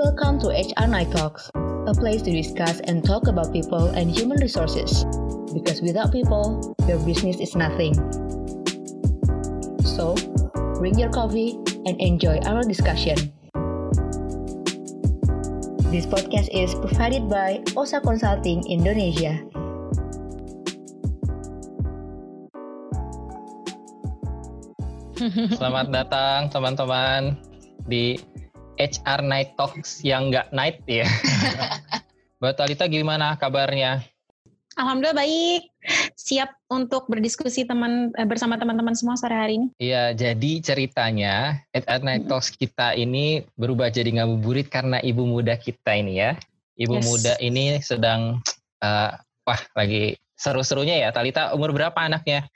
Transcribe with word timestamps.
Welcome 0.00 0.40
to 0.40 0.48
HR 0.48 0.88
Night 0.88 1.12
Talks, 1.12 1.52
a 1.52 1.92
place 1.92 2.24
to 2.24 2.32
discuss 2.32 2.80
and 2.88 3.04
talk 3.04 3.28
about 3.28 3.52
people 3.52 3.92
and 3.92 4.08
human 4.08 4.40
resources. 4.40 5.04
Because 5.52 5.84
without 5.84 6.08
people, 6.08 6.72
your 6.88 6.96
business 7.04 7.36
is 7.36 7.52
nothing. 7.52 7.92
So, 9.84 10.16
bring 10.80 10.96
your 10.96 11.12
coffee 11.12 11.60
and 11.84 12.00
enjoy 12.00 12.40
our 12.48 12.64
discussion. 12.64 13.28
This 15.92 16.08
podcast 16.08 16.48
is 16.48 16.72
provided 16.80 17.28
by 17.28 17.60
OSA 17.76 18.00
Consulting 18.00 18.64
Indonesia. 18.72 19.36
Selamat 25.60 25.92
datang 25.92 26.48
teman-teman 26.48 27.36
di 27.84 28.16
HR 28.80 29.20
Night 29.20 29.60
Talks 29.60 30.00
yang 30.00 30.32
nggak 30.32 30.48
night 30.56 30.80
ya. 30.88 31.04
Mbak 32.40 32.54
Talita 32.56 32.88
gimana 32.88 33.36
kabarnya? 33.36 34.00
Alhamdulillah 34.80 35.20
baik. 35.20 35.68
Siap 36.16 36.72
untuk 36.72 37.04
berdiskusi 37.12 37.68
teman 37.68 38.16
eh, 38.16 38.24
bersama 38.24 38.56
teman-teman 38.56 38.96
semua 38.96 39.20
sore 39.20 39.36
hari 39.36 39.60
ini. 39.60 39.66
Iya, 39.76 40.16
jadi 40.16 40.52
ceritanya 40.64 41.60
HR 41.76 42.00
Night 42.00 42.24
Talks 42.32 42.56
kita 42.56 42.96
ini 42.96 43.44
berubah 43.60 43.92
jadi 43.92 44.08
ngabuburit 44.16 44.72
karena 44.72 44.96
ibu 45.04 45.28
muda 45.28 45.60
kita 45.60 45.92
ini 46.00 46.24
ya. 46.24 46.32
Ibu 46.80 46.96
Yes. 46.96 47.04
muda 47.04 47.32
ini 47.44 47.76
sedang 47.84 48.40
eh, 48.80 49.12
wah 49.44 49.60
lagi 49.76 50.16
seru-serunya 50.40 50.96
ya. 50.96 51.08
Talita 51.12 51.52
umur 51.52 51.76
berapa 51.76 51.94
anaknya? 52.00 52.48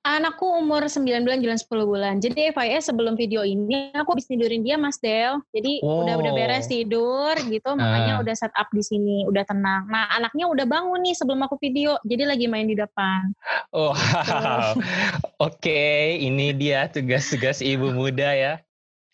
Anakku 0.00 0.46
umur 0.46 0.86
9 0.86 1.26
bulan 1.26 1.42
jalan 1.42 1.58
10 1.58 1.66
bulan. 1.84 2.14
Jadi 2.22 2.54
FYI 2.54 2.78
sebelum 2.80 3.18
video 3.18 3.42
ini 3.42 3.90
aku 3.92 4.14
habis 4.14 4.30
tidurin 4.30 4.62
dia 4.62 4.78
Mas 4.78 4.96
Del. 4.96 5.42
Jadi 5.50 5.82
Wow. 5.82 6.06
udah 6.06 6.14
udah 6.16 6.32
beres 6.32 6.70
tidur 6.70 7.34
gitu, 7.36 7.70
makanya 7.74 8.14
Ah. 8.16 8.22
udah 8.22 8.32
set 8.32 8.54
up 8.54 8.70
di 8.70 8.80
sini, 8.80 9.26
udah 9.26 9.42
tenang. 9.42 9.90
Nah, 9.90 10.08
anaknya 10.08 10.46
udah 10.46 10.64
bangun 10.64 11.02
nih 11.02 11.12
sebelum 11.12 11.42
aku 11.42 11.58
video. 11.58 11.98
Jadi 12.06 12.24
lagi 12.24 12.46
main 12.46 12.64
di 12.64 12.78
depan. 12.78 13.34
Oh, 13.74 13.92
wow. 13.92 14.72
Oke, 15.50 15.82
ini 16.16 16.54
dia 16.54 16.86
tugas-tugas 16.86 17.60
ibu 17.60 17.90
muda 17.90 18.30
ya. 18.32 18.54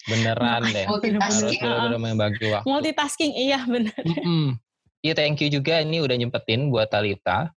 Beneran 0.06 0.62
deh. 0.70 0.86
Harus 0.86 1.02
Multitasking. 1.02 1.60
benar-benar 1.64 1.98
membagi 1.98 2.44
waktu. 2.46 2.66
Multitasking, 2.68 3.32
iya 3.34 3.58
benar. 3.66 3.98
Mm-mm. 4.06 4.54
Iya, 5.02 5.18
thank 5.18 5.38
you 5.38 5.50
juga 5.50 5.82
ini 5.82 5.98
udah 5.98 6.14
nyempetin 6.14 6.70
buat 6.70 6.86
Talita. 6.88 7.50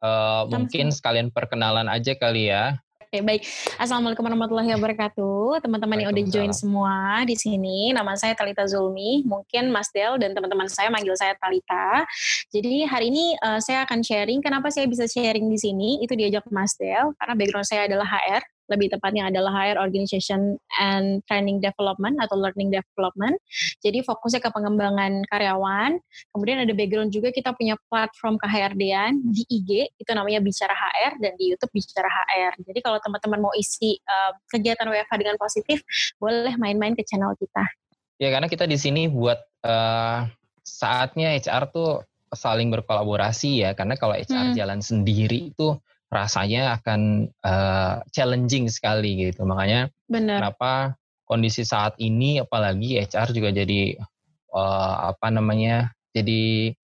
Eh, 0.00 0.42
mungkin 0.48 0.88
sekalian 0.88 1.28
perkenalan 1.28 1.84
aja 1.84 2.16
kali 2.16 2.48
ya. 2.48 2.80
Oke, 3.10 3.26
baik. 3.26 3.42
Assalamualaikum 3.74 4.22
warahmatullahi 4.22 4.70
wabarakatuh. 4.78 5.66
Teman-teman 5.66 5.98
yang 5.98 6.14
udah 6.14 6.26
join 6.30 6.54
semua 6.54 7.26
di 7.26 7.34
sini. 7.34 7.90
Nama 7.90 8.14
saya 8.14 8.38
Talita 8.38 8.62
Zulmi. 8.70 9.26
Mungkin 9.26 9.66
Mas 9.74 9.90
Del 9.90 10.14
dan 10.22 10.30
teman-teman 10.30 10.70
saya 10.70 10.94
manggil 10.94 11.18
saya 11.18 11.34
Talita. 11.34 12.06
Jadi 12.54 12.86
hari 12.86 13.10
ini 13.10 13.34
eh, 13.34 13.60
saya 13.60 13.82
akan 13.82 14.00
sharing. 14.06 14.38
Kenapa 14.38 14.70
saya 14.70 14.86
bisa 14.86 15.10
sharing 15.10 15.50
di 15.50 15.58
sini? 15.58 15.98
Itu 16.00 16.14
diajak 16.14 16.46
Mas 16.54 16.78
Del. 16.78 17.10
Karena 17.18 17.34
background 17.34 17.66
saya 17.66 17.90
adalah 17.90 18.06
HR. 18.06 18.46
Lebih 18.70 18.94
tepatnya 18.94 19.26
adalah 19.28 19.50
HR 19.50 19.82
Organization 19.82 20.54
and 20.78 21.20
Training 21.26 21.58
Development 21.58 22.14
atau 22.22 22.38
Learning 22.38 22.70
Development. 22.70 23.34
Jadi 23.82 24.06
fokusnya 24.06 24.38
ke 24.38 24.50
pengembangan 24.54 25.26
karyawan. 25.26 25.98
Kemudian 26.30 26.62
ada 26.62 26.70
background 26.70 27.10
juga 27.10 27.34
kita 27.34 27.50
punya 27.58 27.74
platform 27.90 28.38
KHRD-an 28.38 29.18
di 29.34 29.42
IG. 29.50 29.90
Itu 29.98 30.14
namanya 30.14 30.38
Bicara 30.38 30.72
HR. 30.72 31.18
Dan 31.18 31.34
di 31.34 31.50
Youtube 31.50 31.74
Bicara 31.74 32.06
HR. 32.06 32.62
Jadi 32.62 32.78
kalau 32.78 33.02
teman-teman 33.02 33.50
mau 33.50 33.54
isi 33.58 33.98
uh, 34.06 34.32
kegiatan 34.48 34.86
WFH 34.86 35.14
dengan 35.18 35.36
positif, 35.36 35.82
boleh 36.22 36.54
main-main 36.56 36.94
ke 36.94 37.02
channel 37.02 37.34
kita. 37.34 37.66
Ya 38.20 38.28
karena 38.30 38.46
kita 38.52 38.68
di 38.68 38.76
sini 38.76 39.08
buat 39.08 39.40
eh, 39.64 40.20
saatnya 40.60 41.32
HR 41.40 41.72
tuh 41.72 42.04
saling 42.30 42.68
berkolaborasi 42.70 43.64
ya. 43.64 43.70
Karena 43.72 43.96
kalau 43.96 44.14
HR 44.14 44.52
Hmm. 44.52 44.56
jalan 44.56 44.80
sendiri 44.84 45.50
itu 45.50 45.74
rasanya 46.10 46.76
akan 46.76 47.30
eh, 47.30 47.94
challenging 48.10 48.66
sekali 48.66 49.30
gitu. 49.30 49.46
Makanya 49.46 49.88
Benar. 50.10 50.42
kenapa 50.50 50.72
kondisi 51.24 51.62
saat 51.62 51.94
ini 52.02 52.42
apalagi 52.42 52.98
HR 52.98 53.30
juga 53.30 53.54
jadi 53.54 53.94
eh, 54.50 54.94
apa 55.06 55.30
namanya 55.30 55.94
jadi 56.10 56.74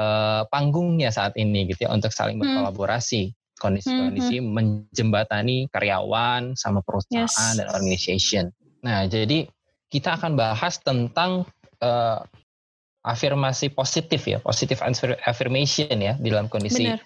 eh, 0.00 0.42
panggungnya 0.48 1.12
saat 1.12 1.36
ini 1.36 1.68
gitu 1.68 1.84
ya 1.86 1.92
untuk 1.92 2.10
saling 2.10 2.40
Hmm. 2.40 2.48
berkolaborasi 2.48 3.36
kondisi-kondisi 3.62 4.42
menjembatani 4.42 5.70
karyawan 5.70 6.58
sama 6.58 6.82
perusahaan 6.82 7.28
Yes. 7.30 7.60
dan 7.62 7.68
organization. 7.70 8.44
Nah 8.82 9.06
jadi 9.06 9.46
kita 9.86 10.18
akan 10.18 10.34
bahas 10.34 10.80
tentang 10.82 11.46
eh, 11.78 12.18
afirmasi 13.02 13.70
positif 13.70 14.22
ya 14.24 14.38
positif 14.38 14.78
affir- 14.78 15.18
affirmation 15.22 15.98
ya 15.98 16.14
di 16.14 16.30
dalam 16.30 16.46
kondisi 16.46 16.86
Benar. 16.86 17.00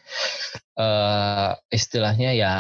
eh, 0.77 1.51
istilahnya 1.73 2.31
ya 2.33 2.53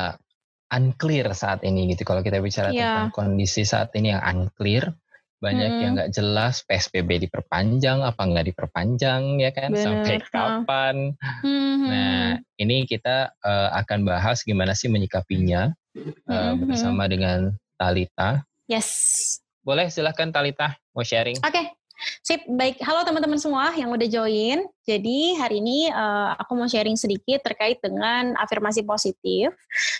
unclear 0.66 1.30
saat 1.30 1.62
ini 1.62 1.94
gitu. 1.94 2.02
Kalau 2.02 2.20
kita 2.20 2.42
bicara 2.42 2.72
Iya. 2.72 2.90
tentang 2.90 3.08
kondisi 3.14 3.62
saat 3.62 3.94
ini 3.94 4.10
yang 4.10 4.24
unclear, 4.24 4.90
banyak 5.36 5.68
Mm-mm. 5.68 5.82
yang 5.84 5.92
nggak 5.94 6.10
jelas 6.10 6.64
PSBB 6.64 7.22
diperpanjang 7.22 8.00
apa 8.00 8.18
nggak 8.18 8.50
diperpanjang 8.50 9.36
ya 9.38 9.52
kan 9.52 9.70
Bener, 9.70 9.84
sampai 9.84 10.16
kapan. 10.26 10.96
Hmm, 11.44 11.64
Nah, 11.86 12.26
ini 12.56 12.82
kita 12.82 13.30
eh, 13.36 13.68
akan 13.76 14.02
bahas 14.02 14.42
gimana 14.42 14.72
sih 14.72 14.88
menyikapinya 14.88 15.70
eh, 15.94 16.02
Mm-mm. 16.26 16.66
bersama 16.66 17.06
dengan 17.06 17.52
Talita. 17.76 18.42
Yes. 18.66 19.38
Boleh 19.60 19.86
silahkan 19.86 20.32
Talita 20.32 20.74
mau 20.90 21.04
sharing. 21.04 21.38
Oke, 21.38 21.75
sip. 22.22 22.42
Baik, 22.46 22.78
halo 22.84 23.02
teman-teman 23.06 23.40
semua 23.40 23.72
yang 23.74 23.92
udah 23.92 24.08
join. 24.08 24.64
Jadi 24.86 25.34
hari 25.40 25.58
ini 25.58 25.88
eh, 25.90 26.30
aku 26.38 26.52
mau 26.54 26.68
sharing 26.68 26.94
sedikit 26.94 27.42
terkait 27.42 27.80
dengan 27.82 28.36
afirmasi 28.38 28.86
positif 28.86 29.50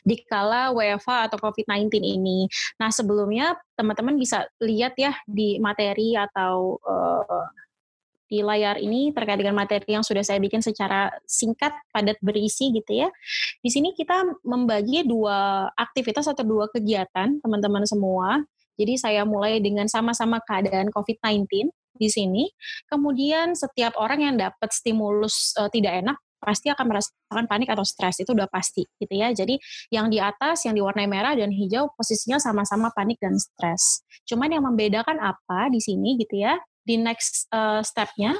di 0.06 0.20
kala 0.28 0.70
WFH 0.76 1.32
atau 1.32 1.38
COVID-19 1.40 1.90
ini. 2.00 2.46
Nah 2.78 2.90
sebelumnya 2.92 3.56
teman-teman 3.74 4.14
bisa 4.20 4.46
lihat 4.62 4.94
ya 5.00 5.16
di 5.26 5.58
materi 5.58 6.14
atau 6.14 6.78
eh, 6.84 7.46
di 8.26 8.42
layar 8.42 8.76
ini 8.82 9.14
terkait 9.14 9.38
dengan 9.38 9.54
materi 9.54 9.86
yang 9.86 10.02
sudah 10.02 10.22
saya 10.26 10.42
bikin 10.42 10.58
secara 10.58 11.14
singkat, 11.30 11.70
padat 11.94 12.18
berisi 12.18 12.74
gitu 12.74 13.06
ya. 13.06 13.08
Di 13.62 13.70
sini 13.70 13.94
kita 13.94 14.42
membagi 14.42 15.06
dua 15.06 15.70
aktivitas 15.78 16.26
atau 16.26 16.42
dua 16.42 16.66
kegiatan 16.66 17.38
teman-teman 17.38 17.86
semua. 17.86 18.42
Jadi 18.76 19.00
saya 19.00 19.22
mulai 19.24 19.56
dengan 19.62 19.88
sama-sama 19.88 20.36
keadaan 20.44 20.92
COVID-19 20.92 21.70
di 21.96 22.08
sini. 22.12 22.44
Kemudian 22.88 23.56
setiap 23.56 23.96
orang 23.98 24.20
yang 24.22 24.34
dapat 24.36 24.70
stimulus 24.72 25.56
eh, 25.58 25.68
tidak 25.72 26.04
enak 26.04 26.16
pasti 26.36 26.68
akan 26.70 26.86
merasakan 26.92 27.44
panik 27.48 27.72
atau 27.72 27.82
stres 27.82 28.22
itu 28.22 28.30
udah 28.30 28.46
pasti 28.46 28.84
gitu 29.00 29.14
ya. 29.16 29.32
Jadi 29.32 29.58
yang 29.90 30.12
di 30.12 30.20
atas 30.20 30.68
yang 30.68 30.76
diwarnai 30.76 31.08
merah 31.08 31.34
dan 31.34 31.50
hijau 31.50 31.90
posisinya 31.96 32.38
sama-sama 32.38 32.92
panik 32.94 33.18
dan 33.18 33.34
stres. 33.40 34.04
Cuman 34.28 34.52
yang 34.52 34.62
membedakan 34.62 35.18
apa 35.18 35.72
di 35.72 35.80
sini 35.82 36.20
gitu 36.20 36.44
ya? 36.44 36.60
Di 36.86 37.00
next 37.00 37.50
eh, 37.50 37.82
stepnya 37.82 38.38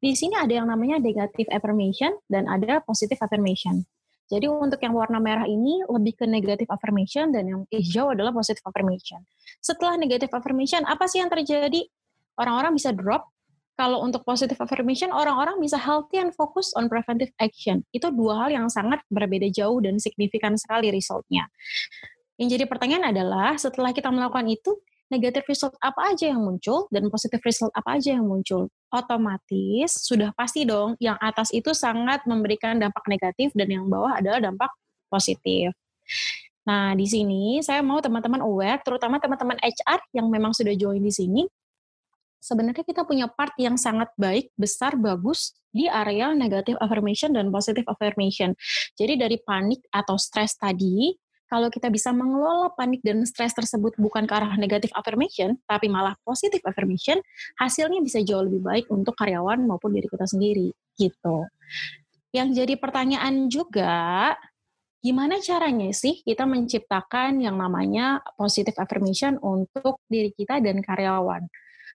di 0.00 0.16
sini 0.16 0.32
ada 0.32 0.48
yang 0.48 0.64
namanya 0.64 0.96
negative 0.96 1.52
affirmation 1.52 2.16
dan 2.32 2.48
ada 2.48 2.80
positive 2.88 3.20
affirmation. 3.20 3.84
Jadi 4.32 4.48
untuk 4.48 4.80
yang 4.80 4.96
warna 4.96 5.20
merah 5.20 5.44
ini 5.44 5.84
lebih 5.90 6.22
ke 6.22 6.24
negative 6.24 6.70
affirmation 6.72 7.34
dan 7.34 7.44
yang 7.50 7.60
hijau 7.68 8.14
adalah 8.14 8.32
positive 8.32 8.64
affirmation. 8.64 9.20
Setelah 9.60 10.00
negative 10.00 10.32
affirmation, 10.32 10.86
apa 10.88 11.04
sih 11.04 11.20
yang 11.20 11.28
terjadi? 11.28 11.84
Orang-orang 12.40 12.72
bisa 12.72 12.96
drop. 12.96 13.28
Kalau 13.76 14.04
untuk 14.04 14.24
positive 14.28 14.60
affirmation, 14.60 15.08
orang-orang 15.08 15.56
bisa 15.56 15.80
healthy 15.80 16.20
and 16.20 16.36
focus 16.36 16.72
on 16.76 16.88
preventive 16.88 17.32
action. 17.40 17.80
Itu 17.96 18.12
dua 18.12 18.44
hal 18.44 18.48
yang 18.52 18.66
sangat 18.68 19.00
berbeda 19.08 19.48
jauh 19.48 19.80
dan 19.80 19.96
signifikan 19.96 20.52
sekali 20.56 20.92
resultnya. 20.92 21.48
Yang 22.36 22.56
jadi 22.56 22.64
pertanyaan 22.68 23.12
adalah, 23.12 23.56
setelah 23.56 23.96
kita 23.96 24.12
melakukan 24.12 24.48
itu, 24.52 24.76
negative 25.10 25.44
result 25.50 25.74
apa 25.82 26.14
aja 26.14 26.30
yang 26.30 26.40
muncul 26.40 26.86
dan 26.88 27.10
positive 27.10 27.42
result 27.42 27.72
apa 27.72 27.98
aja 27.98 28.16
yang 28.16 28.24
muncul? 28.24 28.70
Otomatis 28.94 29.90
sudah 30.06 30.30
pasti 30.32 30.64
dong, 30.64 30.94
yang 31.02 31.18
atas 31.18 31.50
itu 31.50 31.74
sangat 31.74 32.24
memberikan 32.24 32.78
dampak 32.78 33.04
negatif 33.10 33.50
dan 33.52 33.68
yang 33.68 33.84
bawah 33.90 34.16
adalah 34.16 34.38
dampak 34.38 34.70
positif. 35.10 35.74
Nah, 36.64 36.94
di 36.94 37.04
sini 37.10 37.58
saya 37.64 37.82
mau 37.82 37.98
teman-teman 37.98 38.44
aware, 38.46 38.78
terutama 38.86 39.18
teman-teman 39.18 39.58
HR 39.58 40.00
yang 40.14 40.30
memang 40.30 40.54
sudah 40.54 40.72
join 40.78 41.02
di 41.02 41.10
sini, 41.10 41.42
sebenarnya 42.40 42.82
kita 42.82 43.04
punya 43.04 43.28
part 43.28 43.52
yang 43.60 43.76
sangat 43.76 44.08
baik, 44.16 44.50
besar, 44.56 44.96
bagus 44.96 45.54
di 45.70 45.86
area 45.86 46.34
negative 46.34 46.80
affirmation 46.82 47.30
dan 47.30 47.52
positive 47.54 47.86
affirmation. 47.86 48.56
Jadi 48.98 49.14
dari 49.20 49.38
panik 49.38 49.86
atau 49.94 50.18
stres 50.18 50.58
tadi, 50.58 51.14
kalau 51.50 51.66
kita 51.66 51.90
bisa 51.90 52.14
mengelola 52.14 52.70
panik 52.78 53.02
dan 53.02 53.26
stres 53.26 53.50
tersebut 53.54 53.98
bukan 53.98 54.22
ke 54.22 54.32
arah 54.34 54.54
negative 54.54 54.94
affirmation, 54.94 55.58
tapi 55.66 55.90
malah 55.90 56.14
positive 56.22 56.62
affirmation, 56.62 57.18
hasilnya 57.58 57.98
bisa 58.02 58.22
jauh 58.22 58.46
lebih 58.46 58.62
baik 58.62 58.86
untuk 58.90 59.18
karyawan 59.18 59.58
maupun 59.66 59.90
diri 59.90 60.06
kita 60.06 60.30
sendiri, 60.30 60.70
gitu. 60.94 61.46
Yang 62.30 62.48
jadi 62.62 62.74
pertanyaan 62.78 63.50
juga, 63.50 64.34
gimana 65.02 65.42
caranya 65.42 65.90
sih 65.90 66.22
kita 66.22 66.46
menciptakan 66.46 67.42
yang 67.42 67.58
namanya 67.58 68.22
positive 68.38 68.78
affirmation 68.78 69.34
untuk 69.42 69.98
diri 70.06 70.30
kita 70.30 70.62
dan 70.62 70.78
karyawan? 70.78 71.50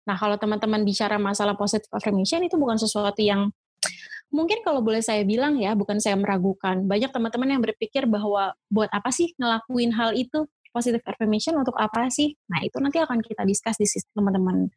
Nah, 0.05 0.15
kalau 0.15 0.37
teman-teman 0.37 0.85
bicara 0.85 1.17
masalah 1.17 1.57
positive 1.57 1.89
affirmation 1.89 2.45
itu 2.45 2.55
bukan 2.55 2.77
sesuatu 2.77 3.19
yang 3.19 3.49
mungkin 4.29 4.61
kalau 4.61 4.81
boleh 4.85 5.01
saya 5.01 5.25
bilang 5.25 5.57
ya, 5.57 5.73
bukan 5.73 5.97
saya 5.97 6.13
meragukan. 6.17 6.85
Banyak 6.85 7.09
teman-teman 7.09 7.57
yang 7.57 7.61
berpikir 7.61 8.05
bahwa 8.05 8.53
buat 8.69 8.89
apa 8.93 9.09
sih 9.09 9.33
ngelakuin 9.41 9.91
hal 9.93 10.13
itu? 10.13 10.45
Positive 10.75 10.99
affirmation 11.07 11.55
untuk 11.55 11.71
apa 11.79 12.11
sih? 12.11 12.35
Nah, 12.51 12.59
itu 12.59 12.75
nanti 12.83 12.99
akan 12.99 13.23
kita 13.23 13.47
discuss 13.47 13.79
di 13.79 13.87
sisi 13.87 14.11
teman-teman. 14.11 14.67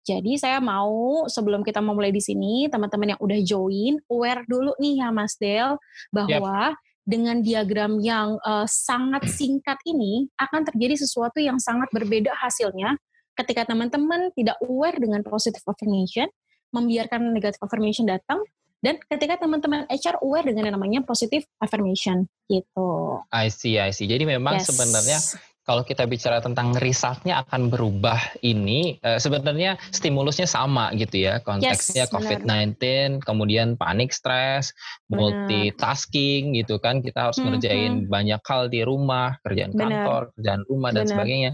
Jadi 0.00 0.40
saya 0.40 0.64
mau 0.64 1.28
sebelum 1.28 1.60
kita 1.60 1.84
memulai 1.84 2.08
di 2.08 2.24
sini, 2.24 2.72
teman-teman 2.72 3.12
yang 3.12 3.20
udah 3.20 3.38
join, 3.44 4.00
aware 4.08 4.48
dulu 4.48 4.72
nih 4.80 5.04
ya 5.04 5.12
Mas 5.12 5.36
Del, 5.36 5.76
bahwa 6.08 6.72
yep 6.72 6.80
dengan 7.02 7.42
diagram 7.42 7.98
yang 7.98 8.38
uh, 8.46 8.66
sangat 8.66 9.26
singkat 9.26 9.74
ini 9.90 10.30
akan 10.38 10.62
terjadi 10.62 11.02
sesuatu 11.02 11.42
yang 11.42 11.58
sangat 11.58 11.90
berbeda 11.90 12.30
hasilnya 12.38 12.94
ketika 13.38 13.68
teman-teman 13.68 14.32
tidak 14.36 14.56
aware 14.64 14.96
dengan 14.96 15.24
positive 15.24 15.64
affirmation, 15.64 16.28
membiarkan 16.72 17.32
negative 17.32 17.60
affirmation 17.60 18.08
datang, 18.08 18.40
dan 18.82 18.98
ketika 19.06 19.38
teman-teman 19.46 19.86
HR 19.86 20.18
aware 20.26 20.50
dengan 20.50 20.72
yang 20.72 20.74
namanya 20.74 21.00
positive 21.06 21.46
affirmation 21.62 22.26
gitu. 22.50 23.22
I 23.30 23.46
see, 23.46 23.78
I 23.78 23.94
see. 23.94 24.10
Jadi 24.10 24.26
memang 24.26 24.58
yes. 24.58 24.66
sebenarnya 24.74 25.18
kalau 25.62 25.86
kita 25.86 26.10
bicara 26.10 26.42
tentang 26.42 26.74
resultnya 26.82 27.46
akan 27.46 27.70
berubah 27.70 28.18
ini 28.42 28.98
uh, 29.06 29.18
sebenarnya 29.22 29.78
stimulusnya 29.94 30.50
sama 30.50 30.90
gitu 30.98 31.22
ya 31.22 31.38
konteksnya 31.38 32.10
yes, 32.10 32.10
COVID-19 32.10 32.74
kemudian 33.22 33.78
panik 33.78 34.10
stres 34.10 34.74
multitasking 35.06 36.58
gitu 36.58 36.82
kan 36.82 36.98
kita 36.98 37.30
harus 37.30 37.38
mm 37.38 37.62
-hmm. 37.62 38.10
banyak 38.10 38.42
hal 38.42 38.66
di 38.66 38.82
rumah 38.82 39.38
kerjaan 39.46 39.70
bener. 39.70 39.86
kantor 39.86 40.22
kerjaan 40.34 40.62
rumah 40.66 40.90
dan 40.90 41.06
bener. 41.06 41.10
sebagainya 41.14 41.52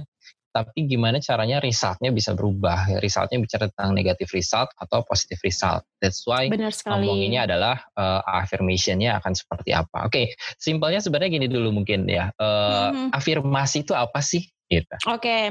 tapi 0.58 0.90
gimana 0.90 1.22
caranya 1.22 1.62
resultnya 1.62 2.10
bisa 2.10 2.34
berubah. 2.34 2.98
Resultnya 2.98 3.38
bicara 3.38 3.70
tentang 3.70 3.94
negatif 3.94 4.34
result 4.34 4.74
atau 4.74 5.06
positif 5.06 5.38
result. 5.46 5.86
That's 6.02 6.26
why 6.26 6.50
ngomonginnya 6.50 7.46
adalah 7.46 7.78
uh, 7.94 8.26
affirmationnya 8.26 9.14
akan 9.22 9.32
seperti 9.38 9.70
apa. 9.70 10.10
Oke, 10.10 10.10
okay, 10.10 10.26
simpelnya 10.58 10.98
sebenarnya 10.98 11.38
gini 11.38 11.46
dulu 11.46 11.70
mungkin 11.70 12.10
ya. 12.10 12.34
Uh, 12.34 12.90
mm-hmm. 12.90 13.08
Afirmasi 13.14 13.86
itu 13.86 13.94
apa 13.94 14.18
sih? 14.18 14.42
Gitu. 14.68 14.84
Oke, 15.08 15.24
okay. 15.24 15.44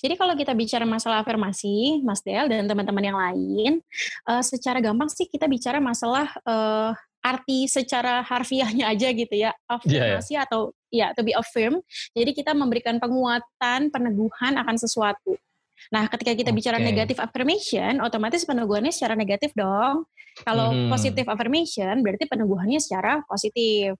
jadi 0.00 0.16
kalau 0.16 0.32
kita 0.32 0.56
bicara 0.56 0.88
masalah 0.88 1.20
afirmasi, 1.20 2.00
Mas 2.08 2.24
Del 2.24 2.48
dan 2.48 2.64
teman-teman 2.64 3.04
yang 3.04 3.18
lain, 3.20 3.84
uh, 4.24 4.40
secara 4.40 4.80
gampang 4.80 5.12
sih 5.12 5.28
kita 5.28 5.44
bicara 5.44 5.76
masalah 5.76 6.32
uh, 6.48 6.96
arti 7.20 7.70
secara 7.70 8.24
harfiahnya 8.26 8.90
aja 8.90 9.08
gitu 9.14 9.30
ya 9.30 9.54
afirmasi 9.70 10.34
yeah, 10.34 10.42
yeah. 10.42 10.44
atau 10.44 10.74
ya 10.92 11.16
to 11.16 11.24
be 11.24 11.32
affirm 11.32 11.80
jadi 12.12 12.30
kita 12.36 12.52
memberikan 12.52 13.00
penguatan 13.00 13.88
peneguhan 13.88 14.60
akan 14.60 14.76
sesuatu 14.76 15.34
nah 15.90 16.06
ketika 16.06 16.36
kita 16.36 16.50
okay. 16.52 16.58
bicara 16.62 16.78
negatif 16.78 17.18
affirmation 17.18 17.98
otomatis 18.04 18.44
peneguhannya 18.44 18.92
secara 18.94 19.16
negatif 19.16 19.50
dong 19.56 20.04
kalau 20.44 20.70
hmm. 20.70 20.92
positif 20.92 21.26
affirmation 21.26 22.04
berarti 22.04 22.28
peneguhannya 22.28 22.78
secara 22.78 23.24
positif 23.26 23.96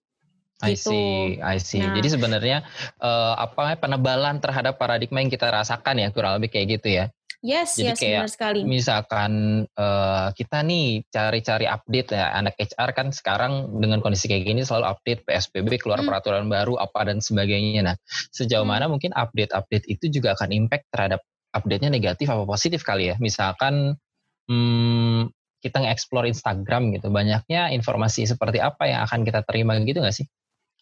I 0.62 0.78
gitu. 0.78 0.94
see, 0.94 1.42
I 1.42 1.58
see. 1.58 1.82
Nah, 1.82 1.90
Jadi 1.98 2.08
sebenarnya 2.14 2.62
uh, 3.02 3.34
apa 3.34 3.74
penebalan 3.74 4.38
terhadap 4.38 4.78
paradigma 4.78 5.18
yang 5.18 5.28
kita 5.28 5.50
rasakan 5.50 5.98
ya 5.98 6.08
kurang 6.14 6.38
lebih 6.38 6.54
kayak 6.54 6.78
gitu 6.78 7.02
ya. 7.02 7.10
Yes, 7.42 7.74
Jadi 7.74 7.90
yes, 7.90 7.98
kayak 7.98 8.18
benar 8.22 8.30
sekali. 8.30 8.60
Misalkan 8.62 9.32
uh, 9.74 10.30
kita 10.30 10.62
nih 10.62 11.02
cari-cari 11.10 11.66
update 11.66 12.14
ya, 12.14 12.30
anak 12.38 12.54
HR 12.54 12.90
kan 12.94 13.10
sekarang 13.10 13.82
dengan 13.82 13.98
kondisi 13.98 14.30
kayak 14.30 14.46
gini 14.46 14.62
selalu 14.62 14.86
update 14.94 15.26
PSBB 15.26 15.82
keluar 15.82 15.98
hmm. 15.98 16.06
peraturan 16.06 16.46
baru 16.46 16.78
apa 16.78 17.10
dan 17.10 17.18
sebagainya. 17.18 17.82
Nah, 17.82 17.96
sejauh 18.30 18.62
hmm. 18.62 18.70
mana 18.70 18.86
mungkin 18.86 19.10
update-update 19.10 19.90
itu 19.90 20.06
juga 20.06 20.38
akan 20.38 20.54
impact 20.54 20.86
terhadap 20.94 21.18
update-nya 21.50 21.90
negatif 21.90 22.30
apa 22.30 22.46
positif 22.46 22.86
kali 22.86 23.10
ya? 23.10 23.18
Misalkan 23.18 23.98
hmm, 24.46 25.34
kita 25.58 25.82
nge-explore 25.82 26.30
Instagram 26.30 26.94
gitu, 26.94 27.10
banyaknya 27.10 27.74
informasi 27.74 28.22
seperti 28.22 28.62
apa 28.62 28.86
yang 28.86 29.02
akan 29.02 29.26
kita 29.26 29.42
terima 29.42 29.74
gitu 29.82 29.98
nggak 29.98 30.14
sih? 30.14 30.30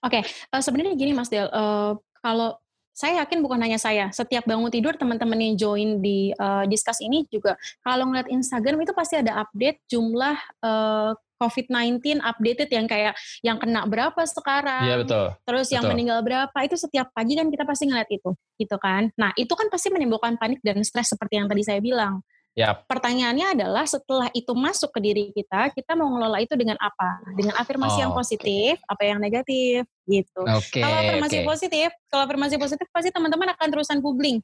Oke, 0.04 0.20
okay. 0.20 0.22
uh, 0.52 0.60
eh, 0.60 0.62
sebenarnya 0.64 0.92
gini 0.92 1.16
Mas 1.16 1.32
Del, 1.32 1.48
uh, 1.48 1.96
kalau 2.20 2.60
saya 2.90 3.24
yakin 3.24 3.40
bukan 3.40 3.60
hanya 3.62 3.78
saya, 3.80 4.10
setiap 4.12 4.44
bangun 4.44 4.68
tidur 4.68 4.92
teman-teman 4.98 5.38
yang 5.40 5.54
join 5.56 5.88
di 6.02 6.34
uh, 6.36 6.66
discuss 6.68 7.00
ini 7.00 7.24
juga 7.30 7.56
kalau 7.80 8.10
ngeliat 8.10 8.28
Instagram 8.28 8.82
itu 8.82 8.92
pasti 8.92 9.18
ada 9.18 9.40
update 9.40 9.80
jumlah 9.88 10.36
uh, 10.60 11.12
COVID-19 11.40 12.20
updated 12.20 12.68
yang 12.68 12.84
kayak 12.84 13.16
yang 13.40 13.56
kena 13.56 13.88
berapa 13.88 14.20
sekarang, 14.28 14.84
iya, 14.84 14.96
betul. 15.00 15.26
terus 15.48 15.66
betul. 15.72 15.74
yang 15.80 15.84
meninggal 15.88 16.20
berapa 16.20 16.58
itu 16.60 16.76
setiap 16.76 17.08
pagi 17.16 17.32
kan 17.40 17.48
kita 17.48 17.64
pasti 17.64 17.88
ngeliat 17.88 18.10
itu, 18.12 18.30
gitu 18.60 18.76
kan? 18.76 19.08
Nah 19.16 19.32
itu 19.40 19.52
kan 19.56 19.72
pasti 19.72 19.88
menimbulkan 19.88 20.36
panik 20.36 20.60
dan 20.60 20.84
stres 20.84 21.08
seperti 21.16 21.40
yang 21.40 21.48
tadi 21.48 21.64
saya 21.64 21.80
bilang. 21.80 22.20
Yep. 22.58 22.90
Pertanyaannya 22.90 23.46
adalah 23.54 23.86
setelah 23.86 24.26
itu 24.34 24.50
masuk 24.58 24.90
ke 24.90 25.00
diri 25.00 25.24
kita, 25.30 25.70
kita 25.70 25.94
mau 25.94 26.10
ngelola 26.10 26.42
itu 26.42 26.58
dengan 26.58 26.74
apa? 26.82 27.22
Dengan 27.38 27.54
afirmasi 27.54 28.02
oh, 28.02 28.02
yang 28.02 28.12
positif, 28.12 28.74
okay. 28.74 28.90
apa 28.90 29.02
yang 29.06 29.18
negatif, 29.22 29.86
gitu. 30.04 30.42
Okay, 30.42 30.82
kalau 30.82 30.96
afirmasi 30.98 31.36
okay. 31.40 31.46
positif, 31.46 31.88
kalau 32.10 32.22
afirmasi 32.26 32.54
positif 32.58 32.86
pasti 32.90 33.14
teman-teman 33.14 33.54
akan 33.54 33.66
terusan 33.70 34.02
googling. 34.02 34.42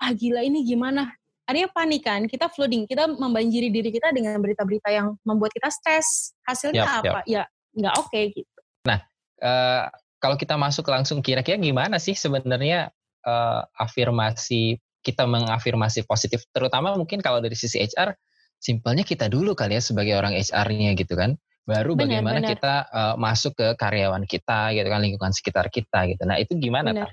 Ah 0.00 0.16
gila 0.16 0.40
ini 0.40 0.64
gimana? 0.64 1.12
Ada 1.44 1.68
yang 1.68 1.72
panik 1.76 2.02
kan? 2.08 2.24
Kita 2.24 2.48
flooding, 2.48 2.88
kita 2.88 3.04
membanjiri 3.12 3.68
diri 3.68 3.92
kita 3.92 4.10
dengan 4.16 4.40
berita-berita 4.40 4.88
yang 4.88 5.14
membuat 5.22 5.52
kita 5.52 5.68
stres. 5.68 6.32
Hasilnya 6.48 6.88
yep, 6.88 6.98
apa? 7.04 7.18
Yep. 7.28 7.30
Ya 7.30 7.42
nggak 7.72 7.94
oke 8.00 8.08
okay, 8.08 8.24
gitu. 8.32 8.58
Nah, 8.88 8.98
uh, 9.44 9.92
kalau 10.22 10.36
kita 10.40 10.56
masuk 10.56 10.88
langsung 10.88 11.20
kira-kira 11.20 11.60
gimana 11.60 12.00
sih 12.00 12.16
sebenarnya 12.16 12.88
uh, 13.26 13.60
afirmasi 13.76 14.78
kita 15.02 15.26
mengafirmasi 15.26 16.06
positif 16.06 16.46
terutama 16.54 16.94
mungkin 16.94 17.18
kalau 17.18 17.42
dari 17.42 17.58
sisi 17.58 17.82
HR 17.82 18.14
simpelnya 18.62 19.02
kita 19.02 19.26
dulu 19.26 19.58
kali 19.58 19.74
ya 19.74 19.82
sebagai 19.82 20.14
orang 20.14 20.38
HR-nya 20.38 20.94
gitu 20.94 21.18
kan 21.18 21.34
baru 21.66 21.98
bener, 21.98 22.22
bagaimana 22.22 22.38
bener. 22.42 22.50
kita 22.54 22.74
uh, 22.90 23.14
masuk 23.18 23.58
ke 23.58 23.66
karyawan 23.74 24.22
kita 24.26 24.74
gitu 24.74 24.86
kan 24.86 25.00
lingkungan 25.02 25.34
sekitar 25.34 25.66
kita 25.68 26.06
gitu 26.14 26.22
nah 26.22 26.38
itu 26.38 26.54
gimana 26.56 27.10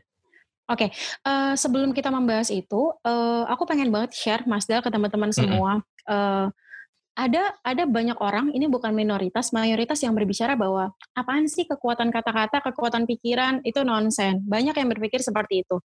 Oke, 0.69 0.85
okay. 0.85 0.89
uh, 1.25 1.33
eh, 1.33 1.53
sebelum 1.57 1.97
kita 1.97 2.13
membahas 2.13 2.53
itu, 2.53 2.93
uh, 2.93 3.43
aku 3.49 3.65
pengen 3.65 3.89
banget 3.89 4.13
share 4.13 4.45
Mas 4.45 4.69
Dal 4.69 4.85
ke 4.85 4.93
teman-teman 4.93 5.33
semua. 5.33 5.81
Mm 5.81 5.81
-hmm. 5.81 6.13
uh, 6.13 6.45
ada 7.17 7.57
ada 7.65 7.83
banyak 7.89 8.13
orang, 8.21 8.53
ini 8.53 8.69
bukan 8.69 8.93
minoritas, 8.93 9.49
mayoritas 9.49 9.97
yang 10.05 10.13
berbicara 10.13 10.53
bahwa 10.53 10.93
apaan 11.17 11.49
sih 11.49 11.65
kekuatan 11.65 12.13
kata-kata, 12.13 12.61
kekuatan 12.61 13.09
pikiran 13.09 13.65
itu 13.65 13.81
nonsen. 13.81 14.45
Banyak 14.45 14.77
yang 14.77 14.93
berpikir 14.93 15.25
seperti 15.25 15.65
itu 15.65 15.81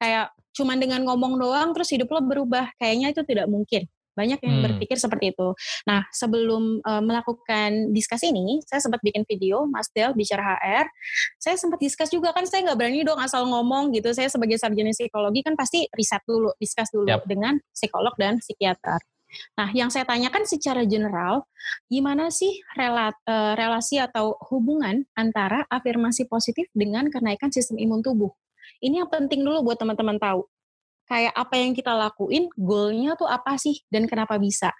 kayak 0.00 0.32
cuman 0.56 0.80
dengan 0.80 1.04
ngomong 1.04 1.36
doang 1.36 1.76
terus 1.76 1.92
hidup 1.92 2.08
lo 2.08 2.24
berubah 2.24 2.72
kayaknya 2.80 3.12
itu 3.12 3.22
tidak 3.28 3.46
mungkin 3.48 3.84
banyak 4.16 4.40
yang 4.40 4.54
hmm. 4.58 4.64
berpikir 4.64 4.96
seperti 4.96 5.36
itu. 5.36 5.52
Nah, 5.84 6.08
sebelum 6.08 6.80
uh, 6.80 7.04
melakukan 7.04 7.92
diskus 7.92 8.24
ini, 8.24 8.64
saya 8.64 8.80
sempat 8.80 9.04
bikin 9.04 9.28
video, 9.28 9.68
Mas 9.68 9.92
Del 9.92 10.16
bicara 10.16 10.56
HR. 10.56 10.88
Saya 11.36 11.60
sempat 11.60 11.76
diskus 11.84 12.08
juga 12.08 12.32
kan, 12.32 12.48
saya 12.48 12.64
nggak 12.64 12.80
berani 12.80 13.04
dong 13.04 13.20
asal 13.20 13.44
ngomong 13.44 13.92
gitu. 13.92 14.08
Saya 14.16 14.32
sebagai 14.32 14.56
sarjana 14.56 14.96
psikologi 14.96 15.44
kan 15.44 15.52
pasti 15.52 15.84
riset 15.92 16.24
dulu, 16.24 16.56
diskus 16.56 16.88
dulu 16.88 17.12
yep. 17.12 17.28
dengan 17.28 17.60
psikolog 17.76 18.16
dan 18.16 18.40
psikiater. 18.40 18.98
Nah, 19.52 19.68
yang 19.76 19.92
saya 19.92 20.08
tanyakan 20.08 20.48
secara 20.48 20.88
general, 20.88 21.44
gimana 21.92 22.32
sih 22.32 22.56
relat, 22.72 23.12
uh, 23.28 23.52
relasi 23.52 24.00
atau 24.00 24.32
hubungan 24.48 25.04
antara 25.12 25.68
afirmasi 25.68 26.24
positif 26.24 26.72
dengan 26.72 27.12
kenaikan 27.12 27.52
sistem 27.52 27.76
imun 27.76 28.00
tubuh? 28.00 28.32
Ini 28.82 29.04
yang 29.04 29.10
penting 29.10 29.42
dulu 29.42 29.72
buat 29.72 29.78
teman-teman 29.78 30.18
tahu. 30.20 30.44
Kayak 31.06 31.34
apa 31.38 31.54
yang 31.54 31.72
kita 31.72 31.94
lakuin, 31.94 32.50
goalnya 32.58 33.14
tuh 33.14 33.30
apa 33.30 33.54
sih 33.56 33.78
dan 33.90 34.10
kenapa 34.10 34.36
bisa. 34.42 34.74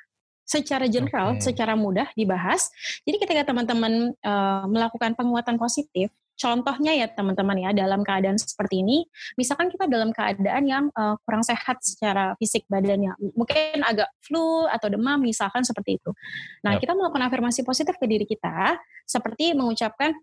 Secara 0.47 0.87
general, 0.87 1.35
okay. 1.39 1.51
secara 1.51 1.75
mudah 1.75 2.07
dibahas. 2.15 2.71
Jadi 3.03 3.19
ketika 3.19 3.51
teman-teman 3.51 4.15
uh, 4.23 4.67
melakukan 4.71 5.15
penguatan 5.19 5.59
positif, 5.59 6.11
contohnya 6.37 6.93
ya 6.95 7.07
teman-teman 7.11 7.57
ya 7.67 7.71
dalam 7.75 8.07
keadaan 8.07 8.39
seperti 8.39 8.85
ini, 8.85 9.09
misalkan 9.35 9.73
kita 9.73 9.91
dalam 9.91 10.15
keadaan 10.15 10.65
yang 10.69 10.85
uh, 10.95 11.19
kurang 11.27 11.43
sehat 11.43 11.83
secara 11.83 12.39
fisik 12.39 12.63
badannya, 12.71 13.17
mungkin 13.35 13.83
agak 13.83 14.07
flu 14.23 14.71
atau 14.71 14.87
demam 14.87 15.19
misalkan 15.19 15.67
seperti 15.67 15.99
itu. 15.99 16.15
Nah, 16.63 16.79
yep. 16.79 16.85
kita 16.85 16.95
melakukan 16.95 17.27
afirmasi 17.27 17.67
positif 17.67 17.99
ke 17.99 18.07
diri 18.07 18.29
kita 18.29 18.79
seperti 19.03 19.51
mengucapkan 19.57 20.15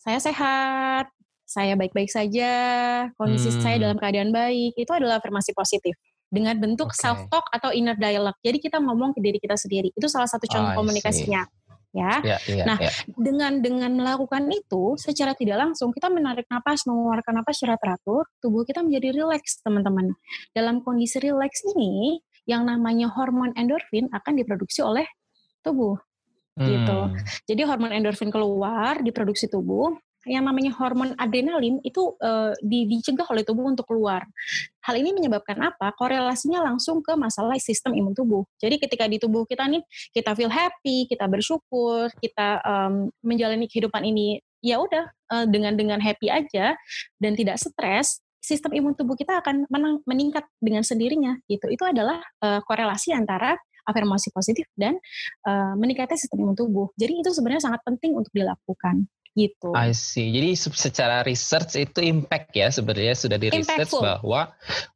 saya 0.00 0.16
sehat, 0.16 1.12
saya 1.50 1.74
baik-baik 1.74 2.06
saja, 2.06 2.52
kondisi 3.18 3.50
hmm. 3.50 3.58
saya 3.58 3.76
dalam 3.82 3.98
keadaan 3.98 4.30
baik, 4.30 4.78
itu 4.78 4.92
adalah 4.94 5.18
afirmasi 5.18 5.50
positif 5.50 5.98
dengan 6.30 6.54
bentuk 6.62 6.94
okay. 6.94 7.02
self 7.02 7.26
talk 7.26 7.42
atau 7.50 7.74
inner 7.74 7.98
dialogue. 7.98 8.38
Jadi 8.38 8.62
kita 8.62 8.78
ngomong 8.78 9.18
ke 9.18 9.20
diri 9.20 9.42
kita 9.42 9.58
sendiri. 9.58 9.90
Itu 9.90 10.06
salah 10.06 10.30
satu 10.30 10.46
contoh 10.46 10.70
oh, 10.70 10.86
komunikasinya. 10.86 11.42
Ya. 11.90 12.22
Yeah, 12.22 12.38
yeah, 12.46 12.66
nah, 12.70 12.78
yeah. 12.78 12.94
dengan 13.18 13.66
dengan 13.66 13.90
melakukan 13.98 14.46
itu 14.46 14.94
secara 14.94 15.34
tidak 15.34 15.58
langsung 15.58 15.90
kita 15.90 16.06
menarik 16.06 16.46
napas, 16.46 16.86
mengeluarkan 16.86 17.42
napas 17.42 17.58
secara 17.58 17.74
teratur, 17.82 18.30
tubuh 18.38 18.62
kita 18.62 18.86
menjadi 18.86 19.10
rileks, 19.10 19.58
teman-teman. 19.66 20.14
Dalam 20.54 20.86
kondisi 20.86 21.18
rileks 21.18 21.66
ini, 21.74 22.22
yang 22.46 22.62
namanya 22.62 23.10
hormon 23.10 23.50
endorfin 23.58 24.06
akan 24.14 24.38
diproduksi 24.38 24.86
oleh 24.86 25.02
tubuh. 25.66 25.98
Gitu. 26.54 26.98
Hmm. 27.10 27.18
Jadi 27.50 27.62
hormon 27.66 27.90
endorfin 27.90 28.30
keluar, 28.30 29.02
diproduksi 29.02 29.50
tubuh, 29.50 29.90
yang 30.30 30.46
namanya 30.46 30.70
hormon 30.78 31.12
adrenalin 31.18 31.82
itu 31.82 32.14
uh, 32.22 32.54
di, 32.62 32.86
dicegah 32.86 33.26
oleh 33.26 33.42
tubuh 33.42 33.66
untuk 33.66 33.90
keluar. 33.90 34.22
Hal 34.86 34.94
ini 34.94 35.10
menyebabkan 35.10 35.58
apa? 35.58 35.90
Korelasinya 35.98 36.62
langsung 36.62 37.02
ke 37.02 37.18
masalah 37.18 37.58
sistem 37.58 37.98
imun 37.98 38.14
tubuh. 38.14 38.46
Jadi 38.62 38.78
ketika 38.78 39.10
di 39.10 39.18
tubuh 39.18 39.42
kita 39.44 39.66
nih 39.66 39.82
kita 40.14 40.32
feel 40.38 40.48
happy, 40.48 41.10
kita 41.10 41.26
bersyukur, 41.26 42.08
kita 42.22 42.62
um, 42.62 43.10
menjalani 43.26 43.66
kehidupan 43.66 44.06
ini 44.06 44.38
ya 44.62 44.78
udah 44.78 45.10
uh, 45.34 45.46
dengan 45.50 45.74
dengan 45.74 45.98
happy 45.98 46.30
aja 46.30 46.78
dan 47.18 47.32
tidak 47.34 47.58
stres, 47.58 48.22
sistem 48.38 48.72
imun 48.72 48.96
tubuh 48.96 49.18
kita 49.18 49.42
akan 49.42 49.68
menang, 49.68 50.00
meningkat 50.08 50.46
dengan 50.62 50.86
sendirinya 50.86 51.36
gitu. 51.50 51.68
Itu 51.68 51.84
adalah 51.84 52.22
uh, 52.40 52.62
korelasi 52.64 53.12
antara 53.12 53.58
afirmasi 53.84 54.30
positif 54.30 54.68
dan 54.76 54.96
uh, 55.48 55.74
meningkatnya 55.76 56.16
sistem 56.16 56.46
imun 56.46 56.56
tubuh. 56.56 56.92
Jadi 56.94 57.20
itu 57.20 57.30
sebenarnya 57.32 57.68
sangat 57.68 57.80
penting 57.82 58.14
untuk 58.16 58.30
dilakukan 58.30 59.08
gitu. 59.38 59.70
I 59.72 59.94
see. 59.94 60.30
Jadi 60.34 60.56
secara 60.56 61.22
research 61.22 61.78
itu 61.78 62.00
impact 62.02 62.50
ya 62.54 62.68
sebenarnya 62.68 63.14
sudah 63.14 63.38
di 63.38 63.48
research 63.50 63.94
bahwa 63.96 64.50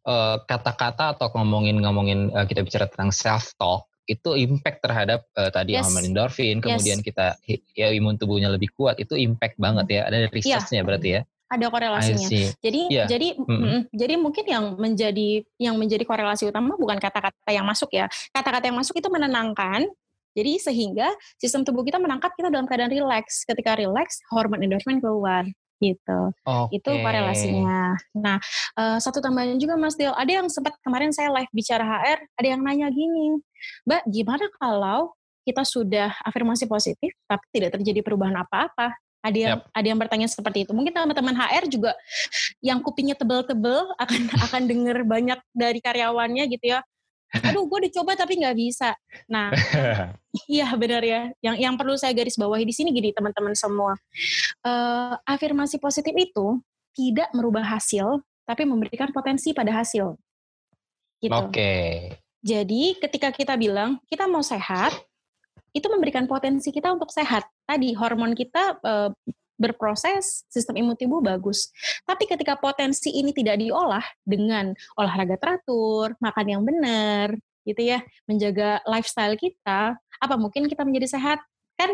kata 0.05 0.65
kata-kata 0.65 1.05
atau 1.15 1.29
ngomongin-ngomongin 1.37 2.33
uh, 2.33 2.47
kita 2.49 2.65
bicara 2.65 2.89
tentang 2.89 3.13
self 3.13 3.53
talk 3.61 3.85
itu 4.05 4.37
impact 4.37 4.85
terhadap 4.85 5.25
uh, 5.37 5.49
tadi 5.49 5.77
yes. 5.77 5.89
hormon 5.89 6.05
endorfin, 6.05 6.61
kemudian 6.61 7.01
yes. 7.01 7.07
kita 7.09 7.27
ya 7.73 7.89
imun 7.89 8.21
tubuhnya 8.21 8.53
lebih 8.53 8.69
kuat 8.77 9.01
itu 9.01 9.17
impact 9.17 9.57
banget 9.57 9.87
ya. 9.89 10.01
Ada 10.09 10.17
iya. 10.25 10.29
researchnya 10.29 10.81
yeah. 10.81 10.87
berarti 10.87 11.09
ya 11.09 11.23
ada 11.55 11.67
korelasinya. 11.71 12.29
Jadi 12.59 12.81
yeah. 12.91 13.07
jadi 13.07 13.39
mm 13.39 13.47
-hmm. 13.47 13.79
jadi 13.95 14.15
mungkin 14.19 14.45
yang 14.49 14.65
menjadi 14.75 15.29
yang 15.61 15.77
menjadi 15.79 16.05
korelasi 16.05 16.51
utama 16.51 16.75
bukan 16.75 16.99
kata-kata 16.99 17.51
yang 17.53 17.65
masuk 17.65 17.93
ya. 17.95 18.11
Kata-kata 18.35 18.69
yang 18.69 18.79
masuk 18.79 18.99
itu 18.99 19.09
menenangkan. 19.09 19.87
Jadi 20.35 20.59
sehingga 20.59 21.09
sistem 21.39 21.63
tubuh 21.63 21.87
kita 21.87 22.03
menangkap 22.03 22.35
kita 22.35 22.51
dalam 22.51 22.67
keadaan 22.67 22.91
rileks. 22.91 23.47
Ketika 23.47 23.79
rileks, 23.79 24.19
hormon 24.35 24.61
endorfin 24.61 24.99
keluar 24.99 25.47
gitu. 25.83 26.21
Okay. 26.47 26.79
Itu 26.81 26.91
korelasinya. 27.03 27.99
Nah, 28.15 28.39
uh, 28.79 28.99
satu 28.99 29.19
tambahan 29.19 29.59
juga 29.59 29.75
Mas 29.77 29.99
Del, 29.99 30.15
ada 30.15 30.31
yang 30.31 30.47
sempat 30.49 30.79
kemarin 30.81 31.11
saya 31.11 31.29
live 31.35 31.51
bicara 31.51 31.85
HR, 31.85 32.19
ada 32.41 32.47
yang 32.47 32.61
nanya 32.63 32.89
gini, 32.89 33.39
Mbak, 33.85 34.03
gimana 34.09 34.47
kalau 34.57 35.13
kita 35.45 35.61
sudah 35.61 36.09
afirmasi 36.25 36.65
positif 36.65 37.13
tapi 37.29 37.45
tidak 37.53 37.77
terjadi 37.77 38.01
perubahan 38.01 38.35
apa-apa? 38.41 38.97
Ada 39.25 39.39
yang 39.41 39.57
yep. 39.57 39.73
ada 39.73 39.87
yang 39.89 39.99
bertanya 40.01 40.29
seperti 40.29 40.69
itu. 40.69 40.73
Mungkin 40.77 40.93
teman-teman 40.93 41.33
HR 41.33 41.65
juga 41.73 41.97
yang 42.61 42.85
kupingnya 42.85 43.17
tebel-tebel 43.17 43.89
akan 43.97 44.21
akan 44.49 44.63
dengar 44.69 45.01
banyak 45.05 45.41
dari 45.57 45.81
karyawannya 45.81 46.45
gitu 46.53 46.77
ya. 46.77 46.81
Aduh, 47.43 47.67
gue 47.67 47.91
dicoba 47.91 48.15
tapi 48.15 48.39
nggak 48.39 48.55
bisa. 48.55 48.95
Nah, 49.27 49.51
iya 50.51 50.71
benar 50.79 51.03
ya. 51.03 51.35
Yang 51.43 51.57
yang 51.59 51.75
perlu 51.75 51.99
saya 51.99 52.15
garis 52.15 52.39
bawahi 52.39 52.63
di 52.63 52.75
sini 52.75 52.95
gini 52.95 53.11
teman-teman 53.11 53.57
semua. 53.59 53.99
Uh, 54.63 55.19
afirmasi 55.27 55.83
positif 55.83 56.15
itu 56.15 56.63
tidak 56.95 57.33
merubah 57.35 57.67
hasil, 57.67 58.23
tapi 58.47 58.63
memberikan 58.63 59.11
potensi 59.11 59.51
pada 59.51 59.75
hasil. 59.75 60.15
Gitu. 61.19 61.35
Oke. 61.35 61.51
Okay. 61.51 61.91
Jadi 62.45 63.01
ketika 63.01 63.33
kita 63.33 63.57
bilang 63.57 63.99
kita 64.07 64.29
mau 64.29 64.45
sehat, 64.45 64.93
itu 65.75 65.91
memberikan 65.91 66.29
potensi 66.31 66.71
kita 66.71 66.93
untuk 66.95 67.11
sehat. 67.11 67.43
Tadi 67.67 67.97
hormon 67.99 68.37
kita 68.37 68.79
e, 68.79 68.93
berproses, 69.55 70.45
sistem 70.51 70.83
imun 70.83 70.99
tubuh 70.99 71.23
bagus. 71.23 71.71
Tapi 72.03 72.27
ketika 72.27 72.59
potensi 72.59 73.15
ini 73.15 73.31
tidak 73.31 73.63
diolah 73.63 74.05
dengan 74.27 74.75
olahraga 74.99 75.39
teratur, 75.39 76.15
makan 76.19 76.47
yang 76.47 76.63
benar, 76.67 77.35
gitu 77.65 77.81
ya, 77.81 78.05
menjaga 78.29 78.83
lifestyle 78.85 79.35
kita, 79.39 79.97
apa 79.97 80.35
mungkin 80.37 80.69
kita 80.69 80.85
menjadi 80.85 81.17
sehat? 81.17 81.41
Kan 81.75 81.91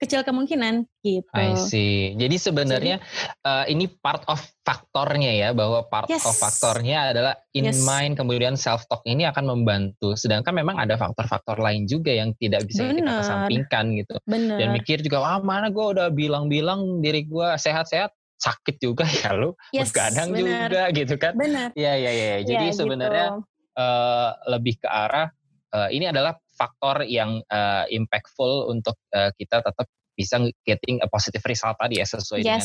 kecil 0.00 0.24
kemungkinan 0.24 0.88
gitu. 1.04 1.28
I 1.36 1.52
see. 1.54 2.16
Jadi 2.16 2.36
sebenarnya 2.40 2.96
Jadi, 2.98 3.46
uh, 3.46 3.64
ini 3.68 3.86
part 3.86 4.24
of 4.26 4.40
faktornya 4.64 5.30
ya 5.30 5.48
bahwa 5.52 5.84
part 5.86 6.08
yes. 6.08 6.24
of 6.24 6.34
faktornya 6.34 7.12
adalah 7.12 7.34
in 7.52 7.68
yes. 7.68 7.84
mind 7.84 8.16
kemudian 8.16 8.56
self 8.56 8.88
talk 8.88 9.04
ini 9.04 9.28
akan 9.28 9.46
membantu. 9.52 10.16
Sedangkan 10.16 10.56
memang 10.56 10.80
ada 10.80 10.96
faktor-faktor 10.96 11.60
lain 11.60 11.84
juga 11.84 12.16
yang 12.16 12.32
tidak 12.40 12.64
bisa 12.66 12.88
Bener. 12.88 12.96
kita 12.96 13.12
kesampingkan 13.20 13.84
gitu. 14.00 14.14
Bener. 14.24 14.56
Dan 14.56 14.68
mikir 14.72 15.04
juga 15.04 15.20
wah 15.20 15.38
mana 15.44 15.68
gue 15.68 15.86
udah 16.00 16.08
bilang-bilang 16.08 17.04
diri 17.04 17.28
gue 17.28 17.48
sehat-sehat 17.60 18.10
sakit 18.40 18.80
juga 18.80 19.04
ya 19.20 19.36
lu 19.36 19.52
yes, 19.70 19.92
begadang 19.92 20.32
juga 20.32 20.88
gitu 20.96 21.14
kan. 21.20 21.36
Benar. 21.36 21.76
Iya 21.76 21.92
iya 21.94 22.10
iya. 22.10 22.36
Jadi 22.40 22.66
ya, 22.72 22.74
sebenarnya 22.74 23.26
gitu. 23.36 23.44
uh, 23.76 24.30
lebih 24.48 24.80
ke 24.80 24.88
arah 24.88 25.28
uh, 25.76 25.88
ini 25.92 26.08
adalah 26.10 26.34
faktor 26.60 27.08
yang 27.08 27.40
uh, 27.48 27.88
impactful 27.88 28.68
untuk 28.68 29.00
uh, 29.16 29.32
kita 29.40 29.64
tetap 29.64 29.88
bisa 30.12 30.36
getting 30.68 31.00
a 31.00 31.08
positive 31.08 31.40
result 31.48 31.80
tadi 31.80 31.96
ya 31.96 32.04
sesuai 32.04 32.44
yes. 32.44 32.44
dengan 32.44 32.60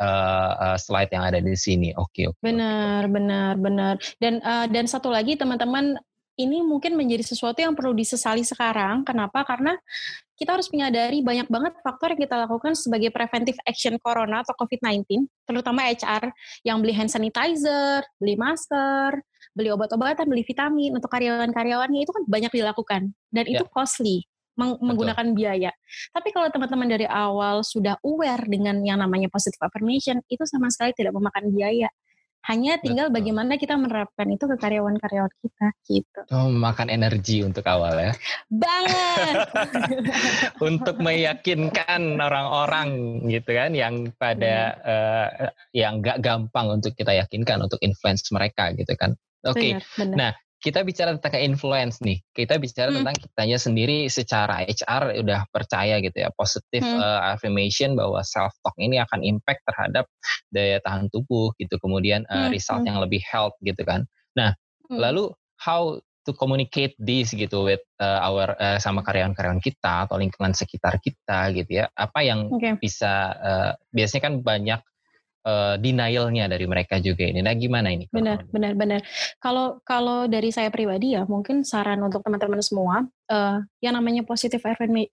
uh, 0.00 0.52
uh, 0.56 0.76
slide 0.80 1.12
yang 1.12 1.28
ada 1.28 1.44
di 1.44 1.52
sini. 1.52 1.92
Oke, 1.92 2.24
okay, 2.24 2.24
oke. 2.32 2.40
Okay, 2.40 2.46
benar, 2.56 3.00
okay. 3.04 3.12
benar, 3.12 3.52
benar. 3.60 3.94
Dan 4.16 4.40
uh, 4.40 4.64
dan 4.64 4.88
satu 4.88 5.12
lagi 5.12 5.36
teman-teman 5.36 6.00
ini 6.36 6.60
mungkin 6.60 6.94
menjadi 6.94 7.24
sesuatu 7.24 7.64
yang 7.64 7.72
perlu 7.72 7.96
disesali 7.96 8.44
sekarang. 8.44 9.02
Kenapa? 9.08 9.40
Karena 9.42 9.72
kita 10.36 10.52
harus 10.52 10.68
menyadari 10.68 11.24
banyak 11.24 11.48
banget 11.48 11.72
faktor 11.80 12.12
yang 12.12 12.20
kita 12.28 12.36
lakukan 12.44 12.76
sebagai 12.76 13.08
preventive 13.08 13.56
action 13.64 13.96
corona 13.96 14.44
atau 14.44 14.52
COVID-19, 14.52 15.24
terutama 15.48 15.88
HR 15.88 16.28
yang 16.60 16.84
beli 16.84 16.92
hand 16.92 17.08
sanitizer, 17.08 18.04
beli 18.20 18.36
masker, 18.36 19.16
beli 19.56 19.72
obat-obatan, 19.72 20.28
beli 20.28 20.44
vitamin 20.44 20.92
untuk 20.92 21.08
karyawan-karyawannya 21.08 22.04
itu 22.04 22.12
kan 22.12 22.24
banyak 22.28 22.52
dilakukan 22.52 23.02
dan 23.32 23.44
itu 23.48 23.64
yeah. 23.64 23.72
costly 23.72 24.28
meng 24.56 24.76
Betul. 24.76 24.84
menggunakan 24.88 25.26
biaya. 25.36 25.70
Tapi 26.12 26.28
kalau 26.32 26.48
teman-teman 26.48 26.88
dari 26.88 27.08
awal 27.08 27.64
sudah 27.64 27.96
aware 28.04 28.44
dengan 28.48 28.80
yang 28.84 29.00
namanya 29.00 29.28
positive 29.32 29.60
affirmation, 29.60 30.20
itu 30.32 30.44
sama 30.48 30.72
sekali 30.72 30.96
tidak 30.96 31.12
memakan 31.12 31.52
biaya. 31.52 31.88
Hanya 32.46 32.78
tinggal 32.78 33.10
Betul. 33.10 33.16
bagaimana 33.18 33.52
kita 33.58 33.74
menerapkan 33.74 34.30
itu 34.30 34.46
ke 34.46 34.54
karyawan-karyawan 34.54 35.34
kita 35.42 35.66
gitu. 35.90 36.20
Oh, 36.30 36.46
makan 36.46 36.94
energi 36.94 37.42
untuk 37.42 37.66
awal 37.66 37.98
ya. 37.98 38.12
Banget. 38.46 39.34
untuk 40.70 41.02
meyakinkan 41.02 42.22
orang-orang 42.22 43.18
gitu 43.26 43.50
kan 43.50 43.74
yang 43.74 44.14
pada 44.14 44.78
hmm. 44.78 44.86
uh, 44.86 45.28
yang 45.74 45.98
gak 45.98 46.22
gampang 46.22 46.70
untuk 46.78 46.94
kita 46.94 47.18
yakinkan 47.18 47.66
untuk 47.66 47.82
influence 47.82 48.30
mereka 48.30 48.70
gitu 48.78 48.94
kan. 48.94 49.18
Oke. 49.42 49.82
Okay. 49.82 50.06
Nah, 50.14 50.30
kita 50.66 50.82
bicara 50.82 51.14
tentang 51.14 51.38
influence 51.38 52.02
nih. 52.02 52.18
Kita 52.34 52.58
bicara 52.58 52.90
hmm. 52.90 52.98
tentang 52.98 53.16
kitanya 53.22 53.58
sendiri 53.62 54.10
secara 54.10 54.66
HR 54.66 55.14
udah 55.22 55.46
percaya 55.54 56.02
gitu 56.02 56.26
ya, 56.26 56.34
positif 56.34 56.82
hmm. 56.82 56.98
uh, 56.98 57.38
affirmation 57.38 57.94
bahwa 57.94 58.18
self 58.26 58.50
talk 58.66 58.74
ini 58.82 58.98
akan 58.98 59.22
impact 59.22 59.62
terhadap 59.62 60.10
daya 60.50 60.82
tahan 60.82 61.06
tubuh 61.14 61.54
gitu. 61.62 61.78
Kemudian 61.78 62.26
uh, 62.26 62.50
hmm. 62.50 62.58
result 62.58 62.82
hmm. 62.82 62.90
yang 62.90 62.98
lebih 62.98 63.22
health 63.22 63.54
gitu 63.62 63.78
kan. 63.86 64.10
Nah, 64.34 64.58
hmm. 64.90 64.98
lalu 64.98 65.30
how 65.62 66.02
to 66.26 66.34
communicate 66.34 66.98
this 66.98 67.30
gitu 67.30 67.62
with 67.62 67.86
uh, 68.02 68.18
our 68.26 68.58
uh, 68.58 68.82
sama 68.82 69.06
karyawan-karyawan 69.06 69.62
kita 69.62 70.10
atau 70.10 70.18
lingkungan 70.18 70.50
sekitar 70.50 70.98
kita 70.98 71.54
gitu 71.54 71.78
ya. 71.78 71.86
Apa 71.94 72.26
yang 72.26 72.50
okay. 72.50 72.74
bisa 72.74 73.30
uh, 73.38 73.72
biasanya 73.94 74.22
kan 74.26 74.34
banyak 74.42 74.82
uh, 75.46 75.74
denialnya 75.78 76.50
dari 76.50 76.66
mereka 76.66 76.98
juga 76.98 77.22
ini. 77.22 77.40
Nah, 77.40 77.54
gimana 77.54 77.94
ini? 77.94 78.10
Benar, 78.10 78.50
benar, 78.50 78.74
benar. 78.74 79.00
Kalau 79.38 79.78
kalau 79.86 80.26
dari 80.26 80.50
saya 80.50 80.68
pribadi 80.68 81.14
ya, 81.14 81.22
mungkin 81.24 81.62
saran 81.62 82.02
untuk 82.02 82.26
teman-teman 82.26 82.58
semua, 82.60 83.06
uh, 83.30 83.58
yang 83.78 83.94
namanya 83.94 84.26
positive 84.26 84.60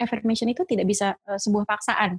affirmation 0.02 0.50
itu 0.50 0.66
tidak 0.66 0.90
bisa 0.90 1.14
uh, 1.30 1.38
sebuah 1.38 1.70
paksaan. 1.70 2.18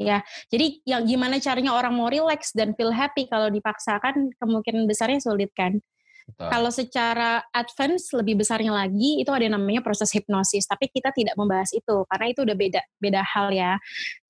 Ya, 0.00 0.24
jadi 0.50 0.82
yang 0.82 1.06
gimana 1.06 1.38
caranya 1.38 1.78
orang 1.78 1.94
mau 1.94 2.10
relax 2.10 2.50
dan 2.56 2.74
feel 2.74 2.90
happy 2.90 3.30
kalau 3.30 3.46
dipaksakan 3.52 4.34
kemungkinan 4.40 4.88
besarnya 4.90 5.22
sulit 5.22 5.54
kan. 5.54 5.78
Betul. 6.22 6.48
Kalau 6.48 6.70
secara 6.70 7.30
advance 7.50 8.14
lebih 8.14 8.40
besarnya 8.40 8.72
lagi 8.72 9.20
itu 9.20 9.30
ada 9.30 9.42
yang 9.42 9.58
namanya 9.58 9.82
proses 9.84 10.10
hipnosis, 10.14 10.64
tapi 10.70 10.88
kita 10.88 11.10
tidak 11.14 11.34
membahas 11.34 11.70
itu 11.74 12.06
karena 12.08 12.26
itu 12.30 12.40
udah 12.46 12.56
beda 12.56 12.82
beda 12.98 13.22
hal 13.22 13.50
ya. 13.52 13.76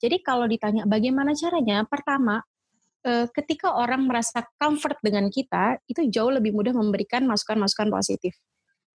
Jadi 0.01 0.21
kalau 0.25 0.45
ditanya 0.49 0.83
bagaimana 0.89 1.37
caranya, 1.37 1.85
pertama 1.87 2.43
uh, 3.07 3.27
ketika 3.31 3.75
orang 3.75 4.07
merasa 4.07 4.47
comfort 4.59 4.99
dengan 5.03 5.29
kita, 5.29 5.79
itu 5.87 6.07
jauh 6.09 6.31
lebih 6.31 6.55
mudah 6.55 6.75
memberikan 6.75 7.27
masukan-masukan 7.27 7.91
positif. 7.91 8.35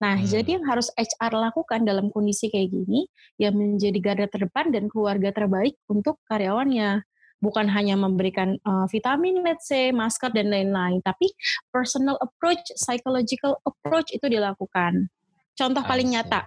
Nah, 0.04 0.20
hmm. 0.20 0.28
jadi 0.28 0.50
yang 0.60 0.66
harus 0.68 0.92
HR 1.00 1.34
lakukan 1.40 1.88
dalam 1.88 2.12
kondisi 2.12 2.52
kayak 2.52 2.68
gini, 2.68 3.08
ya 3.40 3.52
menjadi 3.56 4.00
garda 4.04 4.28
terdepan 4.28 4.72
dan 4.72 4.92
keluarga 4.92 5.32
terbaik 5.32 5.80
untuk 5.88 6.20
karyawannya. 6.28 7.04
Bukan 7.40 7.68
hanya 7.70 8.00
memberikan 8.00 8.58
uh, 8.64 8.88
vitamin, 8.90 9.44
let's 9.44 9.68
say, 9.70 9.92
masker, 9.92 10.32
dan 10.34 10.50
lain-lain. 10.50 11.04
Tapi 11.04 11.30
personal 11.70 12.18
approach, 12.24 12.64
psychological 12.80 13.60
approach 13.68 14.10
itu 14.16 14.26
dilakukan. 14.26 15.12
Contoh 15.56 15.84
paling 15.86 16.16
nyata, 16.16 16.44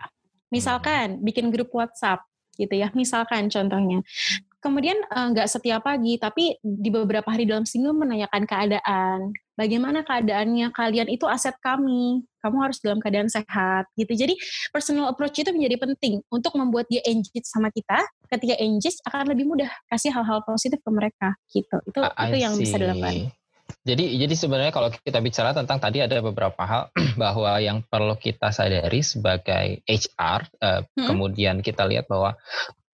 misalkan 0.53 1.23
bikin 1.25 1.49
grup 1.49 1.73
WhatsApp, 1.73 2.25
gitu 2.59 2.75
ya. 2.75 2.91
Misalkan 2.93 3.47
contohnya, 3.49 4.03
kemudian 4.59 4.99
eh, 4.99 5.27
nggak 5.35 5.49
uh, 5.49 5.53
setiap 5.53 5.87
pagi, 5.87 6.19
tapi 6.19 6.59
di 6.62 6.88
beberapa 6.91 7.27
hari 7.31 7.47
dalam 7.47 7.65
seminggu 7.65 7.95
menanyakan 7.95 8.43
keadaan. 8.45 9.19
Bagaimana 9.59 10.07
keadaannya 10.07 10.71
kalian 10.71 11.11
itu 11.11 11.27
aset 11.27 11.59
kami. 11.59 12.23
Kamu 12.38 12.62
harus 12.62 12.79
dalam 12.79 13.03
keadaan 13.03 13.27
sehat 13.27 13.91
gitu. 13.99 14.15
Jadi 14.15 14.38
personal 14.71 15.11
approach 15.11 15.43
itu 15.43 15.50
menjadi 15.50 15.75
penting 15.83 16.23
untuk 16.31 16.55
membuat 16.55 16.87
dia 16.87 17.03
engage 17.03 17.43
sama 17.50 17.67
kita. 17.75 17.99
Ketika 18.31 18.55
engage 18.62 19.03
akan 19.03 19.35
lebih 19.35 19.50
mudah 19.50 19.71
kasih 19.91 20.15
hal-hal 20.15 20.47
positif 20.47 20.79
ke 20.79 20.91
mereka 20.95 21.35
gitu. 21.50 21.83
Itu 21.91 21.99
I 22.07 22.31
itu 22.31 22.37
yang 22.38 22.55
bisa 22.55 22.79
dilakukan. 22.79 23.35
Jadi 23.88 24.21
jadi 24.21 24.35
sebenarnya 24.37 24.73
kalau 24.73 24.93
kita 24.93 25.19
bicara 25.25 25.57
tentang 25.57 25.81
tadi 25.81 26.05
ada 26.05 26.21
beberapa 26.21 26.61
hal 26.61 26.93
bahwa 27.23 27.57
yang 27.57 27.81
perlu 27.85 28.17
kita 28.21 28.53
sadari 28.53 29.00
sebagai 29.00 29.81
HR, 29.88 30.41
eh, 30.61 30.81
hmm. 30.85 31.07
kemudian 31.09 31.57
kita 31.65 31.88
lihat 31.88 32.05
bahwa 32.05 32.37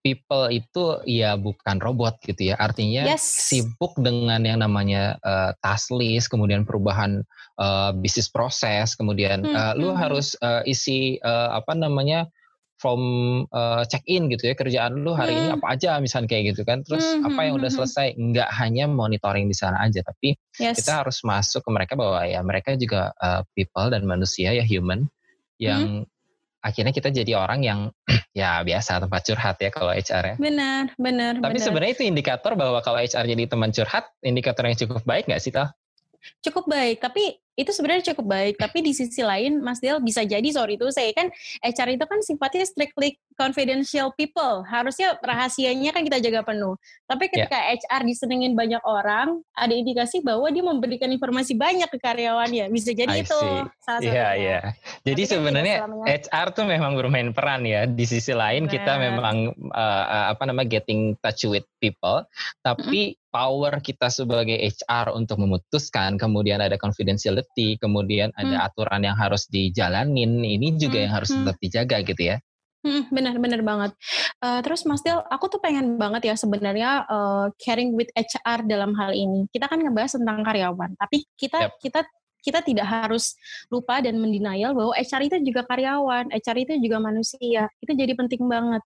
people 0.05 0.45
itu 0.53 1.01
ya 1.09 1.33
bukan 1.33 1.81
robot 1.81 2.21
gitu 2.21 2.53
ya. 2.53 2.55
Artinya 2.61 3.09
yes. 3.09 3.25
sibuk 3.25 3.97
dengan 3.97 4.37
yang 4.45 4.61
namanya 4.61 5.17
uh, 5.25 5.57
task 5.65 5.89
list, 5.89 6.29
kemudian 6.29 6.61
perubahan 6.61 7.25
uh, 7.57 7.89
bisnis 7.97 8.29
proses, 8.29 8.93
kemudian 8.93 9.41
hmm. 9.41 9.57
uh, 9.57 9.73
lu 9.73 9.89
hmm. 9.89 9.97
harus 9.97 10.37
uh, 10.45 10.61
isi 10.69 11.17
uh, 11.25 11.57
apa 11.57 11.73
namanya 11.73 12.29
from 12.77 13.01
uh, 13.49 13.87
check 13.89 14.05
in 14.05 14.27
gitu 14.27 14.51
ya 14.51 14.53
kerjaan 14.53 14.99
lu 14.99 15.15
hari 15.15 15.31
hmm. 15.33 15.41
ini 15.41 15.49
apa 15.57 15.65
aja 15.73 15.97
misalnya 15.97 16.29
kayak 16.29 16.53
gitu 16.53 16.61
kan. 16.61 16.85
Terus 16.85 17.17
hmm. 17.17 17.25
apa 17.25 17.39
yang 17.41 17.57
hmm, 17.57 17.61
udah 17.65 17.71
hmm. 17.73 17.79
selesai 17.81 18.07
nggak 18.13 18.49
hanya 18.61 18.85
monitoring 18.85 19.49
di 19.49 19.57
sana 19.57 19.81
aja, 19.81 20.05
tapi 20.05 20.37
yes. 20.61 20.85
kita 20.85 21.01
harus 21.01 21.25
masuk 21.25 21.65
ke 21.65 21.69
mereka 21.73 21.97
bahwa 21.97 22.21
ya 22.29 22.45
mereka 22.45 22.77
juga 22.77 23.09
uh, 23.17 23.41
people 23.57 23.89
dan 23.89 24.05
manusia 24.05 24.53
ya 24.53 24.61
human 24.61 25.09
yang 25.57 26.05
hmm 26.05 26.13
akhirnya 26.65 26.89
kita 26.89 27.13
jadi 27.13 27.37
orang 27.37 27.61
yang 27.61 27.79
ya 28.33 28.65
biasa 28.65 28.97
tempat 28.97 29.21
curhat 29.21 29.61
ya 29.61 29.69
kalau 29.69 29.93
HR 29.93 30.23
ya. 30.33 30.35
Benar, 30.41 30.97
benar. 30.97 31.37
Tapi 31.37 31.61
sebenarnya 31.61 31.93
itu 31.93 32.03
indikator 32.09 32.57
bahwa 32.57 32.81
kalau 32.81 32.97
HR 32.97 33.29
jadi 33.29 33.45
teman 33.45 33.69
curhat, 33.69 34.09
indikator 34.25 34.65
yang 34.65 34.73
cukup 34.73 35.05
baik 35.05 35.29
nggak 35.29 35.41
sih 35.45 35.53
Tal? 35.53 35.69
Cukup 36.41 36.65
baik, 36.65 37.05
tapi 37.05 37.37
itu 37.55 37.71
sebenarnya 37.71 38.13
cukup 38.13 38.25
baik 38.27 38.55
tapi 38.59 38.83
di 38.83 38.91
sisi 38.91 39.23
lain 39.23 39.63
Mas 39.63 39.79
Del 39.79 40.03
bisa 40.03 40.21
jadi 40.23 40.45
sorry 40.51 40.75
itu 40.75 40.87
saya 40.91 41.11
kan 41.15 41.31
HR 41.63 41.95
itu 41.95 42.05
kan 42.05 42.19
sifatnya 42.19 42.67
strictly 42.67 43.15
confidential 43.35 44.15
people. 44.15 44.63
Harusnya 44.65 45.19
rahasianya 45.19 45.91
kan 45.91 46.01
kita 46.07 46.23
jaga 46.23 46.41
penuh. 46.47 46.79
Tapi 47.05 47.27
ketika 47.29 47.55
yeah. 47.55 47.75
HR 47.75 48.01
disenengin 48.07 48.55
banyak 48.55 48.81
orang 48.83 49.43
ada 49.53 49.73
indikasi 49.75 50.23
bahwa 50.23 50.47
dia 50.49 50.63
memberikan 50.63 51.11
informasi 51.11 51.53
banyak 51.53 51.87
ke 51.91 51.99
karyawannya. 51.99 52.71
Bisa 52.71 52.95
jadi 52.95 53.11
I 53.11 53.21
itu 53.23 53.39
salah 53.83 53.99
satu 54.01 54.07
yeah, 54.07 54.31
yeah. 54.33 54.63
jadi 55.03 55.21
tapi 55.23 55.29
kan 55.29 55.35
sebenarnya 55.37 55.75
HR 56.07 56.47
tuh 56.55 56.65
memang 56.65 56.95
bermain 56.97 57.29
peran 57.35 57.67
ya. 57.67 57.85
Di 57.85 58.07
sisi 58.07 58.31
lain 58.31 58.65
Benar. 58.65 58.73
kita 58.73 58.93
memang 58.97 59.35
uh, 59.71 60.31
apa 60.31 60.43
namanya 60.47 60.79
getting 60.79 61.13
touch 61.19 61.45
with 61.45 61.67
people. 61.83 62.23
Tapi 62.63 63.13
mm 63.13 63.15
-hmm 63.19 63.23
power 63.35 63.83
kita 63.83 64.07
sebagai 64.07 64.55
HR 64.55 65.11
untuk 65.11 65.43
memutuskan, 65.43 66.15
kemudian 66.15 66.63
ada 66.63 66.79
confidentiality, 66.79 67.44
kemudian 67.79 68.29
ada 68.33 68.63
hmm. 68.63 68.67
aturan 68.67 69.01
yang 69.03 69.17
harus 69.17 69.45
dijalanin, 69.49 70.41
ini 70.41 70.75
juga 70.79 70.97
hmm. 70.99 71.03
yang 71.05 71.13
harus 71.13 71.29
hmm. 71.31 71.37
tetap 71.43 71.57
dijaga 71.61 71.97
gitu 72.05 72.23
ya. 72.35 72.37
Hmm, 72.85 73.09
benar-benar 73.09 73.65
banget. 73.65 73.91
Uh, 74.37 74.61
terus 74.61 74.85
Mas 74.85 75.01
Del, 75.01 75.17
aku 75.17 75.49
tuh 75.49 75.57
pengen 75.57 75.97
banget 75.97 76.29
ya 76.29 76.35
sebenarnya 76.37 77.09
uh, 77.09 77.49
caring 77.57 77.97
with 77.97 78.13
HR 78.13 78.69
dalam 78.69 78.93
hal 78.93 79.09
ini. 79.09 79.49
Kita 79.49 79.65
kan 79.65 79.81
ngebahas 79.81 80.21
tentang 80.21 80.45
karyawan, 80.45 80.93
tapi 80.93 81.25
kita 81.33 81.65
yep. 81.65 81.81
kita 81.81 82.05
kita 82.45 82.61
tidak 82.61 82.85
harus 82.85 83.33
lupa 83.73 84.05
dan 84.05 84.21
mendenial 84.21 84.77
bahwa 84.77 84.93
HR 84.93 85.33
itu 85.33 85.35
juga 85.41 85.65
karyawan, 85.65 86.29
HR 86.29 86.57
itu 86.61 86.73
juga 86.77 87.01
manusia. 87.01 87.65
Itu 87.81 87.97
jadi 87.97 88.13
penting 88.13 88.45
banget 88.45 88.85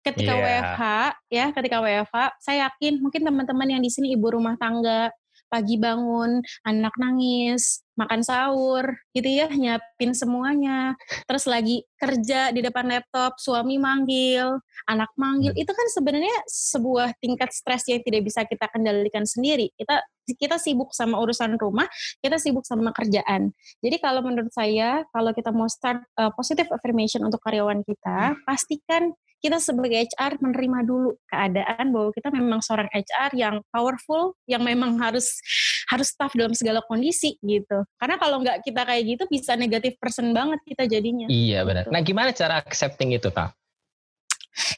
ketika 0.00 0.32
yeah. 0.32 0.44
WFH 0.44 0.82
ya 1.28 1.46
ketika 1.52 1.76
WFH 1.84 2.16
saya 2.40 2.56
yakin 2.68 3.04
mungkin 3.04 3.20
teman-teman 3.20 3.68
yang 3.68 3.82
di 3.84 3.92
sini 3.92 4.16
ibu 4.16 4.32
rumah 4.32 4.56
tangga 4.56 5.12
pagi 5.50 5.76
bangun 5.76 6.38
anak 6.62 6.94
nangis 6.96 7.82
makan 7.98 8.24
sahur 8.24 8.96
gitu 9.12 9.28
ya 9.28 9.50
nyiapin 9.50 10.16
semuanya 10.16 10.96
terus 11.28 11.44
lagi 11.44 11.84
kerja 12.00 12.48
di 12.48 12.64
depan 12.64 12.88
laptop 12.88 13.36
suami 13.36 13.76
manggil 13.76 14.56
anak 14.88 15.12
manggil 15.20 15.52
hmm. 15.52 15.60
itu 15.60 15.68
kan 15.68 15.86
sebenarnya 15.92 16.36
sebuah 16.48 17.12
tingkat 17.20 17.52
stres 17.52 17.84
yang 17.92 18.00
tidak 18.00 18.24
bisa 18.24 18.48
kita 18.48 18.64
kendalikan 18.72 19.28
sendiri 19.28 19.68
kita 19.76 20.00
kita 20.38 20.56
sibuk 20.56 20.94
sama 20.96 21.20
urusan 21.20 21.60
rumah 21.60 21.84
kita 22.24 22.40
sibuk 22.40 22.64
sama 22.64 22.94
kerjaan 22.96 23.52
jadi 23.84 24.00
kalau 24.00 24.24
menurut 24.24 24.54
saya 24.54 25.04
kalau 25.12 25.36
kita 25.36 25.52
mau 25.52 25.68
start 25.68 26.00
uh, 26.16 26.32
positive 26.32 26.72
affirmation 26.72 27.20
untuk 27.20 27.42
karyawan 27.44 27.84
kita 27.84 28.32
hmm. 28.32 28.48
pastikan 28.48 29.12
kita 29.40 29.56
sebagai 29.58 29.96
HR 29.96 30.36
menerima 30.38 30.78
dulu 30.84 31.16
keadaan 31.26 31.90
bahwa 31.90 32.10
kita 32.12 32.28
memang 32.28 32.60
seorang 32.60 32.88
HR 32.92 33.30
yang 33.34 33.56
powerful, 33.72 34.36
yang 34.44 34.60
memang 34.60 35.00
harus 35.00 35.40
harus 35.88 36.12
tough 36.14 36.36
dalam 36.36 36.52
segala 36.52 36.84
kondisi 36.86 37.40
gitu. 37.40 37.82
Karena 37.96 38.20
kalau 38.20 38.44
nggak 38.44 38.62
kita 38.62 38.84
kayak 38.84 39.02
gitu 39.16 39.24
bisa 39.26 39.56
negatif 39.56 39.96
person 39.98 40.30
banget 40.30 40.60
kita 40.68 40.84
jadinya. 40.86 41.26
Iya 41.26 41.64
benar. 41.64 41.88
Gitu. 41.88 41.92
Nah 41.96 42.00
gimana 42.04 42.30
cara 42.36 42.60
accepting 42.60 43.16
itu 43.16 43.32
kak? 43.32 43.56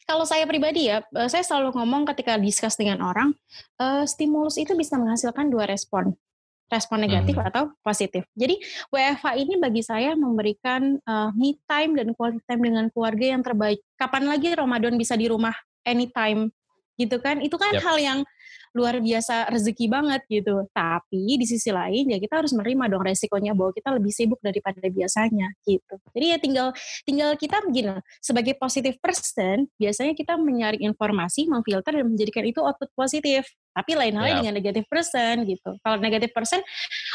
Kalau 0.06 0.22
saya 0.28 0.44
pribadi 0.46 0.86
ya, 0.92 1.02
eh, 1.02 1.28
saya 1.32 1.42
selalu 1.42 1.74
ngomong 1.74 2.06
ketika 2.14 2.36
discuss 2.36 2.76
dengan 2.76 3.00
orang, 3.02 3.32
uh, 3.80 4.04
stimulus 4.04 4.60
itu 4.60 4.76
bisa 4.76 5.00
menghasilkan 5.00 5.48
dua 5.48 5.64
respon 5.64 6.12
respon 6.70 7.04
negatif 7.04 7.36
hmm. 7.36 7.48
atau 7.52 7.62
positif. 7.84 8.24
Jadi 8.32 8.56
WFH 8.88 9.26
ini 9.36 9.54
bagi 9.60 9.82
saya 9.84 10.16
memberikan 10.16 10.96
uh, 11.04 11.30
me 11.36 11.58
time 11.68 11.98
dan 11.98 12.16
quality 12.16 12.40
time 12.48 12.62
dengan 12.62 12.84
keluarga 12.92 13.26
yang 13.36 13.42
terbaik. 13.44 13.80
Kapan 13.98 14.24
lagi 14.28 14.52
Ramadan 14.56 14.96
bisa 14.96 15.18
di 15.18 15.28
rumah 15.28 15.52
anytime 15.84 16.48
gitu 16.96 17.20
kan? 17.20 17.40
Itu 17.44 17.60
kan 17.60 17.76
yep. 17.76 17.84
hal 17.84 17.96
yang 18.00 18.18
luar 18.72 18.98
biasa 19.04 19.52
rezeki 19.52 19.86
banget 19.92 20.22
gitu. 20.28 20.64
Tapi 20.72 21.36
di 21.36 21.44
sisi 21.44 21.68
lain 21.68 22.08
ya 22.08 22.16
kita 22.16 22.40
harus 22.40 22.56
menerima 22.56 22.88
dong 22.88 23.04
resikonya 23.04 23.52
bahwa 23.52 23.72
kita 23.76 23.92
lebih 23.92 24.12
sibuk 24.12 24.40
daripada 24.40 24.80
biasanya 24.88 25.52
gitu. 25.68 25.94
Jadi 26.16 26.26
ya 26.26 26.38
tinggal 26.40 26.68
tinggal 27.04 27.30
kita 27.36 27.60
begini 27.68 28.00
sebagai 28.24 28.56
positive 28.56 28.96
person 28.98 29.68
biasanya 29.76 30.16
kita 30.16 30.40
menyaring 30.40 30.82
informasi, 30.88 31.48
memfilter 31.48 31.92
dan 32.00 32.08
menjadikan 32.08 32.44
itu 32.48 32.64
output 32.64 32.88
positif. 32.96 33.44
Tapi 33.72 33.92
lain 33.96 34.14
halnya 34.20 34.28
yeah. 34.28 34.40
dengan 34.44 34.54
negatif 34.60 34.84
person 34.86 35.48
gitu. 35.48 35.70
Kalau 35.80 35.96
negatif 35.96 36.30
person, 36.36 36.60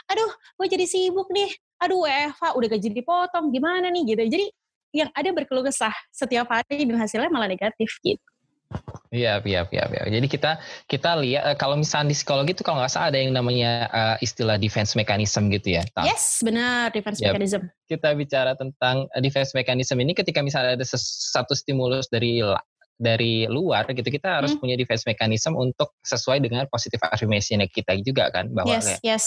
aduh 0.10 0.32
gue 0.58 0.68
jadi 0.68 0.86
sibuk 0.90 1.30
nih, 1.30 1.50
aduh 1.82 2.06
WFH 2.06 2.44
udah 2.58 2.68
gaji 2.74 2.88
dipotong, 2.94 3.54
gimana 3.54 3.94
nih 3.94 4.04
gitu. 4.18 4.24
Jadi 4.26 4.46
yang 4.96 5.10
ada 5.14 5.30
berkeluh 5.30 5.68
kesah 5.68 5.94
setiap 6.10 6.50
hari 6.50 6.88
dan 6.88 6.98
hasilnya 6.98 7.30
malah 7.30 7.46
negatif 7.46 7.92
gitu. 8.02 8.24
Iya, 9.08 9.40
iya, 9.48 9.64
iya, 9.72 9.86
iya. 9.88 10.04
Jadi 10.20 10.28
kita 10.28 10.60
kita 10.92 11.16
lihat 11.24 11.44
eh, 11.48 11.56
kalau 11.56 11.80
misalnya 11.80 12.12
di 12.12 12.16
psikologi 12.20 12.52
itu 12.52 12.64
kalau 12.68 12.84
nggak 12.84 12.92
salah 12.92 13.08
ada 13.08 13.20
yang 13.24 13.32
namanya 13.32 13.88
uh, 13.88 14.16
istilah 14.20 14.60
defense 14.60 15.00
mechanism 15.00 15.48
gitu 15.48 15.80
ya. 15.80 15.84
Yes, 16.04 16.44
benar 16.44 16.92
defense 16.92 17.24
yep. 17.24 17.32
mechanism. 17.32 17.72
Kita 17.88 18.12
bicara 18.20 18.60
tentang 18.60 19.08
eh, 19.16 19.24
defense 19.24 19.56
mechanism 19.56 20.04
ini 20.04 20.12
ketika 20.12 20.44
misalnya 20.44 20.76
ada 20.76 20.84
satu 21.00 21.56
stimulus 21.56 22.12
dari 22.12 22.44
dari 22.98 23.46
luar 23.46 23.86
gitu 23.94 24.10
kita 24.10 24.42
harus 24.42 24.58
hmm. 24.58 24.62
punya 24.62 24.76
defense 24.76 25.06
mechanism 25.06 25.54
untuk 25.54 25.94
sesuai 26.02 26.42
dengan 26.42 26.66
positive 26.68 27.02
affirmation 27.08 27.62
kita 27.70 27.94
juga 28.02 28.34
kan 28.34 28.50
bahwa 28.50 28.74
yes, 28.74 28.98
kayak, 28.98 29.02
yes 29.06 29.26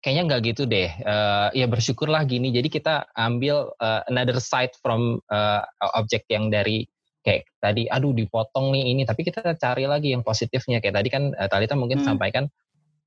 kayaknya 0.00 0.22
nggak 0.32 0.40
gitu 0.52 0.62
deh. 0.64 0.88
Uh, 1.04 1.52
ya 1.52 1.68
bersyukurlah 1.68 2.24
gini. 2.24 2.48
Jadi 2.50 2.72
kita 2.72 3.04
ambil 3.12 3.68
uh, 3.76 4.00
another 4.08 4.40
side 4.40 4.72
from 4.80 5.20
uh, 5.28 5.60
objek 5.92 6.24
yang 6.32 6.48
dari 6.48 6.88
kayak 7.20 7.44
tadi 7.60 7.84
aduh 7.84 8.16
dipotong 8.16 8.72
nih 8.72 8.96
ini 8.96 9.02
tapi 9.04 9.28
kita 9.28 9.44
cari 9.60 9.84
lagi 9.84 10.16
yang 10.16 10.24
positifnya 10.24 10.80
kayak 10.80 11.04
tadi 11.04 11.08
kan 11.12 11.22
uh, 11.36 11.48
Talita 11.52 11.76
mungkin 11.76 12.00
hmm. 12.00 12.08
sampaikan 12.08 12.48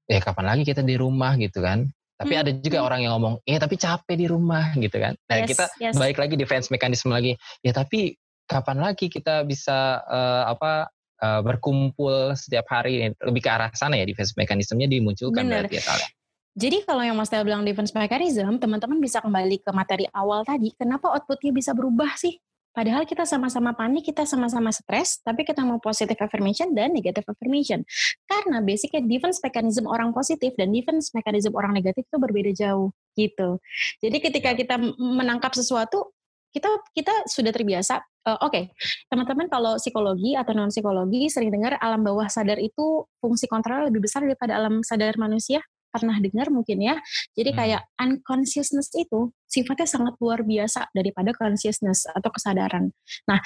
ya 0.06 0.22
kapan 0.22 0.54
lagi 0.54 0.64
kita 0.70 0.86
di 0.86 0.94
rumah 0.94 1.34
gitu 1.42 1.66
kan 1.66 1.90
tapi 2.14 2.38
hmm. 2.38 2.42
ada 2.46 2.52
juga 2.62 2.78
hmm. 2.78 2.86
orang 2.86 3.00
yang 3.02 3.12
ngomong 3.18 3.42
eh 3.42 3.58
tapi 3.58 3.74
capek 3.74 4.14
di 4.14 4.30
rumah 4.30 4.70
gitu 4.78 5.02
kan 5.02 5.18
nah 5.26 5.42
yes, 5.42 5.50
kita 5.50 5.66
yes. 5.82 5.98
baik 5.98 6.22
lagi 6.22 6.38
defense 6.38 6.70
mekanisme 6.70 7.10
lagi 7.10 7.34
ya 7.66 7.74
tapi 7.74 8.14
kapan 8.48 8.78
lagi 8.84 9.08
kita 9.08 9.44
bisa 9.48 10.04
uh, 10.04 10.44
apa 10.52 10.92
uh, 11.24 11.42
berkumpul 11.42 12.36
setiap 12.36 12.68
hari 12.70 13.12
lebih 13.24 13.42
ke 13.44 13.50
arah 13.50 13.72
sana 13.74 13.98
ya 14.00 14.06
defense 14.06 14.36
mekanismenya 14.36 14.88
dimunculkan 14.90 15.48
Bener. 15.48 15.66
berarti 15.66 15.78
ya 15.80 15.86
Talita 15.86 16.10
jadi 16.54 16.86
kalau 16.86 17.02
yang 17.02 17.18
Mas 17.18 17.34
Tel 17.34 17.42
bilang 17.42 17.66
defense 17.66 17.90
mechanism, 17.98 18.62
teman-teman 18.62 19.02
bisa 19.02 19.18
kembali 19.26 19.66
ke 19.66 19.74
materi 19.74 20.06
awal 20.14 20.46
tadi. 20.46 20.70
Kenapa 20.78 21.10
outputnya 21.10 21.50
bisa 21.50 21.74
berubah 21.74 22.14
sih? 22.14 22.38
Padahal 22.74 23.06
kita 23.06 23.26
sama-sama 23.26 23.74
panik, 23.74 24.10
kita 24.10 24.26
sama-sama 24.26 24.74
stres, 24.74 25.22
tapi 25.22 25.46
kita 25.46 25.62
mau 25.62 25.78
positive 25.78 26.18
affirmation 26.18 26.74
dan 26.74 26.94
negative 26.94 27.26
affirmation. 27.26 27.86
Karena 28.26 28.62
basicnya 28.66 29.02
defense 29.02 29.38
mechanism 29.42 29.86
orang 29.90 30.10
positif 30.10 30.54
dan 30.58 30.74
defense 30.74 31.14
mechanism 31.14 31.54
orang 31.54 31.74
negatif 31.74 32.06
itu 32.06 32.18
berbeda 32.18 32.54
jauh 32.54 32.90
gitu. 33.14 33.62
Jadi 34.02 34.18
ketika 34.22 34.54
ya. 34.54 34.58
kita 34.58 34.76
menangkap 34.98 35.54
sesuatu, 35.54 36.18
kita 36.54 36.70
kita 36.94 37.14
sudah 37.30 37.54
terbiasa. 37.54 38.02
Uh, 38.24 38.40
Oke, 38.40 38.48
okay. 38.48 38.64
teman-teman 39.12 39.52
kalau 39.52 39.76
psikologi 39.76 40.32
atau 40.40 40.56
non 40.56 40.72
psikologi 40.72 41.28
sering 41.28 41.52
dengar 41.52 41.76
alam 41.84 42.08
bawah 42.08 42.32
sadar 42.32 42.56
itu 42.56 43.04
fungsi 43.20 43.52
kontrol 43.52 43.92
lebih 43.92 44.08
besar 44.08 44.24
daripada 44.24 44.56
alam 44.56 44.80
sadar 44.80 45.20
manusia 45.20 45.60
pernah 45.94 46.18
dengar 46.18 46.50
mungkin 46.50 46.82
ya. 46.82 46.96
Jadi 47.38 47.54
hmm. 47.54 47.58
kayak 47.60 47.82
unconsciousness 48.02 48.90
itu 48.98 49.30
sifatnya 49.46 49.86
sangat 49.86 50.18
luar 50.18 50.42
biasa 50.42 50.90
daripada 50.96 51.36
consciousness 51.38 52.10
atau 52.10 52.32
kesadaran. 52.34 52.90
Nah, 53.30 53.38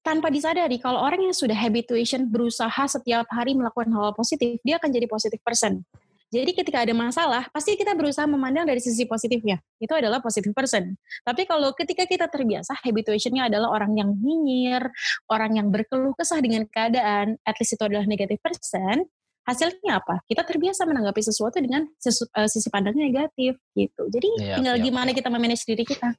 tanpa 0.00 0.32
disadari 0.32 0.82
kalau 0.82 1.04
orang 1.04 1.30
yang 1.30 1.36
sudah 1.36 1.54
habituation 1.54 2.26
berusaha 2.26 2.84
setiap 2.90 3.30
hari 3.30 3.54
melakukan 3.54 3.94
hal, 3.94 4.10
-hal 4.10 4.14
positif, 4.16 4.58
dia 4.66 4.80
akan 4.82 4.90
jadi 4.90 5.06
positif 5.06 5.38
person. 5.46 5.86
Jadi 6.34 6.50
ketika 6.50 6.82
ada 6.82 6.90
masalah, 6.90 7.46
pasti 7.54 7.78
kita 7.78 7.94
berusaha 7.94 8.26
memandang 8.26 8.66
dari 8.66 8.82
sisi 8.82 9.06
positifnya. 9.06 9.62
Itu 9.78 9.94
adalah 9.94 10.18
positive 10.18 10.50
person. 10.50 10.98
Tapi 11.22 11.46
kalau 11.46 11.70
ketika 11.78 12.02
kita 12.10 12.26
terbiasa, 12.26 12.74
habituationnya 12.82 13.46
adalah 13.46 13.70
orang 13.70 13.94
yang 13.94 14.10
nyinyir, 14.18 14.82
orang 15.30 15.62
yang 15.62 15.70
berkeluh 15.70 16.10
kesah 16.18 16.42
dengan 16.42 16.66
keadaan, 16.66 17.38
at 17.46 17.54
least 17.62 17.78
itu 17.78 17.82
adalah 17.86 18.02
negative 18.10 18.42
person, 18.42 19.06
hasilnya 19.46 20.02
apa? 20.02 20.26
Kita 20.26 20.42
terbiasa 20.42 20.82
menanggapi 20.90 21.22
sesuatu 21.22 21.62
dengan 21.62 21.86
uh, 21.86 22.48
sisi 22.50 22.66
pandang 22.66 22.98
negatif 22.98 23.54
gitu. 23.78 24.02
Jadi 24.10 24.28
ya, 24.42 24.58
tinggal 24.58 24.76
ya, 24.80 24.82
gimana 24.82 25.14
ya. 25.14 25.16
kita 25.22 25.28
memanage 25.30 25.62
diri 25.62 25.86
kita. 25.86 26.18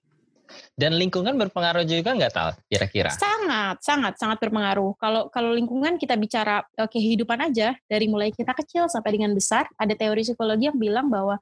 Dan 0.76 0.96
lingkungan 1.00 1.36
berpengaruh 1.36 1.88
juga 1.88 2.16
nggak 2.16 2.34
tal 2.34 2.50
kira-kira? 2.68 3.12
Sangat, 3.12 3.80
sangat, 3.82 4.14
sangat 4.20 4.38
berpengaruh. 4.44 4.96
Kalau 5.00 5.28
kalau 5.32 5.52
lingkungan 5.56 5.96
kita 5.96 6.20
bicara 6.20 6.64
uh, 6.78 6.90
kehidupan 6.90 7.40
aja 7.52 7.74
dari 7.88 8.06
mulai 8.12 8.32
kita 8.32 8.52
kecil 8.54 8.88
sampai 8.92 9.18
dengan 9.18 9.32
besar, 9.32 9.66
ada 9.80 9.94
teori 9.96 10.24
psikologi 10.24 10.68
yang 10.68 10.78
bilang 10.78 11.08
bahwa 11.08 11.40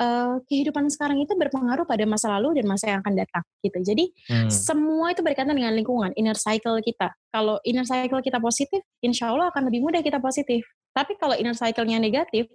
uh, 0.00 0.38
kehidupan 0.46 0.88
sekarang 0.92 1.20
itu 1.22 1.32
berpengaruh 1.34 1.88
pada 1.88 2.04
masa 2.04 2.32
lalu 2.36 2.60
dan 2.60 2.66
masa 2.68 2.92
yang 2.92 3.00
akan 3.00 3.14
datang 3.16 3.44
gitu. 3.64 3.78
Jadi 3.80 4.04
hmm. 4.30 4.50
semua 4.52 5.12
itu 5.12 5.24
berkaitan 5.24 5.56
dengan 5.56 5.74
lingkungan, 5.74 6.12
inner 6.14 6.36
cycle 6.36 6.78
kita. 6.84 7.12
Kalau 7.34 7.58
inner 7.66 7.88
cycle 7.88 8.22
kita 8.22 8.38
positif, 8.38 8.84
insya 9.02 9.32
Allah 9.32 9.50
akan 9.50 9.66
lebih 9.66 9.82
mudah 9.82 10.00
kita 10.04 10.22
positif. 10.22 10.62
Tapi 10.94 11.18
kalau 11.18 11.34
inner 11.34 11.58
cycle-nya 11.58 11.98
negatif, 11.98 12.46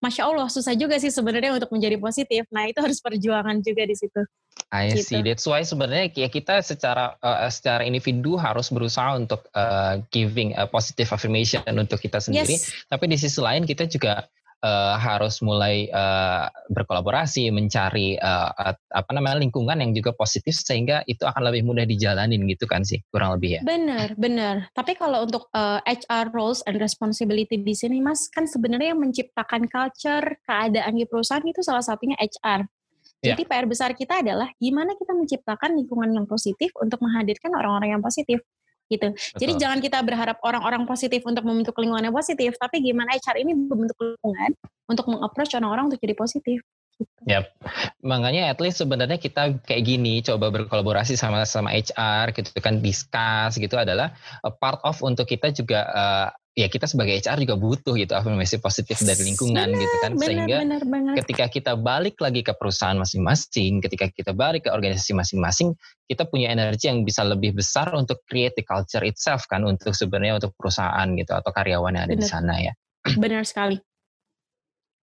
masya 0.00 0.24
Allah 0.24 0.48
susah 0.48 0.72
juga 0.72 0.96
sih 0.96 1.12
sebenarnya 1.12 1.52
untuk 1.60 1.68
menjadi 1.68 2.00
positif. 2.00 2.48
Nah 2.48 2.64
itu 2.64 2.80
harus 2.80 2.98
perjuangan 3.04 3.60
juga 3.60 3.84
di 3.84 3.92
situ. 3.92 4.24
I 4.72 4.88
gitu. 4.96 5.04
see. 5.04 5.20
That's 5.20 5.44
why 5.44 5.60
sebenarnya 5.60 6.08
ya 6.16 6.28
kita 6.32 6.64
secara 6.64 7.20
uh, 7.20 7.44
secara 7.52 7.84
individu 7.84 8.40
harus 8.40 8.72
berusaha 8.72 9.20
untuk 9.20 9.44
uh, 9.52 10.00
giving 10.08 10.56
a 10.56 10.64
positive 10.64 11.12
affirmation 11.12 11.60
untuk 11.76 12.00
kita 12.00 12.24
sendiri. 12.24 12.56
Yes. 12.56 12.72
Tapi 12.88 13.04
di 13.12 13.20
sisi 13.20 13.36
lain 13.36 13.68
kita 13.68 13.84
juga 13.84 14.24
uh, 14.62 14.94
harus 14.96 15.42
mulai 15.42 15.90
uh, 15.90 16.46
berkolaborasi, 16.70 17.50
mencari 17.50 18.16
uh, 18.16 18.50
apa 18.72 19.10
namanya 19.12 19.42
lingkungan 19.42 19.82
yang 19.82 19.92
juga 19.92 20.14
positif 20.14 20.54
sehingga 20.56 21.02
itu 21.10 21.26
akan 21.26 21.50
lebih 21.50 21.66
mudah 21.66 21.84
dijalanin 21.84 22.46
gitu 22.48 22.64
kan 22.70 22.86
sih 22.86 23.02
kurang 23.10 23.36
lebih 23.36 23.58
ya. 23.58 23.62
Benar, 23.66 24.14
benar. 24.16 24.70
Tapi 24.72 24.94
kalau 24.96 25.26
untuk 25.26 25.50
uh, 25.52 25.82
HR 25.84 26.32
roles 26.32 26.62
and 26.64 26.78
responsibility 26.78 27.58
di 27.58 27.74
sini 27.74 27.98
Mas 27.98 28.30
kan 28.30 28.46
sebenarnya 28.46 28.94
yang 28.94 29.02
menciptakan 29.02 29.66
culture 29.68 30.38
keadaan 30.46 30.94
di 30.96 31.04
perusahaan 31.04 31.44
itu 31.44 31.60
salah 31.60 31.82
satunya 31.84 32.14
HR. 32.16 32.64
Ya. 33.22 33.38
Jadi 33.38 33.46
PR 33.46 33.66
besar 33.70 33.94
kita 33.94 34.18
adalah 34.18 34.50
gimana 34.58 34.98
kita 34.98 35.14
menciptakan 35.14 35.78
lingkungan 35.78 36.10
yang 36.10 36.26
positif 36.26 36.74
untuk 36.82 36.98
menghadirkan 37.06 37.54
orang-orang 37.54 37.94
yang 37.98 38.02
positif 38.02 38.42
gitu. 38.92 39.08
Betul. 39.16 39.38
Jadi 39.40 39.52
jangan 39.56 39.78
kita 39.80 39.98
berharap 40.04 40.36
orang-orang 40.44 40.84
positif 40.84 41.24
untuk 41.24 41.42
membentuk 41.48 41.72
lingkungan 41.80 42.04
yang 42.04 42.16
positif, 42.16 42.52
tapi 42.60 42.84
gimana 42.84 43.16
HR 43.16 43.40
ini 43.40 43.52
membentuk 43.56 43.96
lingkungan 43.96 44.50
untuk 44.86 45.06
mengapproach 45.08 45.56
orang-orang 45.56 45.88
untuk 45.88 46.00
jadi 46.04 46.12
positif. 46.12 46.60
Gitu. 47.00 47.22
Yap, 47.24 47.48
makanya 48.04 48.52
at 48.52 48.60
least 48.60 48.78
sebenarnya 48.78 49.16
kita 49.16 49.56
kayak 49.64 49.82
gini 49.82 50.20
coba 50.20 50.52
berkolaborasi 50.52 51.16
sama 51.16 51.42
sama 51.48 51.72
HR 51.72 52.36
gitu 52.36 52.52
kan 52.60 52.84
discuss 52.84 53.56
gitu 53.56 53.74
adalah 53.80 54.12
part 54.60 54.78
of 54.84 55.00
untuk 55.00 55.24
kita 55.26 55.50
juga 55.50 55.88
uh, 55.88 56.28
ya 56.52 56.68
kita 56.68 56.84
sebagai 56.84 57.16
HR 57.16 57.48
juga 57.48 57.56
butuh 57.56 57.96
gitu 57.96 58.12
afirmasi 58.12 58.60
positif 58.60 59.00
dari 59.00 59.24
lingkungan 59.24 59.72
bener, 59.72 59.80
gitu 59.80 59.96
kan 60.04 60.12
sehingga 60.20 60.56
bener, 60.60 60.82
bener. 60.84 61.14
ketika 61.24 61.48
kita 61.48 61.72
balik 61.80 62.20
lagi 62.20 62.44
ke 62.44 62.52
perusahaan 62.52 62.96
masing-masing 63.00 63.80
ketika 63.80 64.12
kita 64.12 64.36
balik 64.36 64.68
ke 64.68 64.70
organisasi 64.70 65.16
masing-masing 65.16 65.72
kita 66.04 66.28
punya 66.28 66.52
energi 66.52 66.92
yang 66.92 67.08
bisa 67.08 67.24
lebih 67.24 67.56
besar 67.56 67.88
untuk 67.96 68.20
create 68.28 68.52
the 68.52 68.64
culture 68.68 69.00
itself 69.00 69.48
kan 69.48 69.64
untuk 69.64 69.96
sebenarnya 69.96 70.44
untuk 70.44 70.52
perusahaan 70.60 71.08
gitu 71.16 71.32
atau 71.32 71.50
karyawan 71.56 71.96
yang 71.96 72.04
ada 72.04 72.12
bener. 72.12 72.20
di 72.20 72.28
sana 72.28 72.54
ya 72.60 72.72
benar 73.16 73.48
sekali 73.48 73.80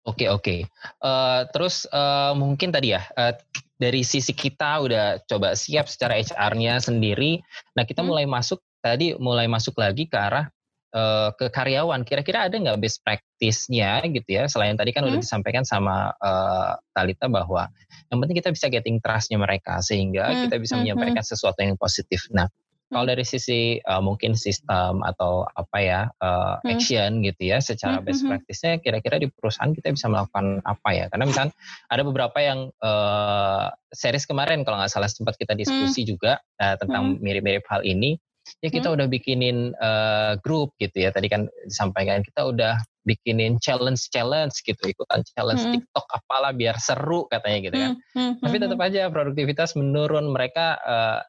oke 0.05 0.21
okay, 0.21 0.27
oke 0.29 0.45
okay. 0.45 0.59
uh, 1.01 1.09
eh, 1.09 1.41
terus 1.49 1.89
uh, 1.89 2.37
mungkin 2.37 2.69
tadi 2.69 2.93
ya 2.93 3.01
uh, 3.17 3.33
dari 3.73 4.05
sisi 4.05 4.37
kita 4.37 4.85
udah 4.85 5.25
coba 5.25 5.57
siap 5.57 5.89
secara 5.89 6.13
HR-nya 6.21 6.77
sendiri 6.77 7.41
nah 7.73 7.89
kita 7.89 8.05
hmm. 8.05 8.09
mulai 8.13 8.25
masuk 8.29 8.61
tadi 8.85 9.17
mulai 9.17 9.49
masuk 9.49 9.73
lagi 9.81 10.05
ke 10.05 10.13
arah 10.13 10.45
uh, 10.93 11.29
ke 11.35 11.49
karyawan 11.49 12.01
kira-kira 12.05 12.49
ada 12.49 12.55
nggak 12.55 12.79
best 12.79 13.01
practice-nya 13.05 14.05
gitu 14.09 14.29
ya 14.29 14.49
selain 14.49 14.75
tadi 14.77 14.93
kan 14.93 15.05
hmm. 15.05 15.13
udah 15.13 15.19
disampaikan 15.21 15.63
sama 15.65 16.13
uh, 16.17 16.77
Talita 16.93 17.29
bahwa 17.29 17.69
yang 18.09 18.19
penting 18.21 18.37
kita 18.41 18.49
bisa 18.53 18.67
getting 18.67 18.97
trust-nya 19.01 19.37
mereka 19.37 19.81
sehingga 19.81 20.29
hmm. 20.29 20.39
kita 20.47 20.55
bisa 20.57 20.73
hmm. 20.77 20.81
menyampaikan 20.85 21.23
hmm. 21.23 21.31
sesuatu 21.31 21.59
yang 21.61 21.77
positif 21.77 22.25
nah 22.33 22.49
kalau 22.89 23.05
hmm. 23.05 23.11
dari 23.13 23.25
sisi 23.25 23.77
uh, 23.85 24.01
mungkin 24.01 24.33
sistem 24.33 25.05
atau 25.05 25.45
apa 25.45 25.77
ya 25.77 26.01
uh, 26.19 26.57
hmm. 26.59 26.69
action 26.73 27.09
gitu 27.21 27.41
ya 27.53 27.61
secara 27.61 28.01
hmm. 28.01 28.05
best 28.05 28.25
practice-nya 28.25 28.81
kira-kira 28.81 29.21
di 29.21 29.29
perusahaan 29.29 29.71
kita 29.71 29.93
bisa 29.93 30.09
melakukan 30.09 30.59
apa 30.65 30.89
ya 30.91 31.05
karena 31.13 31.25
misalnya 31.29 31.53
ada 31.87 32.01
beberapa 32.01 32.37
yang 32.41 32.73
uh, 32.81 33.69
series 33.93 34.25
kemarin 34.25 34.65
kalau 34.65 34.81
nggak 34.81 34.91
salah 34.91 35.09
sempat 35.09 35.37
kita 35.37 35.53
diskusi 35.53 36.03
hmm. 36.03 36.09
juga 36.09 36.41
uh, 36.57 36.75
tentang 36.81 37.21
mirip-mirip 37.21 37.63
hal 37.69 37.85
ini 37.85 38.17
ya 38.59 38.69
kita 38.73 38.87
hmm. 38.89 38.95
udah 38.97 39.07
bikinin 39.09 39.57
uh, 39.77 40.33
grup 40.41 40.73
gitu 40.81 41.05
ya 41.05 41.09
tadi 41.13 41.29
kan 41.29 41.45
disampaikan 41.67 42.25
kita 42.25 42.49
udah 42.49 42.79
bikinin 43.05 43.57
challenge 43.61 44.09
challenge 44.09 44.59
gitu 44.61 44.79
ikutan 44.85 45.21
challenge 45.33 45.63
hmm. 45.65 45.73
TikTok 45.77 46.05
apalah 46.09 46.53
biar 46.53 46.77
seru 46.81 47.25
katanya 47.29 47.59
gitu 47.69 47.77
kan 47.77 47.91
hmm. 47.95 48.15
Hmm. 48.15 48.33
tapi 48.41 48.55
hmm, 48.57 48.63
tetap 48.67 48.79
hmm. 48.79 48.87
aja 48.89 49.01
produktivitas 49.09 49.69
menurun 49.77 50.25
mereka 50.29 50.77
uh, 50.81 51.19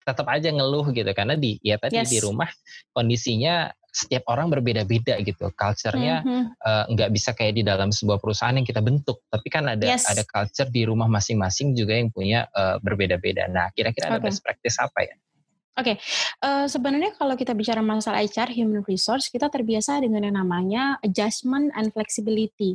tetap 0.00 0.26
aja 0.32 0.48
ngeluh 0.48 0.90
gitu 0.90 1.10
karena 1.12 1.36
di 1.36 1.60
ya 1.60 1.76
tadi 1.76 2.00
yes. 2.00 2.08
di 2.08 2.18
rumah 2.24 2.48
kondisinya 2.96 3.68
setiap 3.90 4.30
orang 4.30 4.48
berbeda-beda 4.48 5.18
gitu. 5.20 5.50
Culture-nya 5.50 6.22
mm-hmm. 6.22 6.42
uh, 6.62 6.84
nggak 6.94 7.10
bisa 7.10 7.34
kayak 7.34 7.58
di 7.58 7.62
dalam 7.66 7.90
sebuah 7.90 8.22
perusahaan 8.22 8.54
yang 8.54 8.66
kita 8.66 8.80
bentuk, 8.80 9.26
tapi 9.26 9.50
kan 9.50 9.66
ada 9.66 9.82
yes. 9.82 10.06
ada 10.06 10.22
culture 10.22 10.70
di 10.70 10.86
rumah 10.86 11.10
masing-masing 11.10 11.74
juga 11.74 11.98
yang 11.98 12.08
punya 12.14 12.46
uh, 12.54 12.78
berbeda-beda. 12.78 13.50
Nah, 13.50 13.74
kira-kira 13.74 14.14
ada 14.14 14.22
best 14.22 14.40
practice 14.46 14.78
apa 14.78 15.10
ya? 15.10 15.14
Oke, 15.78 15.94
okay. 15.94 15.96
uh, 16.42 16.64
eh, 16.64 16.66
sebenarnya 16.66 17.14
kalau 17.14 17.38
kita 17.38 17.54
bicara 17.54 17.78
masalah 17.78 18.20
HR, 18.26 18.50
human 18.50 18.82
resource, 18.90 19.30
kita 19.30 19.46
terbiasa 19.46 20.02
dengan 20.02 20.26
yang 20.26 20.36
namanya 20.36 20.98
adjustment 21.00 21.70
and 21.78 21.94
flexibility. 21.94 22.74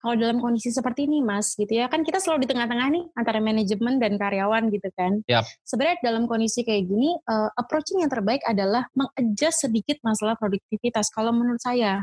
Kalau 0.00 0.16
dalam 0.16 0.40
kondisi 0.40 0.72
seperti 0.72 1.04
ini, 1.04 1.20
Mas, 1.20 1.52
gitu 1.60 1.68
ya, 1.76 1.84
kan 1.92 2.00
kita 2.00 2.16
selalu 2.16 2.48
di 2.48 2.56
tengah-tengah 2.56 2.88
nih 2.88 3.04
antara 3.20 3.36
manajemen 3.36 4.00
dan 4.00 4.16
karyawan 4.16 4.72
gitu 4.72 4.88
kan. 4.96 5.20
Yep. 5.28 5.44
Sebenarnya 5.68 5.96
dalam 6.00 6.24
kondisi 6.24 6.64
kayak 6.64 6.88
gini, 6.88 7.20
uh, 7.28 7.52
approaching 7.60 8.00
yang 8.00 8.08
terbaik 8.08 8.40
adalah 8.48 8.88
mengadjust 8.96 9.68
sedikit 9.68 10.00
masalah 10.00 10.40
produktivitas. 10.40 11.12
Kalau 11.12 11.36
menurut 11.36 11.60
saya, 11.60 12.00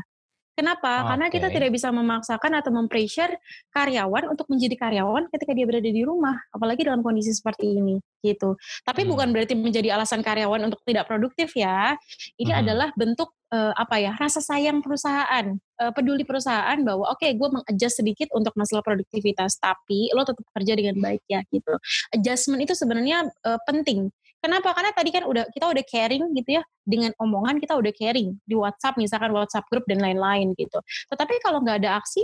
Kenapa? 0.58 0.90
Okay. 0.90 1.08
Karena 1.14 1.26
kita 1.30 1.48
tidak 1.54 1.70
bisa 1.70 1.94
memaksakan 1.94 2.58
atau 2.58 2.74
mempressure 2.74 3.30
karyawan 3.70 4.26
untuk 4.26 4.50
menjadi 4.50 4.74
karyawan 4.74 5.30
ketika 5.30 5.54
dia 5.54 5.62
berada 5.70 5.86
di 5.86 6.02
rumah, 6.02 6.34
apalagi 6.50 6.82
dalam 6.82 6.98
kondisi 6.98 7.30
seperti 7.30 7.78
ini, 7.78 8.02
gitu. 8.26 8.58
Tapi 8.82 9.06
hmm. 9.06 9.10
bukan 9.14 9.28
berarti 9.30 9.54
menjadi 9.54 9.94
alasan 9.94 10.18
karyawan 10.18 10.66
untuk 10.66 10.82
tidak 10.82 11.06
produktif 11.06 11.54
ya. 11.54 11.94
Ini 12.34 12.50
hmm. 12.50 12.62
adalah 12.66 12.90
bentuk 12.98 13.38
uh, 13.54 13.70
apa 13.78 14.02
ya 14.02 14.18
rasa 14.18 14.42
sayang 14.42 14.82
perusahaan, 14.82 15.54
uh, 15.78 15.92
peduli 15.94 16.26
perusahaan 16.26 16.82
bahwa 16.82 17.06
oke 17.06 17.22
okay, 17.22 17.38
gue 17.38 17.48
mengadjust 17.54 18.02
sedikit 18.02 18.28
untuk 18.34 18.50
masalah 18.58 18.82
produktivitas, 18.82 19.62
tapi 19.62 20.10
lo 20.10 20.26
tetap 20.26 20.42
kerja 20.58 20.74
dengan 20.74 20.98
baik 20.98 21.22
ya 21.30 21.46
gitu. 21.54 21.78
Adjustment 22.18 22.66
itu 22.66 22.74
sebenarnya 22.74 23.30
uh, 23.46 23.60
penting 23.62 24.10
Kenapa? 24.38 24.70
Karena 24.70 24.90
tadi 24.94 25.10
kan 25.10 25.26
udah 25.26 25.44
kita 25.50 25.66
udah 25.66 25.84
caring 25.84 26.24
gitu 26.38 26.58
ya 26.58 26.62
dengan 26.86 27.10
omongan 27.18 27.58
kita 27.58 27.74
udah 27.74 27.90
caring 27.90 28.38
di 28.46 28.54
WhatsApp 28.54 28.94
misalkan 28.96 29.34
WhatsApp 29.34 29.66
grup 29.66 29.82
dan 29.90 29.98
lain-lain 29.98 30.54
gitu. 30.54 30.78
Tetapi 31.10 31.42
kalau 31.42 31.58
nggak 31.62 31.82
ada 31.82 31.98
aksi 31.98 32.22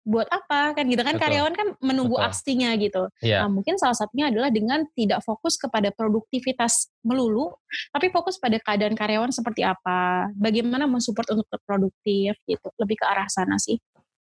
buat 0.00 0.24
apa 0.32 0.72
kan 0.72 0.84
gitu 0.88 1.04
kan 1.04 1.14
Betul. 1.16 1.24
karyawan 1.28 1.54
kan 1.54 1.68
menunggu 1.84 2.16
Betul. 2.16 2.28
aksinya 2.32 2.70
gitu. 2.80 3.02
Yeah. 3.20 3.44
Nah, 3.44 3.52
mungkin 3.52 3.76
salah 3.76 3.92
satunya 3.92 4.32
adalah 4.32 4.48
dengan 4.48 4.88
tidak 4.96 5.20
fokus 5.20 5.60
kepada 5.60 5.92
produktivitas 5.92 6.88
melulu, 7.04 7.52
tapi 7.92 8.08
fokus 8.08 8.40
pada 8.40 8.56
keadaan 8.56 8.96
karyawan 8.96 9.28
seperti 9.28 9.60
apa, 9.60 10.32
bagaimana 10.32 10.88
mensupport 10.88 11.36
untuk 11.36 11.60
produktif 11.68 12.32
gitu. 12.48 12.68
Lebih 12.80 12.96
ke 12.96 13.04
arah 13.04 13.28
sana 13.28 13.60
sih. 13.60 13.76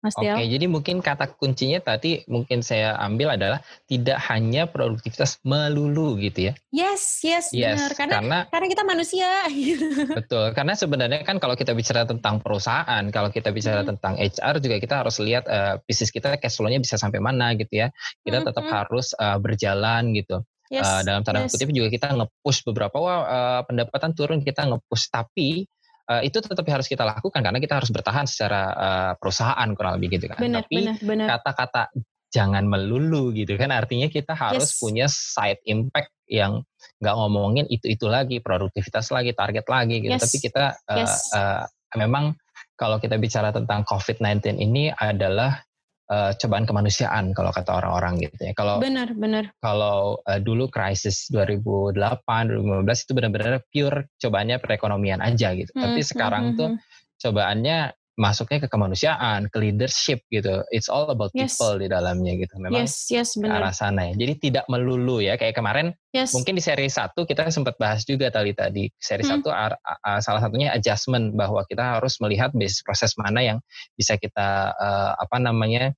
Mas 0.04 0.20
Oke, 0.20 0.28
okay, 0.28 0.52
jadi 0.52 0.68
mungkin 0.68 1.00
kata 1.00 1.32
kuncinya 1.40 1.80
tadi 1.80 2.28
mungkin 2.28 2.60
saya 2.60 3.00
ambil 3.00 3.40
adalah 3.40 3.64
tidak 3.88 4.20
hanya 4.28 4.68
produktivitas 4.68 5.40
melulu 5.48 6.20
gitu 6.20 6.52
ya. 6.52 6.54
Yes, 6.76 7.24
yes, 7.24 7.56
yes 7.56 7.80
benar. 7.80 7.92
Karena, 7.96 8.16
karena 8.20 8.38
karena 8.52 8.68
kita 8.68 8.84
manusia. 8.84 9.30
betul, 10.20 10.52
karena 10.52 10.76
sebenarnya 10.76 11.24
kan 11.24 11.40
kalau 11.40 11.56
kita 11.56 11.72
bicara 11.72 12.04
tentang 12.04 12.44
perusahaan, 12.44 13.04
kalau 13.16 13.32
kita 13.32 13.56
bicara 13.56 13.88
hmm. 13.88 13.96
tentang 13.96 14.20
HR 14.20 14.56
juga 14.60 14.76
kita 14.84 14.96
harus 15.08 15.16
lihat 15.24 15.48
uh, 15.48 15.80
bisnis 15.88 16.12
kita 16.12 16.36
cash 16.36 16.60
flow-nya 16.60 16.84
bisa 16.84 17.00
sampai 17.00 17.24
mana 17.24 17.56
gitu 17.56 17.72
ya. 17.72 17.88
Kita 18.28 18.44
hmm. 18.44 18.48
tetap 18.52 18.66
hmm. 18.68 18.74
harus 18.76 19.16
uh, 19.16 19.40
berjalan 19.40 20.12
gitu. 20.20 20.44
Yes, 20.68 20.84
uh, 20.84 21.00
dalam 21.08 21.24
tanda 21.24 21.48
yes. 21.48 21.56
kutip 21.56 21.72
juga 21.72 21.88
kita 21.88 22.12
nge-push 22.12 22.68
beberapa 22.68 23.00
wah 23.00 23.20
uh, 23.24 23.62
pendapatan 23.64 24.12
turun 24.12 24.44
kita 24.44 24.68
nge-push 24.68 25.08
tapi 25.08 25.64
uh, 26.14 26.22
itu 26.22 26.38
tetap 26.38 26.66
harus 26.70 26.86
kita 26.86 27.02
lakukan 27.02 27.42
karena 27.42 27.58
kita 27.58 27.82
harus 27.82 27.90
bertahan 27.90 28.30
secara 28.30 28.62
uh, 28.74 29.12
perusahaan 29.18 29.70
kurang 29.74 29.98
lebih 29.98 30.22
gitu 30.22 30.30
kan. 30.30 30.38
Benar, 30.38 30.66
Tapi 30.66 30.78
kata-kata 31.26 31.90
jangan 32.34 32.66
melulu 32.66 33.30
gitu 33.30 33.54
kan 33.62 33.70
artinya 33.70 34.10
kita 34.10 34.34
harus 34.34 34.74
yes. 34.74 34.82
punya 34.82 35.06
side 35.06 35.62
impact 35.70 36.10
yang 36.26 36.66
nggak 36.98 37.16
ngomongin 37.18 37.66
itu-itu 37.70 38.10
lagi, 38.10 38.42
produktivitas 38.42 39.14
lagi, 39.14 39.38
target 39.38 39.66
lagi 39.70 40.02
gitu. 40.02 40.14
Yes. 40.14 40.24
Tapi 40.26 40.38
kita 40.42 40.66
uh, 40.90 40.98
yes. 40.98 41.14
uh, 41.34 41.64
memang 41.98 42.34
kalau 42.74 42.98
kita 42.98 43.22
bicara 43.22 43.54
tentang 43.54 43.86
COVID-19 43.86 44.58
ini 44.58 44.90
adalah 44.90 45.62
uh, 46.14 46.32
cobaan 46.38 46.70
kemanusiaan 46.70 47.34
kalau 47.34 47.50
kata 47.50 47.82
orang-orang 47.82 48.22
gitu 48.22 48.38
ya. 48.38 48.54
Kalau 48.54 48.78
benar 48.78 49.10
benar. 49.18 49.50
Kalau 49.58 50.22
uh, 50.30 50.40
dulu 50.40 50.70
krisis 50.70 51.28
2008 51.34 51.98
2015 51.98 53.04
itu 53.10 53.12
benar-benar 53.18 53.54
pure 53.74 54.00
cobaannya 54.22 54.58
perekonomian 54.62 55.20
aja 55.26 55.58
gitu. 55.58 55.74
Hmm, 55.74 55.82
Tapi 55.90 56.00
sekarang 56.06 56.44
hmm, 56.54 56.58
tuh 56.58 56.70
hmm. 56.78 56.80
cobaannya 57.18 57.78
masuknya 58.14 58.62
ke 58.62 58.70
kemanusiaan, 58.70 59.50
ke 59.50 59.58
leadership 59.58 60.22
gitu. 60.30 60.62
It's 60.70 60.86
all 60.86 61.10
about 61.10 61.34
yes. 61.34 61.58
people 61.58 61.82
di 61.82 61.90
dalamnya 61.90 62.38
gitu. 62.38 62.62
Memang 62.62 62.86
yes, 62.86 63.10
yes, 63.10 63.34
benar. 63.34 63.66
arah 63.66 63.74
sana 63.74 64.14
ya. 64.14 64.14
Jadi 64.14 64.34
tidak 64.50 64.66
melulu 64.70 65.18
ya 65.18 65.34
kayak 65.34 65.58
kemarin 65.58 65.98
yes. 66.14 66.38
mungkin 66.38 66.54
di 66.54 66.62
seri 66.62 66.86
satu 66.94 67.26
kita 67.26 67.50
sempat 67.50 67.74
bahas 67.82 68.06
juga 68.06 68.30
tadi 68.30 68.54
tadi. 68.54 68.86
Seri 69.02 69.26
hmm. 69.26 69.32
satu 69.34 69.50
salah 70.22 70.42
satunya 70.46 70.70
adjustment 70.78 71.34
bahwa 71.34 71.66
kita 71.66 71.98
harus 71.98 72.22
melihat 72.22 72.54
bisnis 72.54 72.86
proses 72.86 73.18
mana 73.18 73.42
yang 73.42 73.58
bisa 73.98 74.14
kita 74.22 74.78
uh, 74.78 75.18
apa 75.18 75.42
namanya 75.42 75.98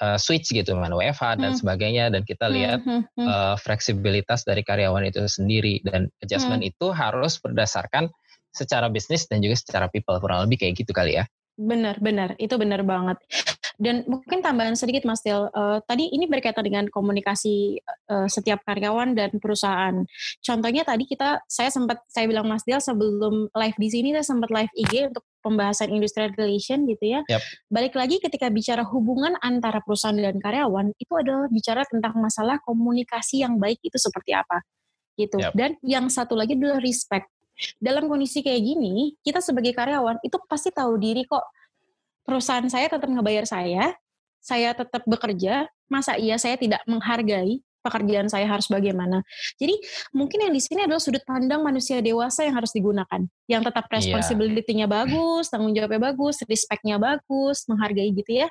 uh, 0.00 0.18
switch 0.18 0.50
gitu 0.50 0.74
mana 0.74 0.94
WFH 0.94 1.38
dan 1.38 1.52
hmm. 1.54 1.60
sebagainya 1.60 2.04
dan 2.14 2.22
kita 2.24 2.46
hmm, 2.48 2.54
lihat 2.54 2.80
hmm, 2.82 3.02
hmm, 3.14 3.26
Uh, 3.28 3.54
fleksibilitas 3.60 4.46
dari 4.46 4.62
karyawan 4.64 5.04
itu 5.04 5.20
sendiri 5.26 5.82
dan 5.84 6.08
adjustment 6.22 6.64
hmm. 6.64 6.70
itu 6.70 6.86
harus 6.94 7.36
berdasarkan 7.42 8.08
secara 8.54 8.88
bisnis 8.88 9.28
dan 9.28 9.44
juga 9.44 9.58
secara 9.60 9.86
people 9.92 10.16
kurang 10.18 10.48
lebih 10.48 10.64
kayak 10.64 10.80
gitu 10.80 10.90
kali 10.96 11.20
ya. 11.20 11.24
Benar, 11.58 11.98
benar. 11.98 12.38
Itu 12.38 12.54
benar 12.56 12.86
banget. 12.86 13.18
Dan 13.78 14.02
mungkin 14.10 14.42
tambahan 14.42 14.74
sedikit 14.74 15.06
Mas 15.06 15.22
Del, 15.22 15.46
uh, 15.54 15.78
tadi 15.86 16.10
ini 16.10 16.26
berkaitan 16.26 16.66
dengan 16.66 16.90
komunikasi 16.90 17.78
uh, 18.10 18.26
setiap 18.26 18.66
karyawan 18.66 19.14
dan 19.14 19.38
perusahaan. 19.38 20.02
Contohnya 20.42 20.82
tadi 20.82 21.06
kita, 21.06 21.46
saya 21.46 21.70
sempat, 21.70 22.02
saya 22.10 22.26
bilang 22.26 22.50
Mas 22.50 22.66
Del 22.66 22.82
sebelum 22.82 23.46
live 23.54 23.78
di 23.78 23.88
sini, 23.88 24.08
saya 24.18 24.34
sempat 24.34 24.50
live 24.50 24.72
IG 24.74 25.14
untuk 25.14 25.22
pembahasan 25.46 25.94
industrial 25.94 26.34
relation 26.34 26.90
gitu 26.90 27.06
ya. 27.06 27.20
Yep. 27.30 27.42
Balik 27.70 27.94
lagi 27.94 28.18
ketika 28.18 28.50
bicara 28.50 28.82
hubungan 28.82 29.38
antara 29.46 29.78
perusahaan 29.78 30.18
dan 30.18 30.42
karyawan, 30.42 30.90
itu 30.98 31.12
adalah 31.14 31.46
bicara 31.46 31.86
tentang 31.86 32.18
masalah 32.18 32.58
komunikasi 32.66 33.46
yang 33.46 33.62
baik 33.62 33.78
itu 33.86 33.94
seperti 33.94 34.34
apa 34.34 34.58
gitu. 35.14 35.38
Yep. 35.38 35.54
Dan 35.54 35.70
yang 35.86 36.10
satu 36.10 36.34
lagi 36.34 36.58
adalah 36.58 36.82
respect 36.82 37.30
dalam 37.82 38.06
kondisi 38.06 38.38
kayak 38.40 38.62
gini, 38.62 39.18
kita 39.18 39.42
sebagai 39.42 39.74
karyawan 39.74 40.22
itu 40.22 40.38
pasti 40.46 40.70
tahu 40.70 40.94
diri 40.98 41.26
kok. 41.26 41.42
Perusahaan 42.28 42.68
saya 42.68 42.92
tetap 42.92 43.08
ngebayar 43.08 43.48
saya, 43.48 43.96
saya 44.44 44.76
tetap 44.76 45.00
bekerja, 45.08 45.64
masa 45.88 46.20
iya 46.20 46.36
saya 46.36 46.60
tidak 46.60 46.84
menghargai 46.84 47.64
pekerjaan 47.88 48.28
saya 48.28 48.44
harus 48.44 48.68
bagaimana. 48.68 49.24
Jadi 49.56 49.80
mungkin 50.12 50.44
yang 50.44 50.52
di 50.52 50.60
sini 50.60 50.84
adalah 50.84 51.00
sudut 51.00 51.24
pandang 51.24 51.64
manusia 51.64 52.04
dewasa 52.04 52.44
yang 52.44 52.58
harus 52.58 52.74
digunakan. 52.74 53.24
Yang 53.48 53.62
tetap 53.72 53.84
iya. 53.88 53.94
responsibility-nya 53.96 54.86
yeah. 54.86 54.96
bagus, 55.00 55.48
tanggung 55.48 55.72
jawabnya 55.72 56.12
bagus, 56.12 56.44
respect-nya 56.44 57.00
bagus, 57.00 57.64
menghargai 57.64 58.12
gitu 58.12 58.44
ya. 58.44 58.48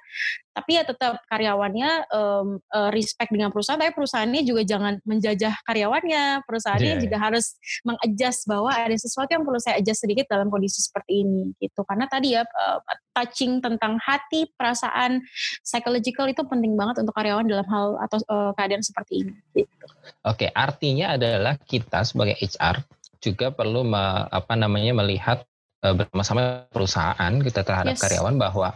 Tapi 0.57 0.73
ya 0.73 0.83
tetap 0.89 1.21
karyawannya 1.29 2.09
um, 2.09 2.57
uh, 2.73 2.89
respect 2.89 3.29
dengan 3.29 3.53
perusahaan, 3.53 3.77
tapi 3.77 3.93
perusahaannya 3.93 4.41
juga 4.41 4.65
jangan 4.65 4.97
menjajah 5.05 5.53
karyawannya. 5.69 6.41
Perusahaannya 6.49 6.97
yeah. 6.97 7.03
juga 7.05 7.17
harus 7.21 7.53
mengadjust 7.85 8.49
bahwa 8.49 8.73
ada 8.73 8.97
sesuatu 8.97 9.29
yang 9.29 9.45
perlu 9.45 9.61
saya 9.61 9.77
adjust 9.77 10.01
sedikit 10.01 10.25
dalam 10.25 10.49
kondisi 10.49 10.81
seperti 10.81 11.21
ini 11.21 11.53
gitu. 11.61 11.85
Karena 11.85 12.09
tadi 12.09 12.33
ya 12.33 12.41
uh, 12.41 12.81
touching 13.13 13.61
tentang 13.61 14.01
hati, 14.01 14.49
perasaan, 14.57 15.21
psychological 15.61 16.25
itu 16.25 16.41
penting 16.41 16.73
banget 16.73 17.05
untuk 17.05 17.13
karyawan 17.13 17.45
dalam 17.45 17.67
hal 17.69 18.01
atau 18.01 18.17
uh, 18.33 18.51
keadaan 18.57 18.81
seperti 18.81 19.21
ini. 19.21 19.33
Gitu. 19.53 19.85
Oke, 20.25 20.49
artinya 20.49 21.13
adalah 21.13 21.53
kita 21.61 22.01
sebagai 22.01 22.33
HR 22.41 22.81
juga 23.21 23.53
perlu 23.53 23.85
me, 23.85 24.25
apa 24.29 24.53
namanya 24.57 24.97
melihat 24.97 25.45
bersama-sama 25.93 26.67
perusahaan 26.67 27.33
kita 27.39 27.61
terhadap 27.63 27.95
yes. 27.95 28.01
karyawan 28.03 28.35
bahwa 28.35 28.75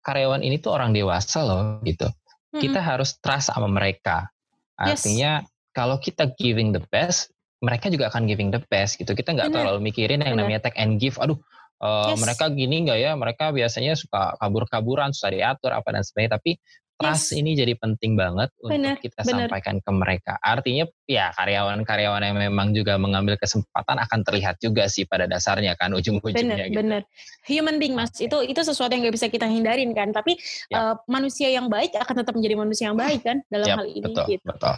karyawan 0.00 0.40
ini 0.46 0.62
tuh 0.62 0.72
orang 0.72 0.94
dewasa 0.94 1.42
loh 1.42 1.82
gitu. 1.82 2.06
Mm-hmm. 2.06 2.60
Kita 2.62 2.80
harus 2.80 3.18
trust 3.18 3.52
sama 3.52 3.66
mereka. 3.66 4.30
Artinya 4.78 5.42
yes. 5.42 5.48
kalau 5.74 5.98
kita 5.98 6.30
giving 6.38 6.72
the 6.72 6.80
best, 6.88 7.34
mereka 7.64 7.90
juga 7.90 8.12
akan 8.12 8.28
giving 8.28 8.54
the 8.54 8.62
best 8.70 9.00
gitu. 9.00 9.12
Kita 9.16 9.34
nggak 9.34 9.50
terlalu 9.50 9.90
mikirin 9.90 10.22
yang 10.22 10.38
Bener. 10.38 10.46
namanya 10.46 10.70
take 10.70 10.78
and 10.78 11.02
give. 11.02 11.18
Aduh, 11.18 11.40
uh, 11.82 12.12
yes. 12.12 12.18
mereka 12.20 12.44
gini 12.52 12.86
nggak 12.86 12.98
ya? 12.98 13.12
Mereka 13.16 13.52
biasanya 13.52 13.92
suka 13.98 14.36
kabur-kaburan, 14.40 15.12
susah 15.12 15.32
diatur 15.32 15.72
apa 15.72 15.88
dan 15.92 16.02
sebagainya. 16.04 16.38
Tapi 16.38 16.60
trust 16.96 17.36
yes. 17.36 17.38
ini 17.44 17.52
jadi 17.52 17.76
penting 17.76 18.16
banget 18.16 18.48
bener, 18.56 18.96
untuk 18.96 19.04
kita 19.04 19.20
bener. 19.28 19.46
sampaikan 19.46 19.76
ke 19.84 19.90
mereka. 19.92 20.34
Artinya 20.40 20.84
ya 21.04 21.28
karyawan-karyawan 21.36 22.22
yang 22.24 22.36
memang 22.40 22.72
juga 22.72 22.96
mengambil 22.96 23.36
kesempatan 23.36 24.00
akan 24.00 24.20
terlihat 24.24 24.56
juga 24.58 24.88
sih 24.88 25.04
pada 25.04 25.28
dasarnya 25.28 25.76
kan 25.76 25.92
ujung-ujungnya. 25.92 26.56
Bener, 26.56 26.68
gitu. 26.72 26.80
bener. 26.80 27.02
Human 27.46 27.76
being 27.76 27.92
mas, 27.92 28.16
itu 28.16 28.40
itu 28.42 28.60
sesuatu 28.64 28.96
yang 28.96 29.04
gak 29.04 29.16
bisa 29.16 29.28
kita 29.28 29.44
hindarin 29.44 29.92
kan. 29.92 30.10
Tapi 30.10 30.40
yep. 30.72 30.76
uh, 30.80 30.94
manusia 31.06 31.52
yang 31.52 31.68
baik 31.68 31.92
akan 31.94 32.24
tetap 32.24 32.32
menjadi 32.32 32.56
manusia 32.56 32.84
yang 32.88 32.98
baik 32.98 33.20
kan 33.20 33.44
dalam 33.52 33.68
yep, 33.68 33.76
hal 33.76 33.86
ini. 33.86 34.02
Betul, 34.02 34.24
gitu. 34.32 34.44
betul. 34.48 34.74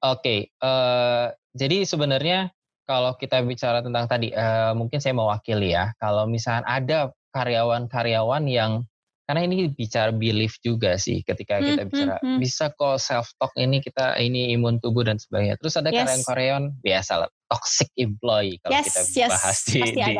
Oke, 0.00 0.24
okay, 0.24 0.38
uh, 0.64 0.68
eh, 0.68 1.26
jadi 1.52 1.84
sebenarnya 1.84 2.48
kalau 2.90 3.14
kita 3.14 3.38
bicara 3.46 3.86
tentang 3.86 4.10
tadi, 4.10 4.34
uh, 4.34 4.74
mungkin 4.74 4.98
saya 4.98 5.14
mewakili 5.14 5.70
ya. 5.70 5.94
Kalau 6.02 6.26
misalnya 6.26 6.66
ada 6.66 7.14
karyawan-karyawan 7.30 8.50
yang 8.50 8.82
karena 9.30 9.46
ini 9.46 9.70
bicara 9.70 10.10
belief 10.10 10.58
juga 10.58 10.98
sih 10.98 11.22
ketika 11.22 11.62
hmm, 11.62 11.66
kita 11.70 11.82
bicara. 11.86 12.18
hmm, 12.18 12.34
hmm. 12.34 12.38
bisa 12.42 12.74
kok 12.74 12.98
self 12.98 13.30
talk 13.38 13.54
ini 13.54 13.78
kita 13.78 14.18
ini 14.18 14.50
imun 14.58 14.82
tubuh 14.82 15.06
dan 15.06 15.22
sebagainya. 15.22 15.54
Terus 15.62 15.78
ada 15.78 15.94
yes. 15.94 16.02
karyawan-karyawan 16.02 16.64
biasa 16.82 17.12
lah 17.14 17.30
toxic 17.46 17.90
employee 17.94 18.58
kalau 18.58 18.74
yes, 18.74 18.86
kita 18.90 19.02
yes, 19.26 19.30
bahas 19.30 19.58
di, 19.66 19.80
di, 19.86 20.12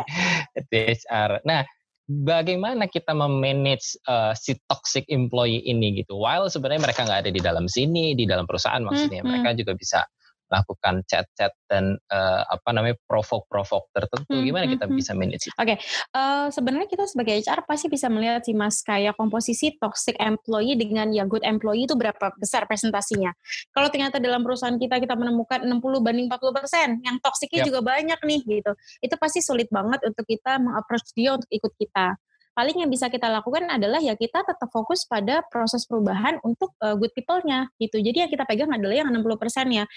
di 0.70 0.80
HR 0.94 1.30
nah 1.46 1.62
bagaimana 2.10 2.90
kita 2.90 3.14
memanage 3.14 3.94
uh, 4.10 4.34
si 4.34 4.58
toxic 4.66 5.06
employee 5.06 5.62
ini 5.62 6.02
gitu? 6.02 6.18
While 6.18 6.50
sebenarnya 6.50 6.90
mereka 6.90 7.06
nggak 7.06 7.26
ada 7.26 7.30
di 7.30 7.42
dalam 7.42 7.70
sini 7.70 8.18
di 8.18 8.26
dalam 8.26 8.50
perusahaan 8.50 8.82
maksudnya 8.82 9.22
hmm, 9.22 9.30
mereka 9.30 9.54
juga 9.54 9.78
bisa 9.78 10.02
lakukan 10.50 11.06
chat-chat 11.06 11.54
dan 11.70 11.94
uh, 12.10 12.42
apa 12.50 12.74
namanya 12.74 12.98
provoke-provoke 13.06 13.94
tertentu 13.94 14.34
hmm, 14.34 14.44
gimana 14.44 14.66
kita 14.66 14.84
hmm, 14.84 14.92
hmm. 14.92 14.98
bisa 14.98 15.12
manage 15.14 15.44
itu? 15.46 15.54
Oke, 15.54 15.64
okay. 15.64 15.76
uh, 16.12 16.18
eh, 16.18 16.46
sebenarnya 16.50 16.88
kita 16.90 17.04
sebagai 17.06 17.34
HR 17.38 17.62
pasti 17.64 17.86
bisa 17.86 18.10
melihat 18.10 18.42
sih 18.42 18.58
Mas 18.58 18.82
kayak 18.82 19.14
komposisi 19.14 19.78
toxic 19.78 20.18
employee 20.18 20.74
dengan 20.74 21.14
ya 21.14 21.22
good 21.24 21.46
employee 21.46 21.86
itu 21.86 21.94
berapa 21.94 22.34
besar 22.36 22.66
presentasinya. 22.66 23.30
Kalau 23.70 23.88
ternyata 23.88 24.18
dalam 24.18 24.42
perusahaan 24.42 24.74
kita 24.74 24.98
kita 24.98 25.14
menemukan 25.14 25.62
60 25.62 25.78
banding 26.02 26.26
40 26.26 26.58
persen, 26.58 26.88
yang 27.06 27.16
toksiknya 27.22 27.62
yep. 27.62 27.68
juga 27.70 27.80
banyak 27.86 28.20
nih 28.26 28.40
gitu. 28.42 28.72
Itu 28.98 29.14
pasti 29.16 29.38
sulit 29.40 29.70
banget 29.70 30.02
untuk 30.02 30.26
kita 30.26 30.58
mengapproach 30.58 31.14
dia 31.14 31.38
untuk 31.38 31.48
ikut 31.48 31.72
kita 31.78 32.18
paling 32.60 32.76
yang 32.76 32.92
bisa 32.92 33.08
kita 33.08 33.24
lakukan 33.32 33.64
adalah 33.72 34.04
ya 34.04 34.12
kita 34.12 34.44
tetap 34.44 34.68
fokus 34.68 35.08
pada 35.08 35.40
proses 35.48 35.88
perubahan 35.88 36.36
untuk 36.44 36.76
uh, 36.84 36.92
good 36.92 37.08
people-nya 37.16 37.72
gitu. 37.80 37.96
Jadi 38.04 38.20
yang 38.20 38.28
kita 38.28 38.44
pegang 38.44 38.68
adalah 38.68 39.00
yang 39.00 39.08
60% 39.08 39.24
ya. 39.72 39.88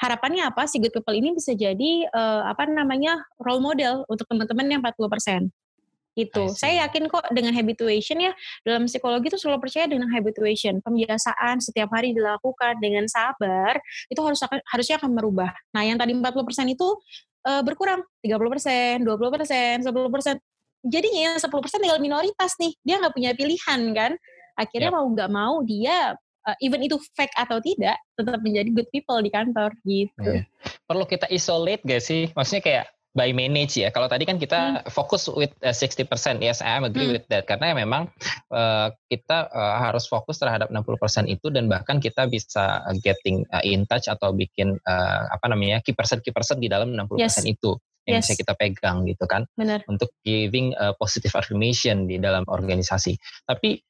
Harapannya 0.00 0.48
apa 0.48 0.64
si 0.64 0.80
good 0.80 0.96
people 0.96 1.12
ini 1.12 1.36
bisa 1.36 1.52
jadi 1.52 2.08
uh, 2.08 2.48
apa 2.48 2.64
namanya 2.64 3.20
role 3.36 3.60
model 3.60 4.08
untuk 4.08 4.24
teman-teman 4.24 4.72
yang 4.72 4.80
40% 4.80 5.52
itu. 6.16 6.48
Saya 6.56 6.88
yakin 6.88 7.12
kok 7.12 7.28
dengan 7.28 7.52
habituation 7.52 8.16
ya 8.24 8.32
dalam 8.64 8.88
psikologi 8.88 9.28
itu 9.28 9.36
selalu 9.36 9.68
percaya 9.68 9.84
dengan 9.84 10.08
habituation, 10.08 10.80
pembiasaan 10.80 11.60
setiap 11.60 11.92
hari 11.92 12.16
dilakukan 12.16 12.80
dengan 12.80 13.04
sabar 13.04 13.76
itu 14.08 14.18
harus 14.24 14.40
harusnya 14.72 14.96
akan 14.96 15.12
merubah. 15.12 15.52
Nah, 15.76 15.84
yang 15.84 16.00
tadi 16.00 16.16
40% 16.16 16.32
itu 16.72 16.88
uh, 17.44 17.60
berkurang 17.60 18.00
30%, 18.24 19.04
20%, 19.04 19.84
10% 19.84 20.57
jadinya 20.84 21.20
yang 21.32 21.36
10% 21.38 21.48
tinggal 21.82 22.00
minoritas 22.02 22.52
nih 22.58 22.72
dia 22.86 22.96
nggak 23.02 23.14
punya 23.14 23.30
pilihan 23.34 23.80
kan 23.94 24.12
akhirnya 24.58 24.90
yep. 24.90 24.96
mau 24.96 25.06
nggak 25.10 25.30
mau 25.30 25.54
dia 25.66 26.14
uh, 26.46 26.56
even 26.62 26.82
itu 26.82 26.98
fake 27.14 27.34
atau 27.34 27.58
tidak 27.62 27.98
tetap 28.14 28.40
menjadi 28.42 28.68
good 28.74 28.88
people 28.90 29.18
di 29.18 29.30
kantor 29.30 29.70
gitu 29.86 30.42
yeah. 30.42 30.44
perlu 30.86 31.06
kita 31.06 31.26
isolate 31.30 31.82
gak 31.82 32.02
sih 32.02 32.30
maksudnya 32.34 32.62
kayak 32.62 32.86
by 33.16 33.34
manage 33.34 33.74
ya. 33.74 33.90
Kalau 33.90 34.06
tadi 34.06 34.22
kan 34.22 34.38
kita 34.38 34.86
hmm. 34.86 34.94
fokus 34.94 35.26
with 35.26 35.50
uh, 35.66 35.74
60%. 35.74 36.06
Yes, 36.38 36.62
I 36.62 36.78
am 36.78 36.86
agree 36.86 37.10
hmm. 37.10 37.18
with 37.18 37.26
that. 37.34 37.50
Karena 37.50 37.74
memang 37.74 38.06
uh, 38.54 38.94
kita 39.10 39.50
uh, 39.50 39.76
harus 39.82 40.06
fokus 40.06 40.38
terhadap 40.38 40.70
60% 40.70 41.26
itu 41.26 41.50
dan 41.50 41.66
bahkan 41.66 41.98
kita 41.98 42.30
bisa 42.30 42.86
getting 43.02 43.42
uh, 43.50 43.64
in 43.66 43.82
touch 43.90 44.06
atau 44.06 44.30
bikin 44.30 44.78
uh, 44.86 45.22
apa 45.34 45.50
namanya 45.50 45.82
key 45.82 45.96
person 45.96 46.22
key 46.22 46.30
person 46.30 46.62
di 46.62 46.70
dalam 46.70 46.94
60% 46.94 47.18
yes. 47.18 47.42
itu 47.42 47.74
yang 48.08 48.24
yes. 48.24 48.32
bisa 48.32 48.40
kita 48.40 48.56
pegang 48.56 49.04
gitu 49.04 49.28
kan 49.28 49.44
Benar. 49.52 49.84
untuk 49.84 50.16
giving 50.24 50.72
a 50.80 50.96
positive 50.96 51.36
affirmation 51.36 52.08
di 52.08 52.16
dalam 52.16 52.48
organisasi 52.48 53.20
tapi 53.44 53.84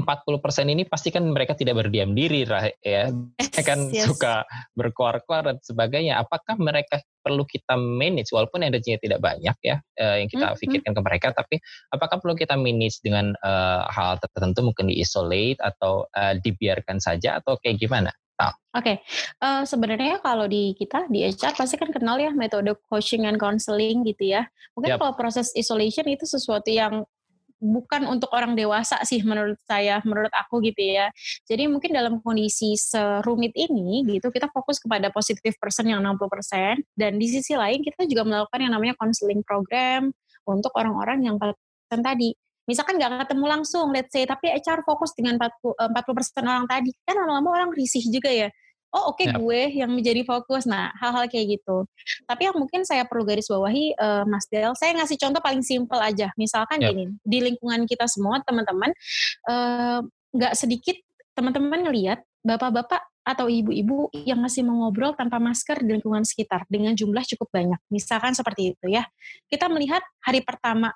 40% 0.00 0.72
ini 0.72 0.88
pasti 0.88 1.12
kan 1.12 1.28
mereka 1.28 1.52
tidak 1.52 1.76
berdiam 1.76 2.16
diri 2.16 2.48
ya 2.80 3.12
yes, 3.12 3.66
kan 3.68 3.92
yes. 3.92 4.08
suka 4.08 4.48
berkuar-kuar 4.72 5.44
dan 5.44 5.56
sebagainya 5.60 6.16
apakah 6.18 6.56
mereka 6.56 7.04
perlu 7.20 7.44
kita 7.44 7.76
manage 7.76 8.32
walaupun 8.32 8.64
energinya 8.64 8.96
tidak 8.96 9.20
banyak 9.20 9.56
ya 9.60 9.76
uh, 10.00 10.16
yang 10.16 10.28
kita 10.32 10.46
mm 10.48 10.52
-hmm. 10.56 10.62
pikirkan 10.64 10.92
ke 10.96 11.02
mereka 11.04 11.28
tapi 11.36 11.60
apakah 11.92 12.16
perlu 12.16 12.32
kita 12.32 12.56
manage 12.56 13.04
dengan 13.04 13.36
uh, 13.44 13.84
hal 13.92 14.16
tertentu 14.16 14.64
mungkin 14.64 14.88
di 14.88 15.04
isolate 15.04 15.60
atau 15.60 16.08
uh, 16.08 16.34
dibiarkan 16.40 16.96
saja 16.96 17.38
atau 17.38 17.60
kayak 17.60 17.76
gimana. 17.76 18.10
Oke, 18.48 18.56
okay. 18.70 18.96
uh, 19.42 19.66
sebenarnya 19.66 20.22
kalau 20.22 20.46
di 20.46 20.78
kita 20.78 21.10
di 21.10 21.26
HR 21.26 21.58
pasti 21.58 21.74
kan 21.74 21.90
kenal 21.90 22.22
ya 22.22 22.30
metode 22.30 22.70
coaching 22.86 23.26
and 23.26 23.34
counseling 23.34 24.06
gitu 24.06 24.30
ya. 24.30 24.46
Mungkin 24.78 24.94
yep. 24.94 24.98
kalau 25.02 25.12
proses 25.18 25.50
isolation 25.58 26.06
itu 26.06 26.22
sesuatu 26.22 26.70
yang 26.70 27.02
bukan 27.60 28.08
untuk 28.08 28.32
orang 28.32 28.56
dewasa 28.56 28.96
sih 29.04 29.20
menurut 29.20 29.60
saya, 29.68 30.00
menurut 30.02 30.32
aku 30.32 30.64
gitu 30.64 30.80
ya. 30.80 31.12
Jadi 31.44 31.68
mungkin 31.68 31.92
dalam 31.92 32.18
kondisi 32.24 32.74
serumit 32.74 33.52
ini 33.52 34.02
gitu 34.08 34.32
kita 34.32 34.48
fokus 34.48 34.80
kepada 34.80 35.12
positive 35.12 35.54
person 35.60 35.92
yang 35.92 36.00
60% 36.00 36.80
dan 36.96 37.20
di 37.20 37.26
sisi 37.28 37.54
lain 37.54 37.84
kita 37.84 38.08
juga 38.08 38.24
melakukan 38.24 38.58
yang 38.64 38.72
namanya 38.72 38.96
counseling 38.96 39.44
program 39.44 40.10
untuk 40.48 40.72
orang-orang 40.74 41.28
yang 41.28 41.36
tadi. 41.90 42.32
Misalkan 42.70 43.02
nggak 43.02 43.26
ketemu 43.26 43.44
langsung, 43.50 43.90
let's 43.90 44.14
say, 44.14 44.22
tapi 44.22 44.54
HR 44.54 44.86
fokus 44.86 45.10
dengan 45.18 45.34
40, 45.42 45.90
40% 45.90 46.46
orang 46.46 46.66
tadi. 46.70 46.94
Kan 47.02 47.18
lama-lama 47.18 47.50
orang 47.50 47.70
risih 47.74 48.06
juga 48.06 48.30
ya 48.30 48.46
oh 48.94 49.14
oke 49.14 49.22
okay, 49.22 49.26
yep. 49.30 49.38
gue 49.38 49.60
yang 49.82 49.90
menjadi 49.90 50.22
fokus. 50.26 50.66
Nah, 50.66 50.90
hal-hal 50.98 51.30
kayak 51.30 51.58
gitu. 51.58 51.86
Tapi 52.26 52.50
yang 52.50 52.56
mungkin 52.58 52.82
saya 52.82 53.06
perlu 53.06 53.22
garis 53.22 53.46
bawahi 53.46 53.94
uh, 53.96 54.24
Mas 54.26 54.46
Del, 54.50 54.74
saya 54.74 54.94
ngasih 54.98 55.16
contoh 55.18 55.40
paling 55.42 55.62
simpel 55.62 55.98
aja. 56.02 56.34
Misalkan 56.34 56.82
yep. 56.82 56.90
gini, 56.94 57.04
di 57.22 57.38
lingkungan 57.42 57.86
kita 57.86 58.10
semua 58.10 58.42
teman-teman 58.42 58.90
uh, 59.46 60.00
nggak 60.34 60.54
sedikit 60.58 60.96
teman-teman 61.34 61.86
ngelihat 61.86 62.22
bapak-bapak 62.42 63.06
atau 63.20 63.46
ibu-ibu 63.46 64.10
yang 64.26 64.40
masih 64.40 64.64
mengobrol 64.64 65.12
tanpa 65.12 65.36
masker 65.38 65.84
di 65.84 66.00
lingkungan 66.00 66.24
sekitar 66.24 66.66
dengan 66.66 66.96
jumlah 66.96 67.22
cukup 67.36 67.52
banyak. 67.52 67.80
Misalkan 67.92 68.34
seperti 68.34 68.74
itu 68.74 68.86
ya. 68.90 69.06
Kita 69.46 69.70
melihat 69.70 70.02
hari 70.24 70.42
pertama 70.42 70.90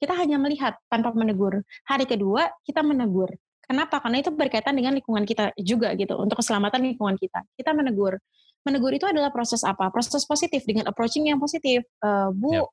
kita 0.00 0.16
hanya 0.16 0.40
melihat 0.40 0.80
tanpa 0.88 1.12
menegur. 1.12 1.60
Hari 1.84 2.08
kedua 2.08 2.48
kita 2.64 2.80
menegur. 2.80 3.30
Kenapa? 3.70 4.02
Karena 4.02 4.18
itu 4.18 4.34
berkaitan 4.34 4.74
dengan 4.74 4.98
lingkungan 4.98 5.22
kita 5.22 5.54
juga 5.60 5.94
gitu, 5.94 6.18
untuk 6.18 6.42
keselamatan 6.42 6.82
lingkungan 6.90 7.14
kita. 7.14 7.46
Kita 7.54 7.70
menegur. 7.70 8.18
Menegur 8.66 8.90
itu 8.90 9.06
adalah 9.06 9.30
proses 9.30 9.62
apa? 9.62 9.92
Proses 9.94 10.26
positif 10.26 10.66
dengan 10.66 10.90
approaching 10.90 11.30
yang 11.30 11.38
positif. 11.38 11.86
Uh, 12.02 12.34
Bu, 12.34 12.50
yep. 12.50 12.66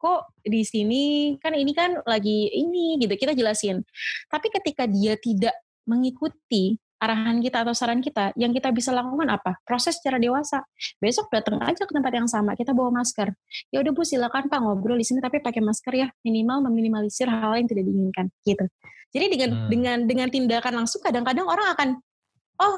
kok 0.00 0.26
di 0.42 0.66
sini 0.66 1.36
kan 1.38 1.54
ini 1.54 1.70
kan 1.70 2.02
lagi 2.02 2.50
ini 2.50 2.98
gitu 2.98 3.14
kita 3.14 3.36
jelasin. 3.36 3.86
Tapi 4.26 4.50
ketika 4.50 4.90
dia 4.90 5.14
tidak 5.20 5.54
mengikuti 5.86 6.76
arahan 7.00 7.40
kita 7.40 7.64
atau 7.64 7.72
saran 7.72 8.04
kita, 8.04 8.36
yang 8.36 8.52
kita 8.52 8.68
bisa 8.70 8.92
lakukan 8.92 9.26
apa? 9.32 9.56
Proses 9.64 9.96
secara 9.96 10.20
dewasa. 10.20 10.62
Besok 11.00 11.32
datang 11.32 11.56
aja 11.64 11.88
ke 11.88 11.92
tempat 11.96 12.12
yang 12.12 12.28
sama, 12.28 12.52
kita 12.52 12.76
bawa 12.76 13.00
masker. 13.00 13.32
Ya 13.72 13.80
udah 13.80 13.92
Bu, 13.96 14.04
silakan 14.04 14.52
Pak 14.52 14.60
ngobrol 14.60 15.00
di 15.00 15.06
sini 15.08 15.24
tapi 15.24 15.40
pakai 15.40 15.64
masker 15.64 15.92
ya, 15.96 16.08
minimal 16.20 16.68
meminimalisir 16.68 17.26
hal, 17.26 17.56
yang 17.56 17.66
tidak 17.66 17.88
diinginkan 17.88 18.28
gitu. 18.44 18.68
Jadi 19.10 19.26
dengan 19.26 19.50
hmm. 19.50 19.68
dengan 19.72 19.98
dengan 20.06 20.28
tindakan 20.30 20.84
langsung 20.84 21.02
kadang-kadang 21.02 21.48
orang 21.48 21.66
akan 21.74 21.88
oh 22.62 22.76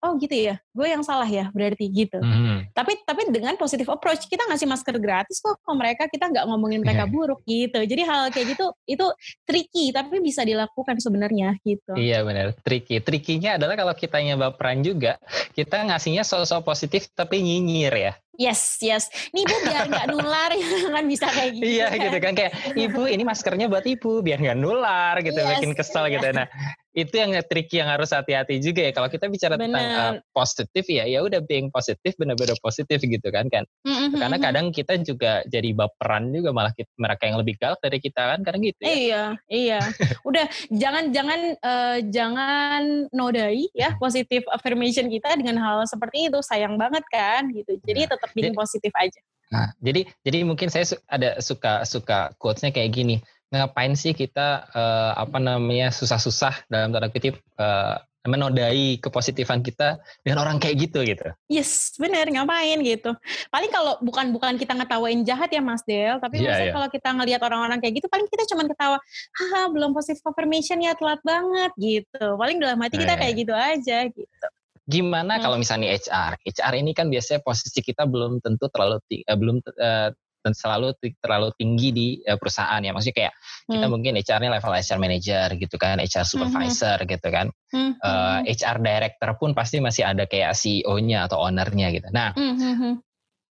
oh 0.00 0.16
gitu 0.16 0.32
ya, 0.32 0.56
gue 0.72 0.86
yang 0.88 1.04
salah 1.04 1.28
ya 1.28 1.52
berarti 1.52 1.84
gitu. 1.92 2.16
Hmm. 2.16 2.64
Tapi 2.72 3.04
tapi 3.04 3.28
dengan 3.28 3.54
positif 3.60 3.84
approach 3.92 4.24
kita 4.26 4.48
ngasih 4.48 4.64
masker 4.64 4.96
gratis 4.96 5.44
kok 5.44 5.60
ke 5.60 5.72
mereka 5.76 6.08
kita 6.08 6.32
nggak 6.32 6.44
ngomongin 6.48 6.80
mereka 6.80 7.04
yeah. 7.04 7.12
buruk 7.12 7.40
gitu. 7.44 7.80
Jadi 7.84 8.02
hal 8.08 8.32
kayak 8.32 8.56
gitu 8.56 8.66
itu 8.88 9.06
tricky 9.44 9.92
tapi 9.92 10.24
bisa 10.24 10.40
dilakukan 10.42 10.96
sebenarnya 10.98 11.56
gitu. 11.62 11.92
Iya 11.96 12.24
benar, 12.24 12.56
tricky. 12.64 13.04
Trikinya 13.04 13.60
adalah 13.60 13.76
kalau 13.76 13.94
kita 13.94 14.18
baperan 14.40 14.80
juga, 14.80 15.20
kita 15.52 15.84
ngasihnya 15.84 16.24
sosok 16.24 16.64
positif 16.64 17.12
tapi 17.12 17.44
nyinyir 17.44 17.92
ya. 17.92 18.12
Yes, 18.40 18.80
yes. 18.80 19.12
Nih 19.36 19.44
ibu 19.44 19.56
biar 19.68 19.84
nggak 19.84 20.06
nular 20.16 20.50
kan 20.96 21.04
bisa 21.04 21.28
kayak 21.28 21.60
gitu. 21.60 21.64
Iya 21.76 21.86
kan? 21.92 22.00
gitu 22.08 22.18
kan 22.24 22.32
kayak 22.32 22.52
ibu 22.72 23.02
ini 23.04 23.22
maskernya 23.28 23.68
buat 23.68 23.84
ibu 23.84 24.24
biar 24.24 24.40
nggak 24.40 24.56
nular 24.56 25.20
gitu, 25.20 25.36
yes, 25.36 25.60
bikin 25.60 25.76
kesel 25.76 26.08
gitu. 26.08 26.24
Nah 26.32 26.48
itu 26.90 27.14
yang 27.14 27.30
tricky 27.46 27.78
yang 27.78 27.86
harus 27.86 28.10
hati-hati 28.10 28.58
juga 28.58 28.82
ya 28.82 28.92
kalau 28.94 29.06
kita 29.06 29.30
bicara 29.30 29.54
Bener. 29.54 29.70
tentang 29.70 30.14
uh, 30.18 30.22
positif 30.34 30.84
ya 30.90 31.06
ya 31.06 31.22
udah 31.22 31.38
being 31.46 31.70
positif 31.70 32.18
benar-benar 32.18 32.58
positif 32.58 32.98
gitu 32.98 33.28
kan 33.30 33.46
kan? 33.46 33.62
Mm-hmm. 33.86 34.18
karena 34.18 34.36
kadang 34.42 34.66
kita 34.74 34.98
juga 34.98 35.46
jadi 35.46 35.70
baperan 35.70 36.34
juga 36.34 36.50
malah 36.50 36.74
kita, 36.74 36.90
mereka 36.98 37.22
yang 37.30 37.38
lebih 37.38 37.54
galak 37.62 37.78
dari 37.78 37.98
kita 38.02 38.22
kan 38.34 38.40
karena 38.42 38.58
gitu 38.74 38.80
ya. 38.82 38.90
iya 38.90 39.24
iya. 39.46 39.80
Udah 40.28 40.46
jangan 40.74 41.14
jangan 41.14 41.40
uh, 41.62 41.98
jangan 42.10 42.82
nodai 43.14 43.70
ya 43.72 43.94
positif 44.02 44.42
affirmation 44.50 45.06
kita 45.06 45.38
dengan 45.38 45.62
hal 45.62 45.86
seperti 45.86 46.26
itu 46.26 46.42
sayang 46.42 46.74
banget 46.74 47.06
kan 47.06 47.46
gitu. 47.54 47.78
Jadi 47.86 48.00
nah, 48.06 48.08
tetap 48.18 48.30
being 48.34 48.56
positif 48.56 48.90
aja. 48.98 49.20
Nah 49.54 49.70
jadi 49.78 50.06
jadi 50.26 50.42
mungkin 50.42 50.70
saya 50.70 50.90
ada 51.06 51.38
suka 51.38 51.86
suka 51.86 52.34
quotesnya 52.38 52.74
kayak 52.74 52.90
gini 52.94 53.22
ngapain 53.50 53.98
sih 53.98 54.14
kita 54.14 54.70
uh, 54.70 55.12
apa 55.18 55.42
namanya 55.42 55.90
susah-susah 55.90 56.70
dalam 56.70 56.94
tanda 56.94 57.10
kutip 57.10 57.42
uh, 57.58 57.98
menodai 58.28 59.00
kepositifan 59.00 59.64
kita 59.64 59.96
dengan 60.20 60.44
orang 60.44 60.60
kayak 60.60 60.76
gitu 60.76 61.00
gitu. 61.08 61.32
Yes, 61.48 61.96
bener 61.96 62.28
ngapain 62.28 62.76
gitu. 62.84 63.16
Paling 63.48 63.72
kalau 63.72 63.96
bukan 64.04 64.28
bukan 64.36 64.60
kita 64.60 64.76
ngetawain 64.76 65.24
jahat 65.24 65.48
ya 65.48 65.64
Mas 65.64 65.80
Del, 65.88 66.20
tapi 66.20 66.44
yeah, 66.44 66.68
yeah. 66.68 66.74
kalau 66.76 66.88
kita 66.92 67.08
ngelihat 67.16 67.40
orang-orang 67.40 67.80
kayak 67.80 67.96
gitu, 67.96 68.12
paling 68.12 68.28
kita 68.28 68.44
cuma 68.52 68.68
ketawa, 68.68 69.00
haha 69.40 69.72
belum 69.72 69.96
positif 69.96 70.20
confirmation 70.20 70.84
ya 70.84 70.92
telat 71.00 71.20
banget 71.24 71.72
gitu. 71.80 72.24
Paling 72.36 72.60
dalam 72.60 72.76
hati 72.84 73.00
kita 73.00 73.16
kayak 73.16 73.34
gitu 73.40 73.54
aja 73.56 73.98
gitu. 74.12 74.46
Gimana 74.84 75.38
hmm. 75.38 75.42
kalau 75.42 75.56
misalnya 75.56 75.88
HR? 75.96 76.36
HR 76.44 76.74
ini 76.76 76.92
kan 76.92 77.08
biasanya 77.08 77.40
posisi 77.40 77.80
kita 77.80 78.04
belum 78.04 78.44
tentu 78.44 78.68
terlalu 78.68 79.00
uh, 79.00 79.36
belum 79.38 79.56
uh, 79.80 80.12
dan 80.40 80.52
selalu 80.56 80.96
terlalu 81.20 81.52
tinggi 81.56 81.88
di 81.92 82.06
uh, 82.24 82.36
perusahaan 82.40 82.80
ya. 82.80 82.90
Maksudnya 82.92 83.16
kayak 83.16 83.34
hmm. 83.36 83.72
kita 83.76 83.86
mungkin 83.86 84.12
HR-nya 84.16 84.50
level 84.56 84.72
HR 84.72 84.98
manager 85.00 85.46
gitu 85.56 85.76
kan, 85.76 85.96
HR 86.00 86.26
supervisor 86.26 86.98
hmm. 87.00 87.08
gitu 87.08 87.28
kan. 87.28 87.46
Hmm. 87.70 87.92
Uh, 88.00 88.40
eh, 88.48 88.56
HR 88.56 88.78
director 88.80 89.30
pun 89.36 89.50
pasti 89.52 89.78
masih 89.78 90.08
ada 90.08 90.24
kayak 90.24 90.56
CEO-nya 90.56 91.28
atau 91.28 91.44
owner-nya 91.44 91.92
gitu. 91.92 92.08
Nah, 92.10 92.32
hmm. 92.34 93.00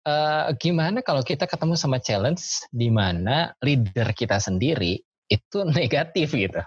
uh, 0.07 0.51
gimana 0.59 0.99
kalau 1.01 1.23
kita 1.23 1.47
ketemu 1.47 1.75
sama 1.79 1.97
challenge 2.03 2.67
di 2.69 2.91
mana 2.91 3.55
leader 3.63 4.11
kita 4.11 4.37
sendiri 4.39 4.99
itu 5.31 5.57
negatif 5.77 6.35
gitu? 6.35 6.61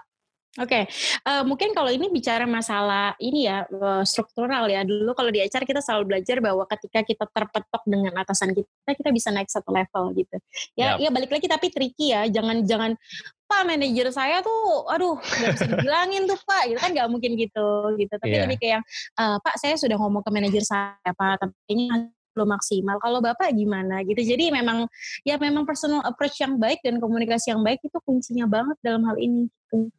Oke, 0.57 0.73
okay. 0.73 0.83
uh, 1.21 1.45
mungkin 1.45 1.69
kalau 1.77 1.93
ini 1.93 2.09
bicara 2.09 2.49
masalah 2.49 3.13
ini 3.21 3.45
ya 3.45 3.69
uh, 3.69 4.01
struktural 4.01 4.65
ya. 4.65 4.81
Dulu 4.81 5.13
kalau 5.13 5.29
di 5.29 5.45
HR 5.45 5.69
kita 5.69 5.85
selalu 5.85 6.17
belajar 6.17 6.41
bahwa 6.41 6.65
ketika 6.65 7.05
kita 7.05 7.29
terpetok 7.29 7.85
dengan 7.85 8.17
atasan 8.17 8.57
kita, 8.57 8.89
kita 8.97 9.13
bisa 9.13 9.29
naik 9.29 9.53
satu 9.53 9.69
level 9.69 10.17
gitu. 10.17 10.33
Ya, 10.73 10.97
yep. 10.97 11.05
ya 11.05 11.09
balik 11.13 11.29
lagi 11.29 11.45
tapi 11.45 11.69
tricky 11.69 12.09
ya. 12.09 12.25
Jangan 12.25 12.65
jangan 12.65 12.97
Pak 13.45 13.69
manajer 13.69 14.09
saya 14.09 14.41
tuh, 14.41 14.89
aduh 14.89 15.21
nggak 15.21 15.51
bisa 15.53 15.65
dibilangin 15.69 16.25
tuh 16.25 16.39
Pak, 16.41 16.63
gitu 16.73 16.79
kan 16.81 16.89
nggak 16.89 17.09
mungkin 17.13 17.31
gitu 17.37 17.67
gitu. 17.93 18.13
Tapi 18.17 18.33
yeah. 18.33 18.43
lebih 18.49 18.57
kayak 18.57 18.81
uh, 19.21 19.37
Pak 19.37 19.61
saya 19.61 19.77
sudah 19.77 19.93
ngomong 20.01 20.25
ke 20.25 20.33
manajer 20.33 20.65
saya 20.65 21.11
Pak, 21.13 21.37
tapi 21.37 21.53
ini 21.69 22.09
belum 22.33 22.49
maksimal. 22.49 22.97
Kalau 22.97 23.21
Bapak 23.21 23.53
gimana 23.53 24.01
gitu. 24.05 24.25
Jadi 24.25 24.49
memang 24.49 24.89
ya 25.21 25.37
memang 25.37 25.69
personal 25.69 26.01
approach 26.01 26.41
yang 26.41 26.57
baik 26.57 26.81
dan 26.81 26.97
komunikasi 26.97 27.53
yang 27.53 27.61
baik 27.61 27.77
itu 27.85 27.97
kuncinya 28.01 28.49
banget 28.49 28.77
dalam 28.81 29.05
hal 29.05 29.21
ini. 29.21 29.45
Gitu. 29.49 29.93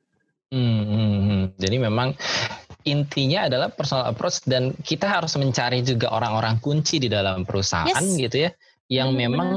Hmm, 0.49 0.83
hmm, 0.85 1.19
hmm. 1.21 1.43
Jadi 1.61 1.77
memang 1.77 2.09
intinya 2.89 3.49
adalah 3.53 3.69
personal 3.69 4.09
approach 4.09 4.41
dan 4.49 4.73
kita 4.81 5.05
harus 5.05 5.37
mencari 5.37 5.85
juga 5.85 6.09
orang-orang 6.09 6.57
kunci 6.65 6.97
di 6.97 7.13
dalam 7.13 7.45
perusahaan 7.45 8.05
yes. 8.05 8.17
gitu 8.17 8.49
ya, 8.49 8.51
yang 8.89 9.13
hmm, 9.13 9.21
memang 9.29 9.51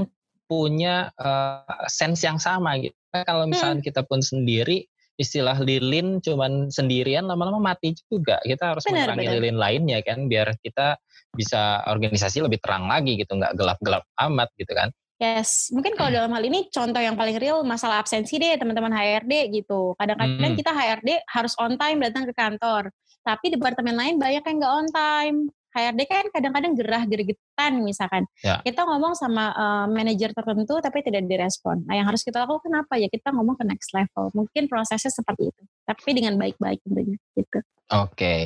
punya 0.51 1.07
uh, 1.15 1.87
sense 1.87 2.27
yang 2.27 2.35
sama 2.35 2.75
gitu. 2.83 2.95
Kalau 3.11 3.47
misalnya 3.47 3.79
hmm. 3.79 3.87
kita 3.87 4.03
pun 4.03 4.19
sendiri 4.19 4.83
istilah 5.15 5.59
lilin 5.63 6.19
cuman 6.19 6.67
sendirian 6.67 7.23
lama-lama 7.29 7.71
mati 7.71 7.95
juga. 8.11 8.41
Kita 8.43 8.75
harus 8.75 8.83
benar, 8.83 9.15
menerangi 9.15 9.27
benar. 9.27 9.35
lilin 9.39 9.57
lainnya 9.59 9.99
kan 10.03 10.27
biar 10.27 10.57
kita 10.59 10.99
bisa 11.31 11.87
organisasi 11.87 12.43
lebih 12.43 12.59
terang 12.59 12.91
lagi 12.91 13.15
gitu, 13.15 13.39
nggak 13.39 13.55
gelap-gelap 13.55 14.03
amat 14.27 14.51
gitu 14.59 14.75
kan. 14.75 14.91
Yes, 15.21 15.69
mungkin 15.69 15.93
kalau 15.93 16.09
dalam 16.09 16.33
hal 16.33 16.41
ini 16.41 16.65
contoh 16.73 16.97
yang 16.97 17.13
paling 17.13 17.37
real 17.37 17.61
masalah 17.61 18.01
absensi 18.01 18.41
deh 18.41 18.57
teman-teman 18.57 18.89
HRD 18.89 19.53
gitu. 19.53 19.93
Kadang-kadang 20.01 20.57
hmm. 20.57 20.57
kita 20.57 20.73
HRD 20.73 21.09
harus 21.29 21.53
on 21.61 21.77
time 21.77 22.01
datang 22.01 22.25
ke 22.25 22.33
kantor, 22.33 22.89
tapi 23.21 23.53
departemen 23.53 23.93
lain 23.93 24.17
banyak 24.17 24.41
yang 24.41 24.57
nggak 24.57 24.73
on 24.73 24.87
time. 24.89 25.37
HRD 25.71 26.01
kan 26.09 26.25
kadang-kadang 26.33 26.73
gerah 26.73 27.03
gergetan 27.05 27.85
misalkan. 27.85 28.25
Ya. 28.41 28.65
Kita 28.65 28.81
ngomong 28.81 29.13
sama 29.13 29.53
uh, 29.53 29.85
manajer 29.87 30.33
tertentu 30.33 30.81
tapi 30.81 31.05
tidak 31.05 31.29
direspon. 31.29 31.85
Nah 31.85 32.01
yang 32.01 32.09
harus 32.09 32.25
kita 32.25 32.41
lakukan 32.41 32.73
apa 32.81 32.97
ya? 32.97 33.05
Kita 33.05 33.29
ngomong 33.29 33.61
ke 33.61 33.63
next 33.69 33.93
level. 33.93 34.33
Mungkin 34.33 34.65
prosesnya 34.65 35.13
seperti 35.13 35.53
itu, 35.53 35.61
tapi 35.85 36.17
dengan 36.17 36.33
baik-baik 36.41 36.81
tentunya 36.81 37.15
gitu. 37.37 37.61
Oke. 37.93 38.17
Okay. 38.17 38.41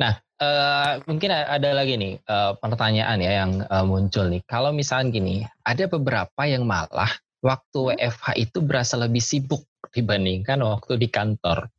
Nah, 0.00 0.20
Uh, 0.36 1.00
mungkin 1.08 1.32
ada 1.32 1.72
lagi 1.72 1.96
nih 1.96 2.20
uh, 2.28 2.52
pertanyaan 2.60 3.24
ya 3.24 3.40
yang 3.40 3.64
uh, 3.72 3.88
muncul 3.88 4.28
nih. 4.28 4.44
Kalau 4.44 4.68
misalnya 4.68 5.08
gini, 5.16 5.36
ada 5.64 5.88
beberapa 5.88 6.44
yang 6.44 6.68
malah 6.68 7.08
waktu 7.40 7.80
hmm. 7.80 7.96
WFH 7.96 8.26
itu 8.36 8.58
berasa 8.60 9.00
lebih 9.00 9.24
sibuk 9.24 9.64
dibandingkan 9.96 10.60
waktu 10.60 11.00
di 11.00 11.08
kantor. 11.08 11.72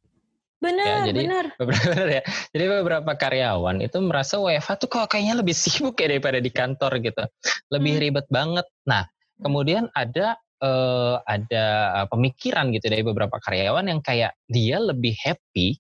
Benar, 0.58 1.06
ya, 1.06 1.14
jadi 1.14 1.22
benar. 1.30 1.46
Benar 1.70 2.08
ya. 2.10 2.22
Jadi 2.50 2.66
beberapa 2.66 3.12
karyawan 3.14 3.78
itu 3.86 3.98
merasa 4.02 4.42
WFH 4.42 4.70
tuh 4.82 4.90
kok 4.90 5.06
kayaknya 5.14 5.38
lebih 5.38 5.54
sibuk 5.62 5.94
ya 6.02 6.10
daripada 6.10 6.42
di 6.42 6.50
kantor 6.50 6.98
gitu. 7.06 7.24
Lebih 7.70 7.94
hmm. 7.94 8.04
ribet 8.10 8.28
banget. 8.34 8.66
Nah, 8.90 9.06
kemudian 9.38 9.86
ada 9.94 10.34
uh, 10.66 11.22
ada 11.30 11.66
pemikiran 12.10 12.74
gitu 12.74 12.90
dari 12.90 13.06
beberapa 13.06 13.38
karyawan 13.38 13.86
yang 13.86 14.02
kayak 14.02 14.34
dia 14.50 14.82
lebih 14.82 15.14
happy 15.22 15.78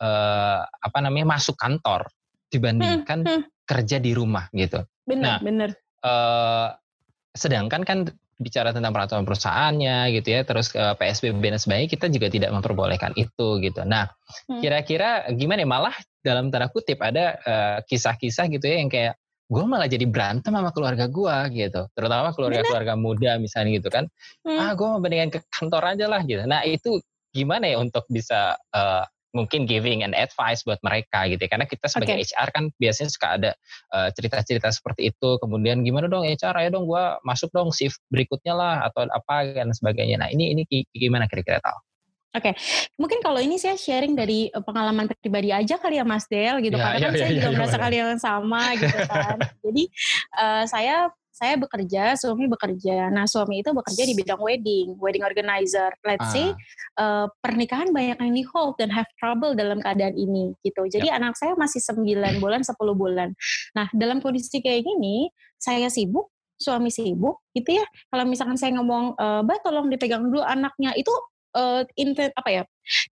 uh, 0.00 0.64
apa 0.64 0.98
namanya 1.04 1.36
masuk 1.36 1.54
kantor 1.54 2.08
dibandingkan 2.50 3.22
hmm, 3.22 3.30
hmm. 3.30 3.42
kerja 3.68 4.02
di 4.02 4.10
rumah 4.16 4.50
gitu. 4.50 4.82
Benar, 5.06 5.22
nah, 5.22 5.38
benar. 5.38 5.70
Uh, 6.00 6.68
sedangkan 7.36 7.86
kan 7.86 7.98
bicara 8.40 8.72
tentang 8.72 8.96
peraturan 8.96 9.28
perusahaannya 9.28 10.16
gitu 10.16 10.28
ya, 10.32 10.40
terus 10.48 10.72
uh, 10.72 10.96
PSBB 10.96 11.44
dan 11.44 11.60
sebagainya 11.60 11.90
kita 11.92 12.06
juga 12.08 12.26
tidak 12.32 12.50
memperbolehkan 12.56 13.12
itu 13.14 13.60
gitu. 13.60 13.84
Nah, 13.84 14.08
hmm. 14.48 14.64
kira-kira 14.64 15.28
gimana 15.36 15.62
ya? 15.62 15.68
Malah 15.68 15.96
dalam 16.24 16.48
tanda 16.48 16.72
kutip 16.72 17.00
ada 17.00 17.36
kisah-kisah 17.84 18.48
uh, 18.48 18.52
gitu 18.52 18.64
ya 18.68 18.76
yang 18.80 18.90
kayak 18.92 19.14
gue 19.50 19.64
malah 19.66 19.90
jadi 19.90 20.06
berantem 20.06 20.54
sama 20.54 20.70
keluarga 20.70 21.10
gue 21.10 21.36
gitu 21.58 21.82
terutama 21.98 22.30
keluarga-keluarga 22.30 22.94
muda 22.94 23.34
misalnya 23.42 23.82
gitu 23.82 23.90
kan 23.90 24.06
hmm. 24.46 24.58
ah 24.62 24.70
gue 24.78 24.86
mau 24.86 25.02
mendingan 25.02 25.34
ke 25.34 25.42
kantor 25.50 25.96
aja 25.96 26.06
lah 26.06 26.22
gitu 26.22 26.46
nah 26.46 26.62
itu 26.62 27.02
gimana 27.34 27.66
ya 27.66 27.82
untuk 27.82 28.06
bisa 28.06 28.54
uh, 28.70 29.02
mungkin 29.30 29.66
giving 29.66 30.02
and 30.02 30.14
advice 30.16 30.66
buat 30.66 30.78
mereka 30.82 31.30
gitu 31.30 31.40
ya. 31.40 31.50
karena 31.50 31.66
kita 31.66 31.86
sebagai 31.86 32.18
okay. 32.18 32.30
HR 32.34 32.48
kan 32.50 32.64
biasanya 32.76 33.10
suka 33.10 33.28
ada 33.38 33.50
eh, 33.94 34.08
cerita-cerita 34.14 34.68
seperti 34.74 35.14
itu 35.14 35.38
kemudian 35.38 35.86
gimana 35.86 36.10
dong 36.10 36.26
HR 36.26 36.56
ya 36.66 36.68
dong 36.70 36.86
gue 36.90 37.04
masuk 37.22 37.50
dong 37.54 37.70
shift 37.70 38.02
berikutnya 38.10 38.54
lah 38.54 38.74
atau 38.90 39.06
apa 39.06 39.54
dan 39.54 39.70
sebagainya 39.70 40.26
nah 40.26 40.28
ini 40.28 40.54
ini 40.54 40.62
gimana 40.94 41.30
kira-kira 41.30 41.62
tahu 41.62 41.78
Oke, 42.30 42.54
okay. 42.54 42.54
mungkin 42.94 43.18
kalau 43.26 43.42
ini 43.42 43.58
saya 43.58 43.74
sharing 43.74 44.14
dari 44.14 44.54
eh, 44.54 44.62
pengalaman 44.62 45.10
pribadi 45.18 45.50
aja 45.50 45.82
kali 45.82 45.98
ya 45.98 46.06
Mas 46.06 46.30
Del 46.30 46.62
gitu, 46.62 46.78
ya, 46.78 46.86
karena 46.86 46.98
ya, 47.02 47.02
kan 47.02 47.10
ya, 47.10 47.18
saya 47.18 47.26
ya, 47.26 47.34
juga 47.34 47.48
ya, 47.50 47.56
merasa 47.58 47.74
ya. 47.74 47.82
kalian 47.82 48.06
yang 48.06 48.22
sama 48.22 48.62
gitu 48.78 48.98
kan. 49.02 49.38
Jadi 49.66 49.82
uh, 50.38 50.64
saya 50.70 50.96
saya 51.40 51.56
bekerja, 51.56 52.20
suami 52.20 52.44
bekerja. 52.52 53.08
Nah 53.08 53.24
suami 53.24 53.64
itu 53.64 53.72
bekerja 53.72 54.04
di 54.04 54.12
bidang 54.12 54.36
wedding, 54.44 55.00
wedding 55.00 55.24
organizer. 55.24 55.88
Let's 56.04 56.28
ah. 56.28 56.32
say 56.36 56.46
uh, 57.00 57.32
pernikahan 57.40 57.96
banyak 57.96 58.20
yang 58.20 58.34
di 58.36 58.44
hold 58.44 58.76
dan 58.76 58.92
have 58.92 59.08
trouble 59.16 59.56
dalam 59.56 59.80
keadaan 59.80 60.20
ini 60.20 60.52
gitu. 60.60 60.84
Jadi 60.84 61.08
ya. 61.08 61.16
anak 61.16 61.40
saya 61.40 61.56
masih 61.56 61.80
9 61.80 62.44
bulan, 62.44 62.60
10 62.60 62.76
bulan. 62.92 63.32
Nah 63.72 63.88
dalam 63.96 64.20
kondisi 64.20 64.60
kayak 64.60 64.84
gini, 64.84 65.32
saya 65.56 65.88
sibuk, 65.88 66.28
suami 66.60 66.92
sibuk 66.92 67.40
gitu 67.56 67.80
ya. 67.80 67.88
Kalau 68.12 68.28
misalkan 68.28 68.60
saya 68.60 68.76
ngomong, 68.76 69.16
e, 69.16 69.26
Mbak 69.40 69.58
tolong 69.64 69.88
dipegang 69.88 70.28
dulu 70.28 70.44
anaknya, 70.44 70.92
itu 70.92 71.10
uh, 71.54 71.82
apa 72.36 72.50
ya 72.50 72.62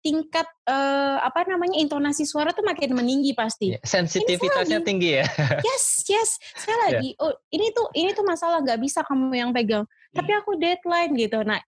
tingkat 0.00 0.48
uh, 0.68 1.20
apa 1.20 1.44
namanya 1.44 1.76
intonasi 1.76 2.24
suara 2.24 2.52
tuh 2.56 2.64
makin 2.64 2.96
meninggi 2.96 3.36
pasti. 3.36 3.76
Yeah, 3.76 3.84
sensitivitasnya 3.84 4.80
tinggi 4.80 5.20
ya. 5.20 5.26
yes, 5.68 6.06
yes. 6.08 6.30
Saya 6.56 6.74
iya. 6.74 6.80
lagi 6.88 7.10
yeah. 7.12 7.22
oh 7.24 7.32
ini 7.52 7.66
tuh 7.76 7.86
ini 7.92 8.10
tuh 8.16 8.24
masalah 8.24 8.64
nggak 8.64 8.80
bisa 8.80 9.04
kamu 9.04 9.36
yang 9.36 9.50
pegang. 9.52 9.84
Hmm. 9.84 10.16
Tapi 10.16 10.30
aku 10.32 10.56
deadline 10.56 11.12
gitu. 11.16 11.44
Nah 11.44 11.60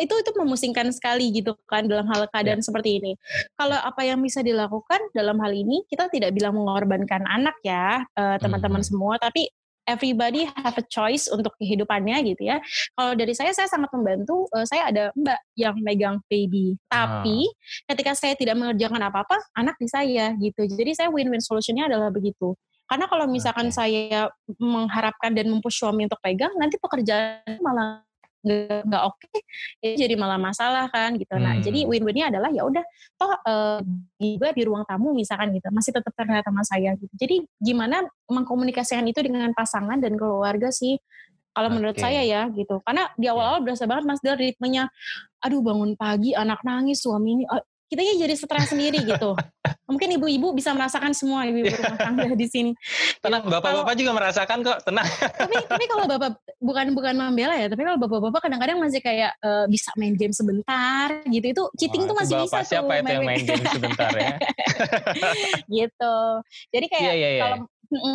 itu 0.00 0.14
itu 0.16 0.30
memusingkan 0.32 0.88
sekali 0.96 1.28
gitu 1.28 1.52
kan 1.68 1.84
dalam 1.84 2.08
hal 2.08 2.28
keadaan 2.32 2.60
yeah. 2.60 2.66
seperti 2.66 3.00
ini. 3.00 3.12
Kalau 3.56 3.76
apa 3.80 4.00
yang 4.04 4.20
bisa 4.20 4.40
dilakukan 4.44 5.00
dalam 5.16 5.40
hal 5.40 5.52
ini 5.52 5.84
kita 5.88 6.08
tidak 6.12 6.32
bilang 6.36 6.56
mengorbankan 6.56 7.24
anak 7.24 7.56
ya 7.64 8.04
uh, 8.16 8.36
teman-teman 8.40 8.80
hmm. 8.84 8.88
semua, 8.92 9.16
tapi 9.16 9.48
everybody 9.84 10.48
have 10.48 10.76
a 10.76 10.84
choice 10.88 11.28
untuk 11.28 11.52
kehidupannya 11.60 12.34
gitu 12.34 12.42
ya. 12.48 12.60
Kalau 12.96 13.12
dari 13.16 13.32
saya 13.36 13.52
saya 13.52 13.68
sangat 13.68 13.92
membantu. 13.92 14.48
Uh, 14.52 14.64
saya 14.64 14.90
ada 14.90 15.04
Mbak 15.16 15.40
yang 15.56 15.76
megang 15.80 16.16
baby. 16.28 16.76
Tapi 16.88 17.38
ah. 17.48 17.92
ketika 17.94 18.12
saya 18.16 18.34
tidak 18.36 18.56
mengerjakan 18.58 19.00
apa-apa, 19.00 19.36
anak 19.56 19.76
di 19.80 19.88
saya 19.88 20.32
gitu. 20.40 20.64
Jadi 20.68 20.92
saya 20.96 21.08
win-win 21.12 21.40
solutionnya 21.40 21.88
adalah 21.88 22.08
begitu. 22.12 22.56
Karena 22.84 23.08
kalau 23.08 23.24
misalkan 23.24 23.72
okay. 23.72 23.76
saya 23.76 24.28
mengharapkan 24.60 25.32
dan 25.32 25.48
mempush 25.48 25.80
suami 25.80 26.04
untuk 26.04 26.20
pegang, 26.20 26.52
nanti 26.60 26.76
pekerjaan 26.76 27.56
malah 27.64 28.04
nggak 28.44 29.02
oke 29.08 29.16
okay, 29.16 29.40
itu 29.80 30.04
jadi 30.04 30.14
malah 30.20 30.36
masalah 30.36 30.86
kan 30.92 31.16
gitu 31.16 31.34
nah 31.40 31.56
hmm. 31.56 31.64
jadi 31.64 31.80
win-winnya 31.88 32.28
adalah 32.28 32.52
ya 32.52 32.62
udah 32.68 32.84
toh 33.16 33.32
uh, 33.48 33.80
juga 34.20 34.52
di 34.52 34.62
ruang 34.68 34.84
tamu 34.84 35.16
misalkan 35.16 35.50
gitu 35.56 35.72
masih 35.72 35.96
tetap 35.96 36.12
terlihat 36.12 36.44
sama 36.44 36.62
saya 36.62 36.92
gitu 37.00 37.12
jadi 37.16 37.40
gimana 37.58 38.04
mengkomunikasikan 38.28 39.04
itu 39.08 39.24
dengan 39.24 39.50
pasangan 39.56 39.96
dan 39.96 40.14
keluarga 40.20 40.68
sih 40.68 41.00
kalau 41.54 41.70
okay. 41.70 41.76
menurut 41.80 41.96
saya 41.96 42.20
ya 42.20 42.50
gitu 42.52 42.84
karena 42.84 43.08
di 43.16 43.26
awal-awal 43.30 43.64
berasa 43.64 43.88
banget 43.88 44.04
mas 44.04 44.20
Del 44.20 44.36
ritmenya 44.36 44.92
aduh 45.40 45.64
bangun 45.64 45.96
pagi 45.96 46.36
anak 46.36 46.60
nangis 46.66 47.00
suami 47.00 47.40
ini 47.40 47.44
uh, 47.48 47.62
kita 47.94 48.00
jadi 48.26 48.34
stres 48.34 48.74
sendiri 48.74 49.06
gitu. 49.06 49.38
Mungkin 49.84 50.16
ibu-ibu 50.16 50.56
bisa 50.56 50.72
merasakan 50.72 51.12
semua 51.12 51.44
ibu-ibu 51.44 51.76
rumah 51.76 52.00
tangga 52.00 52.32
di 52.32 52.48
sini. 52.48 52.72
Tenang, 53.20 53.44
bapak-bapak 53.44 53.94
juga 54.00 54.12
merasakan 54.16 54.58
kok, 54.64 54.78
tenang. 54.80 55.04
tapi 55.36 55.54
tapi 55.68 55.84
kalau 55.84 56.04
bapak 56.08 56.40
bukan 56.56 56.86
bukan 56.96 57.14
membela 57.16 57.52
ya, 57.52 57.68
tapi 57.68 57.84
kalau 57.84 58.00
bapak-bapak 58.00 58.40
kadang-kadang 58.48 58.80
masih 58.80 59.04
kayak 59.04 59.36
uh, 59.44 59.68
bisa 59.68 59.92
main 60.00 60.16
game 60.16 60.32
sebentar 60.32 61.20
gitu. 61.28 61.46
Itu 61.52 61.62
cheating 61.76 62.08
tuh 62.08 62.16
masih 62.16 62.34
bapak 62.40 62.64
bisa 62.64 62.68
siapa 62.68 62.92
tuh. 62.92 63.00
itu 63.04 63.10
yang 63.12 63.24
main 63.28 63.42
game 63.44 63.64
sebentar 63.68 64.10
ya? 64.16 64.34
gitu. 65.84 66.16
Jadi 66.72 66.86
kayak 66.88 67.04
yeah, 67.04 67.16
yeah, 67.16 67.32
yeah. 67.36 67.42
kalau 67.44 67.58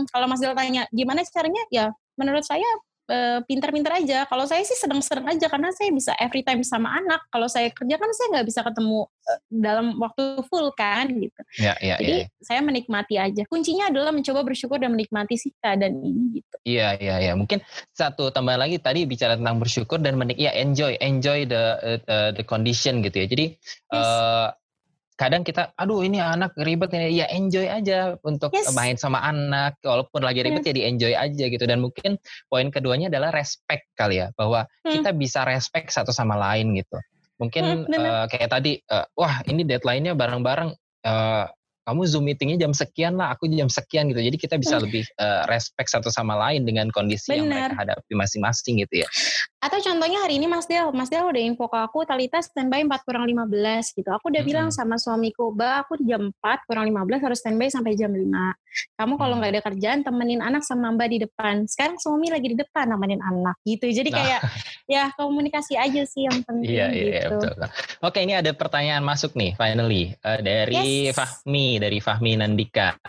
kalau 0.09 0.25
Mas 0.25 0.41
Del 0.41 0.57
tanya 0.57 0.83
gimana 0.89 1.21
caranya 1.29 1.63
ya 1.69 1.85
menurut 2.19 2.43
saya 2.43 2.67
uh, 3.09 3.39
pintar-pintar 3.43 3.99
aja. 3.99 4.23
Kalau 4.29 4.45
saya 4.45 4.61
sih 4.63 4.77
sedang-sedang 4.77 5.25
aja 5.25 5.49
karena 5.49 5.73
saya 5.73 5.89
bisa 5.89 6.13
every 6.21 6.45
time 6.45 6.61
sama 6.61 6.93
anak. 6.93 7.25
Kalau 7.33 7.49
saya 7.49 7.73
kerja 7.73 7.97
kan 7.97 8.09
saya 8.13 8.27
nggak 8.37 8.47
bisa 8.47 8.61
ketemu 8.61 9.09
uh, 9.09 9.39
dalam 9.49 9.97
waktu 9.97 10.45
full 10.47 10.69
kan 10.77 11.09
gitu. 11.09 11.41
Ya, 11.57 11.73
ya, 11.81 11.97
Jadi 11.97 12.17
ya, 12.23 12.29
ya. 12.29 12.45
saya 12.45 12.59
menikmati 12.61 13.15
aja. 13.17 13.43
Kuncinya 13.49 13.89
adalah 13.89 14.13
mencoba 14.13 14.45
bersyukur 14.45 14.77
dan 14.77 14.93
menikmati 14.93 15.35
sih 15.35 15.51
keadaan 15.57 15.99
ini 15.99 16.39
gitu. 16.39 16.55
Iya 16.63 16.95
iya 17.01 17.15
iya. 17.19 17.33
Mungkin 17.33 17.59
satu 17.91 18.29
tambahan 18.29 18.69
lagi 18.69 18.77
tadi 18.77 19.03
bicara 19.09 19.35
tentang 19.35 19.57
bersyukur 19.57 19.97
dan 19.99 20.15
menik 20.15 20.37
ya 20.37 20.53
enjoy 20.53 20.95
enjoy 21.01 21.49
the 21.49 21.63
uh, 22.05 22.29
the 22.31 22.45
condition 22.45 23.01
gitu 23.01 23.25
ya. 23.25 23.27
Jadi 23.27 23.45
yes. 23.57 24.05
uh, 24.05 24.53
kadang 25.19 25.43
kita 25.43 25.75
aduh 25.75 25.99
ini 25.99 26.23
anak 26.23 26.55
ribet 26.55 26.95
ini 26.95 27.11
ya 27.19 27.27
enjoy 27.27 27.67
aja 27.67 28.15
untuk 28.23 28.55
yes. 28.55 28.71
main 28.71 28.95
sama 28.95 29.19
anak 29.19 29.75
walaupun 29.83 30.23
lagi 30.23 30.47
ribet 30.47 30.63
yeah. 30.63 30.71
ya 30.71 30.77
di 30.79 30.83
enjoy 30.87 31.13
aja 31.13 31.45
gitu 31.51 31.67
dan 31.67 31.83
mungkin 31.83 32.15
poin 32.47 32.71
keduanya 32.71 33.11
adalah 33.11 33.35
respect 33.35 33.91
kali 33.99 34.23
ya 34.23 34.31
bahwa 34.39 34.63
hmm. 34.87 34.95
kita 34.95 35.11
bisa 35.11 35.43
respect 35.43 35.91
satu 35.91 36.15
sama 36.15 36.39
lain 36.39 36.71
gitu 36.71 36.95
mungkin 37.35 37.83
hmm, 37.83 37.99
uh, 37.99 38.25
kayak 38.31 38.47
tadi 38.47 38.79
uh, 38.87 39.03
wah 39.11 39.43
ini 39.43 39.67
deadline-nya 39.67 40.15
bareng-bareng 40.15 40.71
uh, 41.03 41.45
kamu 41.89 42.05
zoom 42.05 42.29
meetingnya 42.29 42.61
jam 42.61 42.73
sekian 42.77 43.17
lah, 43.17 43.33
aku 43.33 43.49
jam 43.49 43.65
sekian 43.65 44.13
gitu. 44.13 44.21
Jadi 44.21 44.37
kita 44.37 44.61
bisa 44.61 44.77
hmm. 44.77 44.83
lebih 44.85 45.03
uh, 45.17 45.49
respect 45.49 45.89
satu 45.89 46.13
sama 46.13 46.37
lain 46.37 46.69
dengan 46.69 46.93
kondisi 46.93 47.33
Bener. 47.33 47.37
yang 47.41 47.45
mereka 47.49 47.75
hadapi 47.81 48.13
masing-masing 48.13 48.85
gitu 48.85 49.01
ya. 49.01 49.07
Atau 49.57 49.81
contohnya 49.81 50.21
hari 50.21 50.37
ini 50.37 50.45
Mas 50.45 50.69
Del, 50.69 50.93
Mas 50.93 51.09
Del 51.09 51.25
udah 51.25 51.41
info 51.41 51.65
ke 51.65 51.81
aku, 51.81 52.05
Talita 52.05 52.37
standby 52.45 52.85
4 52.85 53.01
kurang 53.09 53.25
15 53.25 53.97
gitu. 53.97 54.09
Aku 54.13 54.29
udah 54.29 54.45
hmm. 54.45 54.49
bilang 54.53 54.67
sama 54.69 55.01
suamiku, 55.01 55.49
Mbak 55.49 55.73
aku 55.81 55.93
jam 56.05 56.29
4 56.29 56.69
kurang 56.69 56.85
15 56.93 57.25
harus 57.25 57.37
standby 57.41 57.73
sampai 57.73 57.97
jam 57.97 58.13
5. 58.13 58.29
Kamu 58.95 59.17
kalau 59.17 59.41
nggak 59.41 59.51
ada 59.57 59.61
kerjaan 59.65 59.99
temenin 60.05 60.45
anak 60.45 60.61
sama 60.61 60.93
Mbak 60.93 61.07
di 61.09 61.17
depan. 61.25 61.65
Sekarang 61.65 61.97
suami 61.97 62.29
lagi 62.29 62.53
di 62.53 62.57
depan 62.59 62.93
nemenin 62.93 63.19
anak 63.19 63.57
gitu. 63.65 63.89
Jadi 63.89 64.09
nah. 64.13 64.17
kayak 64.21 64.41
ya 64.93 65.03
komunikasi 65.17 65.73
aja 65.75 66.03
sih 66.05 66.29
yang 66.29 66.39
penting 66.45 66.69
iya, 66.69 66.87
iya, 66.93 66.93
iya 66.93 67.21
gitu. 67.25 67.35
Iya, 67.41 67.51
betul. 67.57 67.67
Oke, 68.05 68.19
ini 68.23 68.33
ada 68.37 68.51
pertanyaan 68.53 69.01
masuk 69.01 69.33
nih 69.33 69.57
finally 69.57 70.13
uh, 70.21 70.39
dari 70.39 71.09
yes. 71.09 71.17
Fahmi 71.17 71.78
dari 71.79 72.03
Fahmi 72.03 72.35
Nandika. 72.37 72.99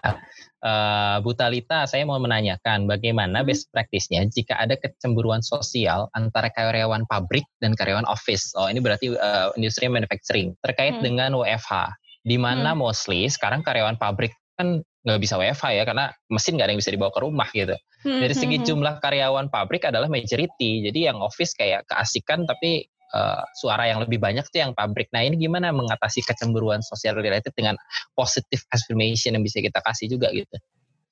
Uh, 0.60 1.18
Bu 1.24 1.32
Talita, 1.32 1.88
saya 1.88 2.04
mau 2.04 2.20
menanyakan 2.20 2.84
bagaimana 2.84 3.42
hmm. 3.42 3.48
best 3.48 3.72
practice-nya 3.72 4.28
jika 4.28 4.60
ada 4.60 4.76
kecemburuan 4.76 5.40
sosial 5.40 6.06
antara 6.12 6.52
karyawan 6.52 7.08
pabrik 7.08 7.44
dan 7.58 7.74
karyawan 7.74 8.06
office. 8.06 8.52
Oh, 8.54 8.68
ini 8.68 8.78
berarti 8.78 9.12
uh, 9.12 9.50
industri 9.58 9.88
manufacturing 9.88 10.54
terkait 10.62 11.00
hmm. 11.00 11.04
dengan 11.04 11.30
WFH. 11.34 11.96
Di 12.20 12.36
mana 12.36 12.76
hmm. 12.76 12.80
mostly 12.80 13.26
sekarang 13.26 13.64
karyawan 13.64 13.96
pabrik 13.96 14.36
kan 14.60 14.84
nggak 15.00 15.20
bisa 15.24 15.40
WFH 15.40 15.64
ya 15.72 15.82
karena 15.88 16.12
mesin 16.28 16.60
nggak 16.60 16.66
ada 16.68 16.72
yang 16.76 16.82
bisa 16.84 16.92
dibawa 16.92 17.10
ke 17.10 17.20
rumah 17.24 17.48
gitu. 17.56 17.76
Hmm. 18.04 18.20
Dari 18.20 18.34
segi 18.36 18.60
hmm, 18.60 18.60
hmm. 18.60 18.68
jumlah 18.68 18.94
karyawan 19.00 19.46
pabrik 19.48 19.88
adalah 19.88 20.12
majority. 20.12 20.84
Jadi 20.84 21.08
yang 21.08 21.24
office 21.24 21.56
kayak 21.56 21.88
keasikan 21.88 22.44
tapi 22.44 22.84
uh, 23.14 23.42
suara 23.56 23.90
yang 23.90 24.02
lebih 24.02 24.18
banyak 24.18 24.46
tuh 24.48 24.60
yang 24.62 24.72
pabrik. 24.72 25.10
Nah 25.14 25.22
ini 25.26 25.38
gimana 25.38 25.70
mengatasi 25.70 26.22
kecemburuan 26.26 26.82
sosial 26.82 27.18
related 27.18 27.54
dengan 27.54 27.78
positive 28.14 28.62
affirmation 28.74 29.36
yang 29.38 29.44
bisa 29.44 29.62
kita 29.62 29.78
kasih 29.82 30.10
juga 30.10 30.30
gitu? 30.34 30.56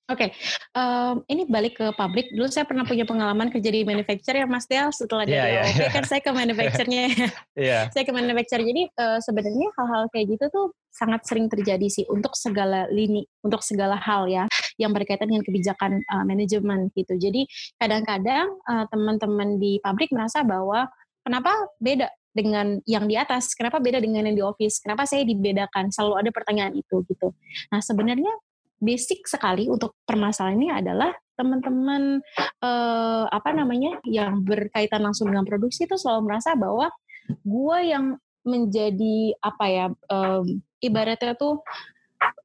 Oke, 0.09 0.33
okay. 0.33 0.41
um, 0.73 1.21
ini 1.29 1.45
balik 1.45 1.77
ke 1.77 1.93
pabrik. 1.93 2.33
Dulu 2.33 2.49
saya 2.49 2.65
pernah 2.65 2.89
punya 2.89 3.05
pengalaman 3.05 3.53
kerja 3.53 3.69
di 3.69 3.85
manufacturer 3.85 4.41
ya 4.41 4.49
Mas 4.49 4.65
Del. 4.65 4.89
Setelah 4.89 5.29
yeah, 5.29 5.45
dari 5.45 5.53
yeah, 5.53 5.67
yeah. 5.69 5.93
kan 5.93 6.05
saya 6.09 6.25
ke 6.25 6.33
manufacturernya. 6.33 7.05
yeah. 7.61 7.93
Saya 7.93 8.09
ke 8.09 8.13
manufacturer. 8.17 8.65
Jadi 8.65 8.89
uh, 8.89 9.21
sebenarnya 9.21 9.69
hal-hal 9.77 10.09
kayak 10.09 10.33
gitu 10.33 10.45
tuh 10.49 10.67
sangat 10.89 11.29
sering 11.29 11.53
terjadi 11.53 11.85
sih 11.93 12.09
untuk 12.09 12.33
segala 12.41 12.89
lini, 12.89 13.29
untuk 13.45 13.61
segala 13.61 14.01
hal 14.01 14.33
ya 14.33 14.49
yang 14.81 14.97
berkaitan 14.97 15.29
dengan 15.29 15.45
kebijakan 15.45 16.01
uh, 16.09 16.25
manajemen 16.25 16.89
gitu. 16.97 17.13
Jadi 17.21 17.45
kadang-kadang 17.77 18.49
uh, 18.65 18.89
teman-teman 18.89 19.61
di 19.61 19.77
pabrik 19.85 20.09
merasa 20.09 20.41
bahwa 20.41 20.89
kenapa 21.29 21.53
beda 21.77 22.09
dengan 22.33 22.81
yang 22.89 23.05
di 23.05 23.21
atas, 23.21 23.53
kenapa 23.53 23.77
beda 23.77 24.01
dengan 24.01 24.25
yang 24.25 24.37
di 24.37 24.45
office, 24.45 24.81
kenapa 24.81 25.05
saya 25.05 25.29
dibedakan, 25.29 25.93
selalu 25.93 26.25
ada 26.25 26.31
pertanyaan 26.33 26.73
itu 26.73 27.05
gitu. 27.05 27.37
Nah 27.69 27.85
sebenarnya 27.85 28.33
basic 28.81 29.29
sekali 29.29 29.69
untuk 29.69 29.99
permasalahan 30.09 30.57
ini 30.57 30.69
adalah 30.73 31.13
teman-teman 31.37 32.25
eh, 32.65 33.25
apa 33.29 33.51
namanya 33.53 34.01
yang 34.09 34.41
berkaitan 34.41 35.05
langsung 35.05 35.29
dengan 35.29 35.45
produksi 35.45 35.85
itu 35.85 36.01
selalu 36.01 36.33
merasa 36.33 36.57
bahwa 36.57 36.89
gue 37.29 37.79
yang 37.85 38.17
menjadi 38.49 39.37
apa 39.45 39.65
ya 39.69 39.87
eh, 39.93 40.43
ibaratnya 40.81 41.37
tuh 41.37 41.61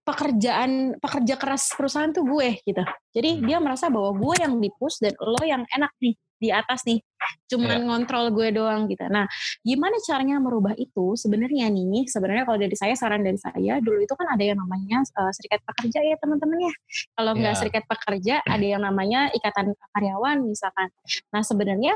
pekerjaan 0.03 0.99
pekerja 0.99 1.39
keras 1.39 1.71
perusahaan 1.73 2.11
tuh 2.11 2.27
gue 2.27 2.59
gitu. 2.65 2.83
Jadi 3.15 3.39
hmm. 3.39 3.43
dia 3.47 3.57
merasa 3.63 3.87
bahwa 3.87 4.11
gue 4.13 4.35
yang 4.41 4.59
dipus 4.59 4.99
dan 4.99 5.15
lo 5.21 5.41
yang 5.41 5.63
enak 5.69 5.93
nih 6.03 6.13
di 6.43 6.51
atas 6.51 6.83
nih. 6.83 6.99
Cuman 7.47 7.71
yeah. 7.71 7.85
ngontrol 7.87 8.35
gue 8.35 8.51
doang 8.51 8.91
gitu. 8.91 9.07
Nah, 9.07 9.23
gimana 9.63 9.95
caranya 10.03 10.43
merubah 10.43 10.75
itu? 10.75 11.15
Sebenarnya 11.15 11.71
nih, 11.71 12.03
sebenarnya 12.11 12.43
kalau 12.43 12.59
dari 12.59 12.75
saya 12.75 12.91
saran 12.99 13.23
dari 13.23 13.39
saya 13.39 13.79
dulu 13.79 14.03
itu 14.03 14.11
kan 14.11 14.27
ada 14.35 14.43
yang 14.43 14.59
namanya 14.59 15.07
uh, 15.15 15.31
serikat 15.31 15.63
pekerja 15.63 16.03
ya 16.03 16.15
teman-teman 16.19 16.67
ya. 16.67 16.73
Kalau 17.15 17.31
yeah. 17.31 17.39
nggak 17.39 17.55
serikat 17.55 17.83
pekerja 17.87 18.35
ada 18.43 18.65
yang 18.65 18.83
namanya 18.83 19.31
ikatan 19.31 19.71
karyawan 19.95 20.43
misalkan. 20.43 20.91
Nah, 21.31 21.39
sebenarnya 21.39 21.95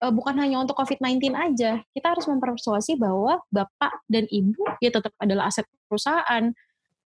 uh, 0.00 0.12
bukan 0.12 0.34
hanya 0.40 0.64
untuk 0.64 0.74
COVID-19 0.80 1.36
aja. 1.36 1.84
Kita 1.92 2.06
harus 2.16 2.24
mempersuasi 2.24 2.96
bahwa 2.96 3.44
bapak 3.52 4.02
dan 4.08 4.24
ibu 4.32 4.64
ya 4.80 4.88
tetap 4.88 5.12
adalah 5.20 5.52
aset 5.52 5.68
perusahaan 5.86 6.56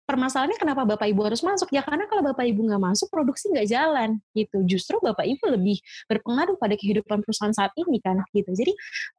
permasalahannya 0.06 0.58
kenapa 0.62 0.86
bapak 0.86 1.10
ibu 1.10 1.22
harus 1.26 1.42
masuk? 1.42 1.74
Ya 1.74 1.82
karena 1.82 2.06
kalau 2.06 2.22
bapak 2.22 2.46
ibu 2.46 2.62
nggak 2.62 2.82
masuk 2.82 3.10
produksi 3.10 3.50
nggak 3.52 3.68
jalan 3.68 4.22
gitu. 4.38 4.62
Justru 4.64 5.02
bapak 5.02 5.26
ibu 5.26 5.44
lebih 5.50 5.78
berpengaruh 6.08 6.56
pada 6.62 6.78
kehidupan 6.78 7.26
perusahaan 7.26 7.54
saat 7.54 7.74
ini 7.76 7.98
kan 8.00 8.22
gitu. 8.32 8.54
Jadi 8.54 8.72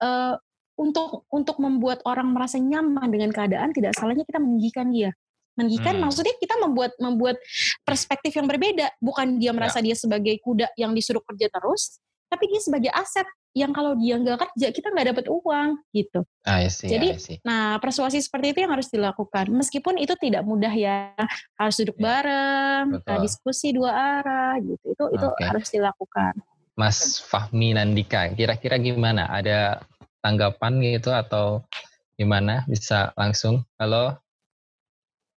uh, 0.02 0.38
untuk 0.78 1.26
untuk 1.28 1.56
membuat 1.58 2.00
orang 2.06 2.30
merasa 2.30 2.56
nyaman 2.56 3.10
dengan 3.10 3.30
keadaan 3.34 3.74
tidak 3.74 3.92
salahnya 3.98 4.24
kita 4.24 4.38
meninggikan 4.38 4.88
dia. 4.94 5.10
Meninggikan 5.56 5.96
hmm. 5.96 6.02
maksudnya 6.06 6.34
kita 6.38 6.54
membuat 6.60 6.92
membuat 7.02 7.36
perspektif 7.82 8.32
yang 8.38 8.46
berbeda. 8.46 8.92
Bukan 9.02 9.42
dia 9.42 9.50
merasa 9.50 9.82
ya. 9.82 9.92
dia 9.92 9.96
sebagai 9.98 10.38
kuda 10.40 10.70
yang 10.78 10.94
disuruh 10.94 11.24
kerja 11.26 11.50
terus 11.50 11.98
tapi 12.26 12.50
dia 12.50 12.60
sebagai 12.60 12.90
aset 12.90 13.26
yang 13.56 13.72
kalau 13.72 13.96
dia 13.96 14.20
nggak 14.20 14.36
kerja 14.36 14.68
kita 14.68 14.92
nggak 14.92 15.16
dapat 15.16 15.26
uang 15.32 15.80
gitu. 15.96 16.20
I 16.44 16.68
see, 16.68 16.92
Jadi, 16.92 17.16
I 17.16 17.18
see. 17.18 17.38
nah 17.40 17.80
persuasi 17.80 18.20
seperti 18.20 18.52
itu 18.52 18.58
yang 18.60 18.76
harus 18.76 18.92
dilakukan. 18.92 19.48
Meskipun 19.48 19.96
itu 19.96 20.12
tidak 20.20 20.44
mudah 20.44 20.68
ya, 20.68 21.16
harus 21.56 21.80
duduk 21.80 21.96
yeah. 21.96 22.04
bareng, 22.04 22.84
nah, 23.00 23.18
diskusi 23.24 23.72
dua 23.72 24.20
arah 24.20 24.60
gitu. 24.60 24.92
Itu 24.92 25.04
okay. 25.08 25.16
itu 25.16 25.26
harus 25.48 25.68
dilakukan. 25.72 26.36
Mas 26.76 27.24
Fahmi 27.24 27.72
Nandika, 27.72 28.28
kira-kira 28.36 28.76
gimana? 28.76 29.24
Ada 29.32 29.80
tanggapan 30.20 30.76
gitu 30.84 31.16
atau 31.16 31.64
gimana? 32.20 32.68
Bisa 32.68 33.16
langsung? 33.16 33.64
Halo? 33.80 34.20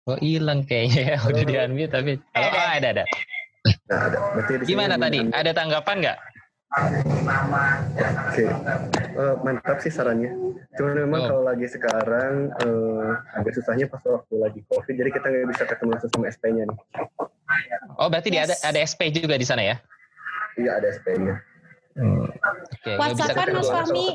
Oh 0.09 0.17
hilang 0.25 0.65
kayaknya 0.65 1.03
ya, 1.13 1.17
udah 1.29 1.45
di 1.45 1.55
unmute 1.61 1.93
tapi 1.93 2.13
halo, 2.33 2.49
oh, 2.49 2.69
ada 2.81 2.89
ada. 2.97 3.05
Nah, 3.91 4.01
ada. 4.09 4.19
Gimana 4.65 4.95
tadi? 4.97 5.19
Ada 5.29 5.51
tanggapan 5.53 5.97
nggak? 6.01 6.19
Oke, 6.77 8.45
uh, 9.17 9.35
mantap 9.41 9.81
sih 9.81 9.89
sarannya. 9.89 10.29
Cuma 10.77 10.93
memang 10.93 11.25
oh. 11.25 11.29
kalau 11.33 11.43
lagi 11.49 11.73
sekarang 11.73 12.53
uh, 12.53 13.17
agak 13.33 13.57
susahnya 13.57 13.89
pas 13.89 14.05
waktu 14.05 14.35
lagi 14.37 14.61
covid, 14.69 14.93
jadi 14.93 15.09
kita 15.09 15.25
nggak 15.25 15.49
bisa 15.57 15.65
ketemu 15.65 15.97
langsung 15.97 16.13
sama 16.13 16.29
SP-nya 16.29 16.69
nih. 16.69 16.79
Oh, 17.97 18.13
berarti 18.13 18.29
yes. 18.29 18.61
ada 18.61 18.77
ada 18.77 18.79
SP 18.85 19.09
juga 19.09 19.41
di 19.41 19.49
sana 19.49 19.65
ya? 19.65 19.81
Iya 20.61 20.77
ada 20.77 20.93
SP-nya. 20.93 21.41
Hmm. 21.97 22.29
Okay. 22.77 23.01
WhatsApp 23.01 23.57
Mas 23.57 23.73
Fahmi. 23.73 24.07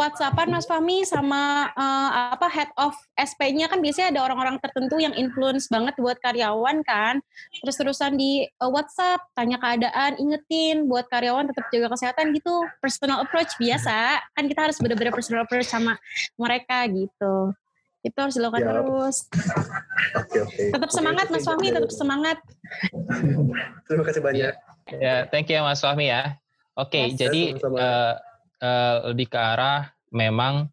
WhatsAppan 0.00 0.48
Mas 0.48 0.64
Fahmi 0.64 1.04
sama 1.04 1.68
uh, 1.76 2.32
apa 2.32 2.48
head 2.48 2.70
of 2.80 2.96
SP-nya 3.12 3.68
kan 3.68 3.84
biasanya 3.84 4.16
ada 4.16 4.20
orang-orang 4.24 4.56
tertentu 4.64 4.96
yang 4.96 5.12
influence 5.12 5.68
banget 5.68 5.92
buat 6.00 6.16
karyawan 6.24 6.80
kan. 6.88 7.20
Terus-terusan 7.60 8.16
di 8.16 8.48
uh, 8.62 8.70
WhatsApp 8.72 9.20
tanya 9.36 9.60
keadaan, 9.60 10.16
ingetin 10.16 10.88
buat 10.88 11.04
karyawan 11.12 11.52
tetap 11.52 11.68
jaga 11.68 11.92
kesehatan 11.92 12.32
gitu. 12.32 12.64
Personal 12.80 13.20
approach 13.20 13.52
biasa. 13.60 14.24
Kan 14.32 14.48
kita 14.48 14.70
harus 14.70 14.80
benar-benar 14.80 15.12
personal 15.12 15.44
approach 15.44 15.68
sama 15.68 16.00
mereka 16.40 16.88
gitu. 16.88 17.52
Itu 18.00 18.16
harus 18.16 18.38
dilakukan 18.38 18.62
ya. 18.64 18.68
terus. 18.70 19.16
Oke, 20.14 20.36
oke. 20.40 20.62
Tetap 20.72 20.90
semangat 20.94 21.26
Mas 21.28 21.44
Fahmi, 21.44 21.68
tetap 21.68 21.92
semangat. 21.92 22.38
Terima 23.90 24.04
kasih 24.06 24.22
banyak. 24.22 24.54
Ya, 25.02 25.26
thank 25.26 25.50
you 25.50 25.58
Mas 25.60 25.82
Fahmi 25.82 26.08
ya. 26.08 26.38
Oke, 26.76 27.00
okay, 27.00 27.04
yes. 27.08 27.16
jadi 27.16 27.42
uh, 27.56 28.14
uh, 28.60 28.96
lebih 29.12 29.32
ke 29.32 29.38
arah 29.40 29.88
memang 30.12 30.68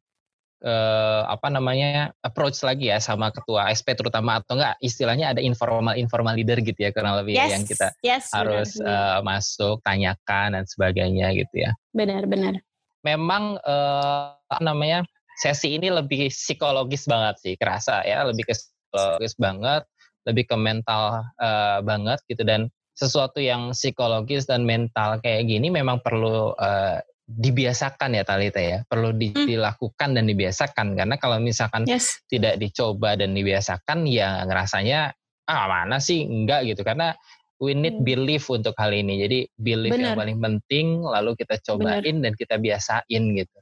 uh, 0.64 1.22
apa 1.28 1.48
namanya 1.52 2.12
approach 2.24 2.64
lagi 2.64 2.92
ya 2.92 3.00
sama 3.00 3.30
ketua 3.32 3.72
SP 3.72 3.96
terutama 3.96 4.40
atau 4.40 4.60
enggak 4.60 4.76
istilahnya 4.80 5.36
ada 5.36 5.42
informal 5.44 5.96
informal 5.96 6.36
leader 6.36 6.60
gitu 6.64 6.80
ya 6.80 6.92
karena 6.96 7.20
lebih 7.24 7.36
yes, 7.40 7.52
yang 7.52 7.64
kita 7.68 7.88
yes, 8.02 8.32
harus 8.32 8.80
benar, 8.80 8.92
Uh, 8.94 9.20
masuk 9.24 9.76
tanyakan 9.84 10.60
dan 10.60 10.64
sebagainya 10.68 11.32
gitu 11.36 11.56
ya. 11.68 11.72
Benar 11.96 12.28
benar. 12.28 12.60
Memang 13.04 13.60
uh, 13.64 14.36
apa 14.48 14.60
namanya 14.64 15.04
sesi 15.40 15.76
ini 15.76 15.92
lebih 15.92 16.32
psikologis 16.32 17.10
banget 17.10 17.36
sih 17.42 17.54
kerasa 17.58 18.06
ya 18.06 18.24
lebih 18.24 18.48
ke 18.48 18.54
psikologis 18.54 19.36
banget 19.36 19.84
lebih 20.24 20.48
ke 20.48 20.56
mental 20.56 21.26
uh, 21.42 21.80
banget 21.84 22.20
gitu 22.30 22.48
dan 22.48 22.72
sesuatu 22.94 23.42
yang 23.42 23.74
psikologis 23.74 24.46
dan 24.46 24.64
mental 24.64 25.18
kayak 25.20 25.50
gini 25.50 25.74
memang 25.74 26.00
perlu 26.02 26.54
uh, 26.54 26.98
dibiasakan 27.24 28.20
ya 28.20 28.24
Talita 28.28 28.60
ya 28.60 28.84
perlu 28.86 29.16
di, 29.16 29.32
hmm. 29.32 29.48
dilakukan 29.48 30.10
dan 30.14 30.28
dibiasakan 30.28 30.94
karena 30.94 31.16
kalau 31.18 31.40
misalkan 31.40 31.88
yes. 31.88 32.22
tidak 32.28 32.60
dicoba 32.60 33.16
dan 33.16 33.32
dibiasakan 33.32 34.06
ya 34.06 34.44
ngerasanya 34.44 35.16
ah 35.48 35.66
mana 35.68 35.98
sih 36.04 36.24
enggak 36.24 36.68
gitu 36.68 36.84
karena 36.84 37.16
we 37.64 37.72
need 37.72 37.96
hmm. 37.96 38.06
belief 38.06 38.52
untuk 38.52 38.76
hal 38.76 38.92
ini 38.92 39.24
jadi 39.24 39.40
belief 39.56 39.96
Bener. 39.96 40.14
yang 40.14 40.20
paling 40.20 40.38
penting 40.44 41.00
lalu 41.00 41.32
kita 41.40 41.64
cobain 41.64 42.04
Bener. 42.04 42.22
dan 42.28 42.34
kita 42.36 42.56
biasain 42.60 43.24
gitu 43.40 43.58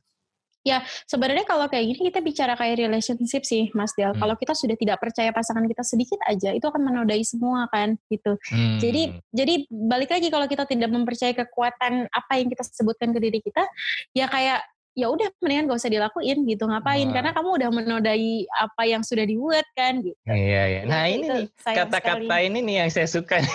Ya, 0.62 0.86
sebenarnya 1.10 1.42
kalau 1.50 1.66
kayak 1.66 1.90
gini 1.90 2.14
kita 2.14 2.22
bicara 2.22 2.54
kayak 2.54 2.78
relationship 2.78 3.42
sih, 3.42 3.74
Mas 3.74 3.98
Del. 3.98 4.14
Hmm. 4.14 4.22
Kalau 4.22 4.36
kita 4.38 4.54
sudah 4.54 4.78
tidak 4.78 5.02
percaya 5.02 5.34
pasangan 5.34 5.66
kita 5.66 5.82
sedikit 5.82 6.22
aja, 6.30 6.54
itu 6.54 6.66
akan 6.70 6.82
menodai 6.86 7.26
semua 7.26 7.66
kan, 7.74 7.98
gitu. 8.14 8.38
Hmm. 8.54 8.78
Jadi, 8.78 9.18
jadi 9.34 9.66
balik 9.70 10.14
lagi 10.14 10.30
kalau 10.30 10.46
kita 10.46 10.70
tidak 10.70 10.90
mempercayai 10.94 11.34
kekuatan 11.34 12.06
apa 12.14 12.34
yang 12.38 12.48
kita 12.54 12.62
sebutkan 12.62 13.10
ke 13.10 13.20
diri 13.20 13.40
kita, 13.42 13.66
ya 14.14 14.30
kayak 14.30 14.62
ya 14.92 15.08
udah 15.08 15.32
mendingan 15.40 15.72
gak 15.72 15.80
usah 15.80 15.92
dilakuin 15.92 16.44
gitu 16.44 16.68
ngapain 16.68 17.08
Wah. 17.08 17.14
karena 17.16 17.32
kamu 17.32 17.50
udah 17.64 17.70
menodai 17.72 18.44
apa 18.60 18.84
yang 18.84 19.02
sudah 19.02 19.24
dibuat 19.24 19.64
kan 19.72 20.04
gitu. 20.04 20.18
Iya 20.28 20.64
iya. 20.68 20.82
Nah, 20.84 21.08
ini 21.08 21.26
nih 21.32 21.46
kata-kata 21.64 22.36
ini 22.44 22.60
nih 22.60 22.76
yang 22.84 22.90
saya 22.92 23.08
suka. 23.08 23.40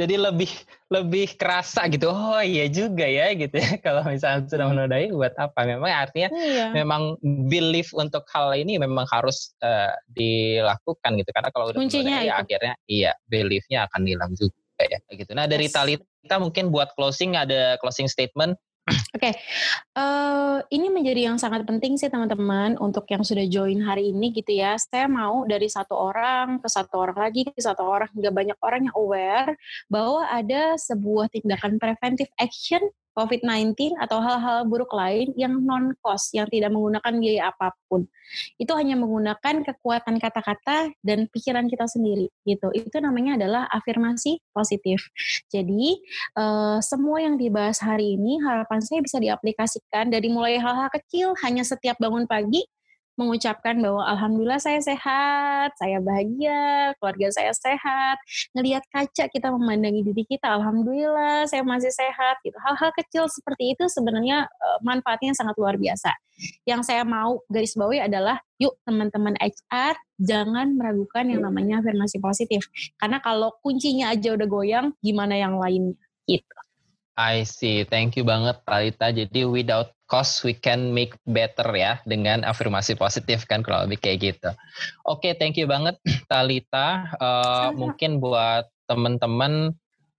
Jadi 0.00 0.14
lebih 0.20 0.52
lebih 0.92 1.40
kerasa 1.40 1.88
gitu. 1.88 2.12
Oh 2.12 2.40
iya 2.40 2.68
juga 2.68 3.04
ya 3.04 3.32
gitu 3.32 3.56
ya. 3.56 3.76
Kalau 3.84 4.04
misalnya 4.08 4.48
sudah 4.48 4.66
menodai 4.68 5.08
buat 5.12 5.32
apa? 5.36 5.64
Memang 5.64 5.88
artinya 5.88 6.28
iya. 6.36 6.72
memang 6.72 7.16
belief 7.48 7.92
untuk 7.96 8.24
hal 8.32 8.52
ini 8.56 8.76
memang 8.76 9.08
harus 9.08 9.56
uh, 9.64 9.92
dilakukan 10.12 11.16
gitu. 11.20 11.30
Karena 11.32 11.48
kalau 11.52 11.72
udah 11.72 11.80
Kuncinya 11.80 12.20
menodai, 12.20 12.28
ya 12.28 12.34
akhirnya 12.40 12.74
iya 12.88 13.12
beliefnya 13.28 13.88
akan 13.88 14.04
hilang 14.04 14.32
juga 14.36 14.84
ya 14.84 14.98
gitu. 15.12 15.32
Nah 15.32 15.48
dari 15.48 15.68
yes. 15.68 15.72
Talita 15.72 16.36
mungkin 16.36 16.68
buat 16.68 16.92
closing 16.96 17.36
ada 17.36 17.80
closing 17.80 18.08
statement 18.08 18.56
Oke, 18.86 19.02
okay. 19.18 19.34
uh, 19.98 20.62
eh, 20.62 20.78
ini 20.78 20.86
menjadi 20.94 21.26
yang 21.26 21.42
sangat 21.42 21.66
penting 21.66 21.98
sih 21.98 22.06
teman-teman 22.06 22.78
untuk 22.78 23.02
yang 23.10 23.26
sudah 23.26 23.42
join 23.50 23.82
hari 23.82 24.14
ini 24.14 24.30
gitu 24.30 24.62
ya. 24.62 24.78
Saya 24.78 25.10
mau 25.10 25.42
dari 25.42 25.66
satu 25.66 25.98
orang 25.98 26.62
ke 26.62 26.70
satu 26.70 27.02
orang 27.02 27.18
lagi 27.18 27.50
ke 27.50 27.58
satu 27.58 27.82
orang 27.82 28.06
hingga 28.14 28.30
banyak 28.30 28.58
orang 28.62 28.86
yang 28.86 28.94
aware 28.94 29.58
bahwa 29.90 30.22
ada 30.30 30.78
sebuah 30.78 31.26
tindakan 31.34 31.82
preventive 31.82 32.30
action 32.38 32.78
COVID-19 33.16 33.96
atau 33.96 34.20
hal-hal 34.20 34.68
buruk 34.68 34.92
lain 34.92 35.32
yang 35.40 35.56
non-cost, 35.56 36.36
yang 36.36 36.44
tidak 36.52 36.68
menggunakan 36.68 37.12
biaya 37.16 37.48
apa 37.48 37.72
pun. 37.88 38.04
Itu 38.60 38.76
hanya 38.76 38.98
menggunakan 39.00 39.64
kekuatan 39.64 40.20
kata-kata 40.20 40.92
dan 41.00 41.24
pikiran 41.32 41.64
kita 41.72 41.88
sendiri 41.88 42.28
gitu. 42.44 42.68
Itu 42.76 43.00
namanya 43.00 43.40
adalah 43.40 43.64
afirmasi 43.72 44.44
positif. 44.52 45.08
Jadi 45.48 45.96
uh, 46.36 46.78
semua 46.84 47.24
yang 47.24 47.40
dibahas 47.40 47.80
hari 47.80 48.20
ini 48.20 48.36
harapan 48.44 48.84
saya 48.84 49.00
bisa 49.00 49.16
diaplikasikan 49.16 50.12
dari 50.12 50.28
mulai 50.28 50.60
hal-hal 50.60 50.92
kecil 50.92 51.32
hanya 51.40 51.64
setiap 51.64 51.96
bangun 51.96 52.28
pagi 52.28 52.68
mengucapkan 53.16 53.80
bahwa 53.80 54.04
alhamdulillah 54.04 54.60
saya 54.60 54.80
sehat, 54.80 55.72
saya 55.80 55.98
bahagia, 56.04 56.92
keluarga 57.00 57.32
saya 57.32 57.52
sehat. 57.56 58.16
Ngelihat 58.52 58.84
kaca 58.92 59.24
kita 59.32 59.48
memandangi 59.50 60.04
diri 60.04 60.24
kita, 60.28 60.52
alhamdulillah 60.52 61.48
saya 61.48 61.64
masih 61.64 61.90
sehat 61.90 62.38
gitu. 62.44 62.56
Hal-hal 62.60 62.92
kecil 62.92 63.24
seperti 63.32 63.72
itu 63.72 63.88
sebenarnya 63.88 64.44
uh, 64.46 64.78
manfaatnya 64.84 65.32
sangat 65.32 65.56
luar 65.56 65.80
biasa. 65.80 66.12
Yang 66.68 66.92
saya 66.92 67.02
mau 67.08 67.40
garis 67.48 67.72
bawahi 67.72 68.04
adalah 68.04 68.36
yuk 68.60 68.76
teman-teman 68.84 69.32
HR 69.40 69.96
jangan 70.20 70.76
meragukan 70.76 71.24
yang 71.24 71.40
namanya 71.40 71.80
afirmasi 71.80 72.20
positif. 72.20 72.68
Karena 73.00 73.20
kalau 73.24 73.56
kuncinya 73.64 74.12
aja 74.12 74.36
udah 74.36 74.48
goyang, 74.48 74.86
gimana 75.00 75.40
yang 75.40 75.56
lainnya 75.56 75.96
gitu. 76.28 76.56
I 77.16 77.48
see. 77.48 77.88
Thank 77.88 78.20
you 78.20 78.28
banget 78.28 78.60
Talita. 78.68 79.08
Jadi 79.08 79.48
without 79.48 79.96
cost 80.06 80.44
we 80.44 80.52
can 80.52 80.92
make 80.92 81.16
better 81.24 81.64
ya 81.72 81.98
dengan 82.04 82.44
afirmasi 82.44 82.94
positif 82.94 83.48
kan 83.48 83.64
kalau 83.64 83.88
lebih 83.88 84.04
kayak 84.04 84.18
gitu. 84.20 84.50
Oke, 85.08 85.32
okay, 85.32 85.32
thank 85.34 85.56
you 85.56 85.64
banget 85.64 85.96
Talita. 86.30 87.08
Uh, 87.16 87.72
mungkin 87.72 88.20
buat 88.20 88.68
teman-teman 88.84 89.72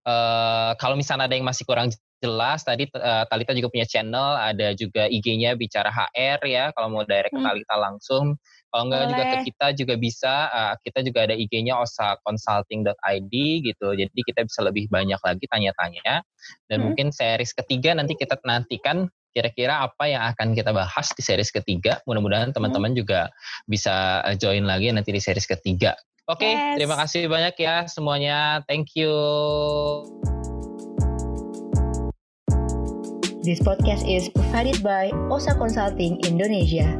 uh, 0.10 0.74
kalau 0.82 0.98
misalnya 0.98 1.30
ada 1.30 1.38
yang 1.38 1.46
masih 1.46 1.64
kurang 1.70 1.94
jelas 2.18 2.66
tadi 2.66 2.90
uh, 2.98 3.30
Talita 3.30 3.54
juga 3.54 3.70
punya 3.70 3.86
channel, 3.86 4.34
ada 4.34 4.74
juga 4.74 5.06
IG-nya 5.06 5.54
bicara 5.54 5.94
HR 5.94 6.40
ya 6.50 6.66
kalau 6.74 6.90
mau 6.90 7.06
direct 7.06 7.30
ke 7.30 7.40
hmm. 7.40 7.46
Talita 7.46 7.76
langsung. 7.78 8.42
Kalau 8.68 8.84
enggak 8.92 9.02
Boleh. 9.04 9.12
juga 9.12 9.24
ke 9.32 9.38
kita 9.48 9.68
juga 9.80 9.94
bisa, 9.96 10.34
uh, 10.52 10.74
kita 10.84 11.00
juga 11.02 11.20
ada 11.24 11.36
IG-nya 11.36 11.80
osaconsulting.id 11.80 13.34
gitu. 13.64 13.88
Jadi 13.96 14.20
kita 14.28 14.44
bisa 14.44 14.60
lebih 14.64 14.92
banyak 14.92 15.20
lagi 15.24 15.46
tanya-tanya. 15.48 16.22
Dan 16.68 16.78
hmm. 16.78 16.86
mungkin 16.92 17.08
series 17.16 17.56
ketiga 17.56 17.96
nanti 17.96 18.20
kita 18.20 18.36
nantikan 18.44 19.08
kira-kira 19.32 19.86
apa 19.86 20.10
yang 20.10 20.26
akan 20.34 20.58
kita 20.58 20.74
bahas 20.74 21.08
di 21.14 21.22
series 21.24 21.54
ketiga. 21.54 22.04
Mudah-mudahan 22.10 22.52
hmm. 22.52 22.58
teman-teman 22.58 22.92
hmm. 22.92 23.00
juga 23.00 23.32
bisa 23.70 24.26
eh, 24.28 24.36
join 24.36 24.68
lagi 24.68 24.92
nanti 24.92 25.14
di 25.14 25.22
series 25.22 25.48
ketiga. 25.48 25.96
Oke, 26.28 26.44
okay, 26.44 26.54
yes. 26.60 26.76
terima 26.76 26.96
kasih 27.00 27.32
banyak 27.32 27.56
ya 27.56 27.88
semuanya. 27.88 28.60
Thank 28.68 29.00
you. 29.00 29.16
This 33.48 33.64
podcast 33.64 34.04
is 34.04 34.28
provided 34.28 34.84
by 34.84 35.08
OSA 35.32 35.56
Consulting 35.56 36.20
Indonesia. 36.28 37.00